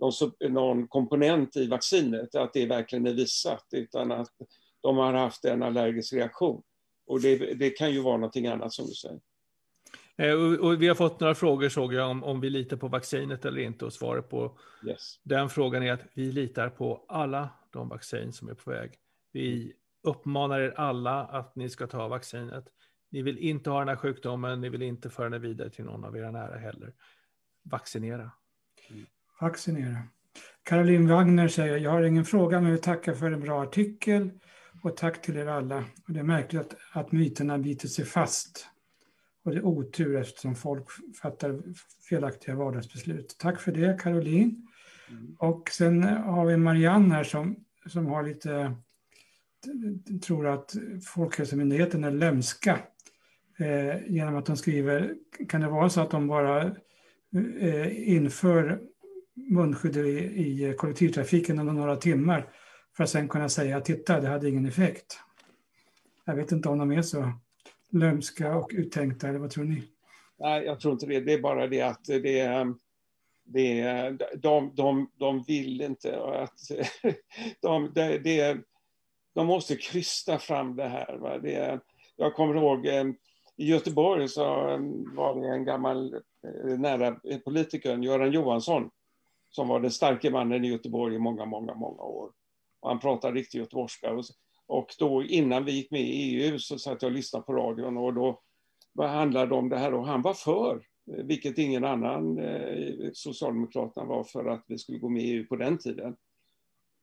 [0.00, 4.32] någon, någon komponent i vaccinet, att det verkligen är visat, utan att
[4.80, 6.62] de har haft en allergisk reaktion.
[7.06, 9.20] Och det, det kan ju vara någonting annat som du säger.
[10.16, 13.44] Eh, och vi har fått några frågor såg jag om, om vi litar på vaccinet
[13.44, 15.20] eller inte och svaret på yes.
[15.22, 18.94] den frågan är att vi litar på alla de vaccin som är på väg.
[19.32, 22.64] Vi uppmanar er alla att ni ska ta vaccinet.
[23.10, 26.04] Ni vill inte ha den här sjukdomen, ni vill inte föra den vidare till någon
[26.04, 26.92] av era nära heller.
[27.62, 28.30] Vaccinera.
[28.90, 29.06] Mm.
[29.40, 30.02] Vaccinera.
[30.62, 34.30] Caroline Wagner säger, jag har ingen fråga men vill tacka för en bra artikel.
[34.82, 35.78] Och tack till er alla.
[35.78, 38.66] Och det är märkligt att, att myterna biter sig fast.
[39.44, 40.84] Och det är otur eftersom folk
[41.22, 41.62] fattar
[42.08, 43.36] felaktiga vardagsbeslut.
[43.38, 44.68] Tack för det Caroline.
[45.10, 45.36] Mm.
[45.38, 48.74] Och sen har vi Marianne här som, som har lite,
[50.26, 50.74] tror att
[51.14, 52.78] Folkhälsomyndigheten är lömska.
[53.58, 55.14] Eh, genom att de skriver,
[55.48, 56.62] kan det vara så att de bara
[57.60, 58.80] eh, inför
[59.34, 62.48] munskydd i, i kollektivtrafiken under några timmar
[62.96, 65.20] för att sen kunna säga titta, det hade ingen effekt.
[66.24, 67.32] Jag vet inte om de är så
[67.90, 69.82] lömska och uttänkta, eller vad tror ni?
[70.38, 71.20] Nej, jag tror inte det.
[71.20, 72.78] Det är bara det att det är, ehm,
[73.44, 76.58] det är, de, de, de vill inte att...
[77.60, 78.58] De, det, det,
[79.34, 81.16] de måste krysta fram det här.
[81.16, 81.38] Va?
[81.38, 81.80] Det
[82.16, 83.14] jag kommer ihåg ehm,
[83.56, 88.90] i Göteborg så ehm, var det en gammal eh, nära politiker, Göran Johansson,
[89.50, 92.30] som var den starke mannen i Göteborg i många, många, många år.
[92.80, 94.22] Och han pratade riktigt göteborgska.
[94.66, 97.96] Och då innan vi gick med i EU så satt jag och lyssnade på radion
[97.96, 98.42] och då
[98.98, 104.24] handlade det om det här och han var för, vilket ingen annan eh, Socialdemokraterna var
[104.24, 106.16] för att vi skulle gå med i EU på den tiden.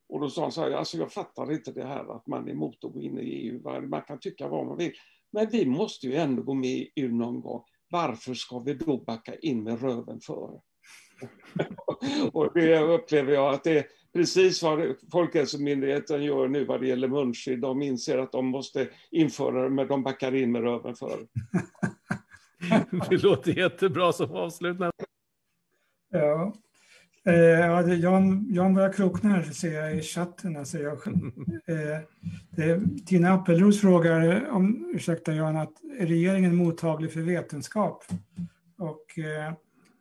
[0.10, 2.52] Och då sa han så här, alltså jag fattar inte det här att man är
[2.52, 3.88] emot att gå in i EU.
[3.90, 4.94] Man kan tycka vad man vill.
[5.32, 7.64] Men vi måste ju ändå gå med i EU någon gång.
[7.90, 10.60] Varför ska vi då backa in med röven före?
[12.34, 13.86] och det upplever jag att det är
[14.18, 17.60] precis vad Folkhälsomyndigheten gör nu vad det gäller munskydd.
[17.60, 21.20] De inser att de måste införa det, men de backar in med röven före.
[23.10, 24.90] det låter jättebra som avslutning.
[26.10, 26.54] Ja.
[27.26, 30.58] Eh, Jan, Jan börjar krokna här ser jag i chatten.
[30.58, 30.94] Alltså jag,
[31.68, 32.00] eh,
[32.50, 38.04] det, Tina Appelros frågar, om, ursäkta Jan, att är regeringen mottaglig för vetenskap?
[38.78, 39.54] Och eh,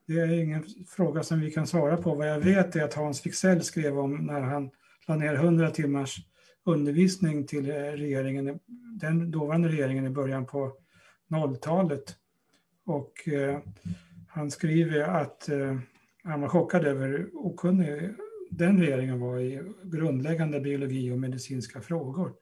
[0.06, 2.14] det är ingen fråga som vi kan svara på.
[2.14, 4.70] Vad jag vet är att Hans Fixell skrev om när han
[5.06, 6.18] la ner 100 timmars
[6.64, 8.58] undervisning till regeringen,
[9.00, 10.72] den dåvarande regeringen i början på
[11.28, 12.16] 0-talet.
[12.86, 13.58] Och eh,
[14.28, 15.76] han skriver att eh,
[16.24, 18.14] han var chockad över hur okunnig
[18.50, 22.32] den regeringen var i grundläggande biologi och medicinska frågor.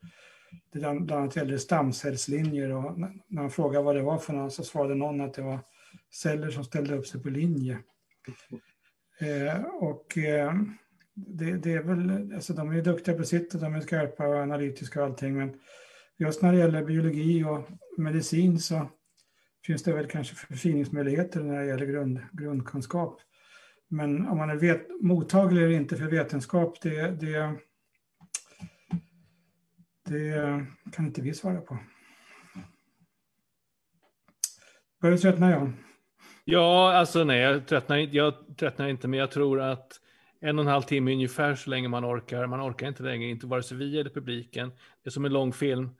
[0.72, 4.62] Det bland annat gällde stamcellslinjer och när han frågade vad det var för något så
[4.62, 5.58] svarade någon att det var
[6.14, 7.78] celler som ställde upp sig på linje.
[9.20, 10.52] Eh, och eh,
[11.14, 14.36] det, det, är väl, alltså de är duktiga på sitt och de är skarpa och
[14.36, 15.60] analytiska och allting men
[16.18, 17.68] just när det gäller biologi och
[17.98, 18.90] medicin så
[19.66, 23.20] finns det väl kanske förfiningsmöjligheter när det gäller grund, grundkunskap.
[23.88, 27.58] Men om man är vet, mottaglig eller inte för vetenskap, det, det,
[30.04, 31.78] det kan inte vi svara på.
[35.00, 35.76] Börjar du tröttna Jan?
[36.44, 40.00] Ja, alltså nej, jag tröttnar, jag tröttnar inte, men jag tror att
[40.40, 42.46] en och en halv timme ungefär så länge man orkar.
[42.46, 44.68] Man orkar inte längre, inte vare sig vi eller publiken.
[45.02, 45.90] Det är som en lång film.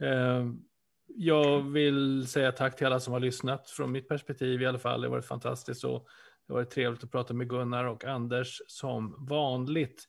[0.00, 0.60] Ehm,
[1.06, 3.70] jag vill säga tack till alla som har lyssnat.
[3.70, 6.06] Från mitt perspektiv i alla fall, det har varit fantastiskt och
[6.46, 10.04] det har varit trevligt att prata med Gunnar och Anders som vanligt.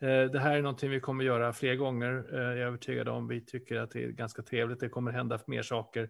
[0.00, 2.12] Ehm, det här är någonting vi kommer göra fler gånger.
[2.12, 3.28] Ehm, jag är övertygad om.
[3.28, 4.80] Vi tycker att det är ganska trevligt.
[4.80, 6.08] Det kommer hända mer saker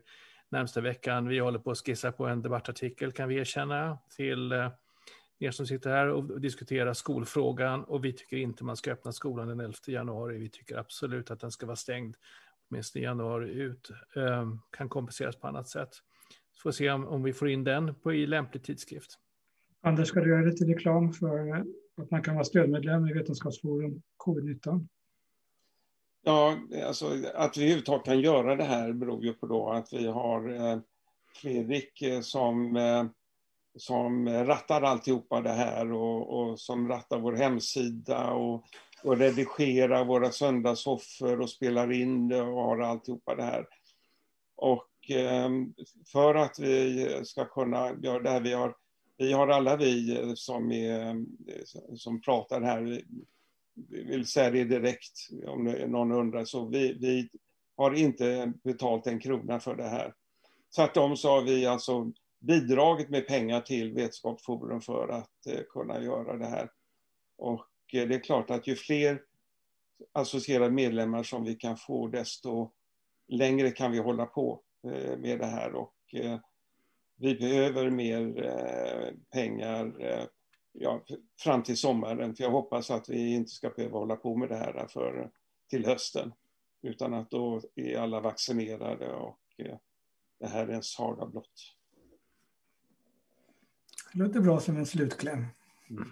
[0.55, 1.29] närmsta veckan.
[1.29, 4.71] Vi håller på att skissa på en debattartikel kan vi erkänna till eh,
[5.39, 9.49] er som sitter här och diskuterar skolfrågan och vi tycker inte man ska öppna skolan
[9.49, 10.39] den 11 januari.
[10.39, 12.17] Vi tycker absolut att den ska vara stängd
[12.71, 13.91] åtminstone januari ut.
[14.17, 15.95] Ehm, kan kompenseras på annat sätt.
[16.53, 19.19] Så får vi se om, om vi får in den på i lämplig tidskrift.
[19.81, 21.65] Anders, ska du göra lite reklam för
[22.03, 24.87] att man kan vara stödmedlem i Vetenskapsforum covid-19?
[26.27, 30.07] Ja, alltså att vi överhuvudtaget kan göra det här beror ju på då att vi
[30.07, 30.79] har eh,
[31.35, 33.05] Fredrik eh, som, eh,
[33.77, 38.65] som rattar alltihopa det här och, och som rattar vår hemsida och,
[39.05, 43.67] och redigerar våra söndagsoffer och spelar in det och har alltihopa det här.
[44.57, 45.51] Och eh,
[46.13, 48.75] för att vi ska kunna göra det här, vi har,
[49.17, 51.25] vi har alla vi eh, som, är,
[51.97, 53.03] som pratar här,
[53.89, 57.29] vill säga det direkt om någon undrar, så vi, vi
[57.77, 60.15] har inte betalt en krona för det här.
[60.77, 66.37] Tvärtom så har vi alltså bidragit med pengar till Vetenskapsforum för att eh, kunna göra
[66.37, 66.71] det här.
[67.37, 69.23] Och eh, det är klart att ju fler
[70.13, 72.71] associerade medlemmar som vi kan få, desto
[73.29, 75.75] längre kan vi hålla på eh, med det här.
[75.75, 75.95] Och
[77.17, 79.95] vi behöver mer pengar
[80.75, 81.05] ja,
[81.41, 82.37] fram till sommaren.
[82.37, 85.31] För jag hoppas att vi inte ska behöva hålla på med det här för,
[85.71, 86.33] till hösten.
[86.83, 89.77] Utan att då är alla vaccinerade och eh,
[90.41, 91.75] det här är en saga blott.
[94.13, 95.47] Det låter bra som en slutkläm.
[95.91, 96.09] Mm.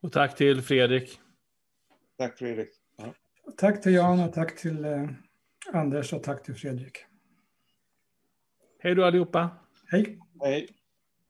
[0.00, 1.20] Och tack till Fredrik.
[2.18, 2.68] Tack Fredrik.
[2.96, 3.14] Ja.
[3.56, 5.08] Tack till Jan och tack till eh,
[5.72, 6.98] Anders och tack till Fredrik.
[8.78, 9.50] Hej då allihopa.
[9.86, 10.18] Hej.
[10.40, 10.68] Hej.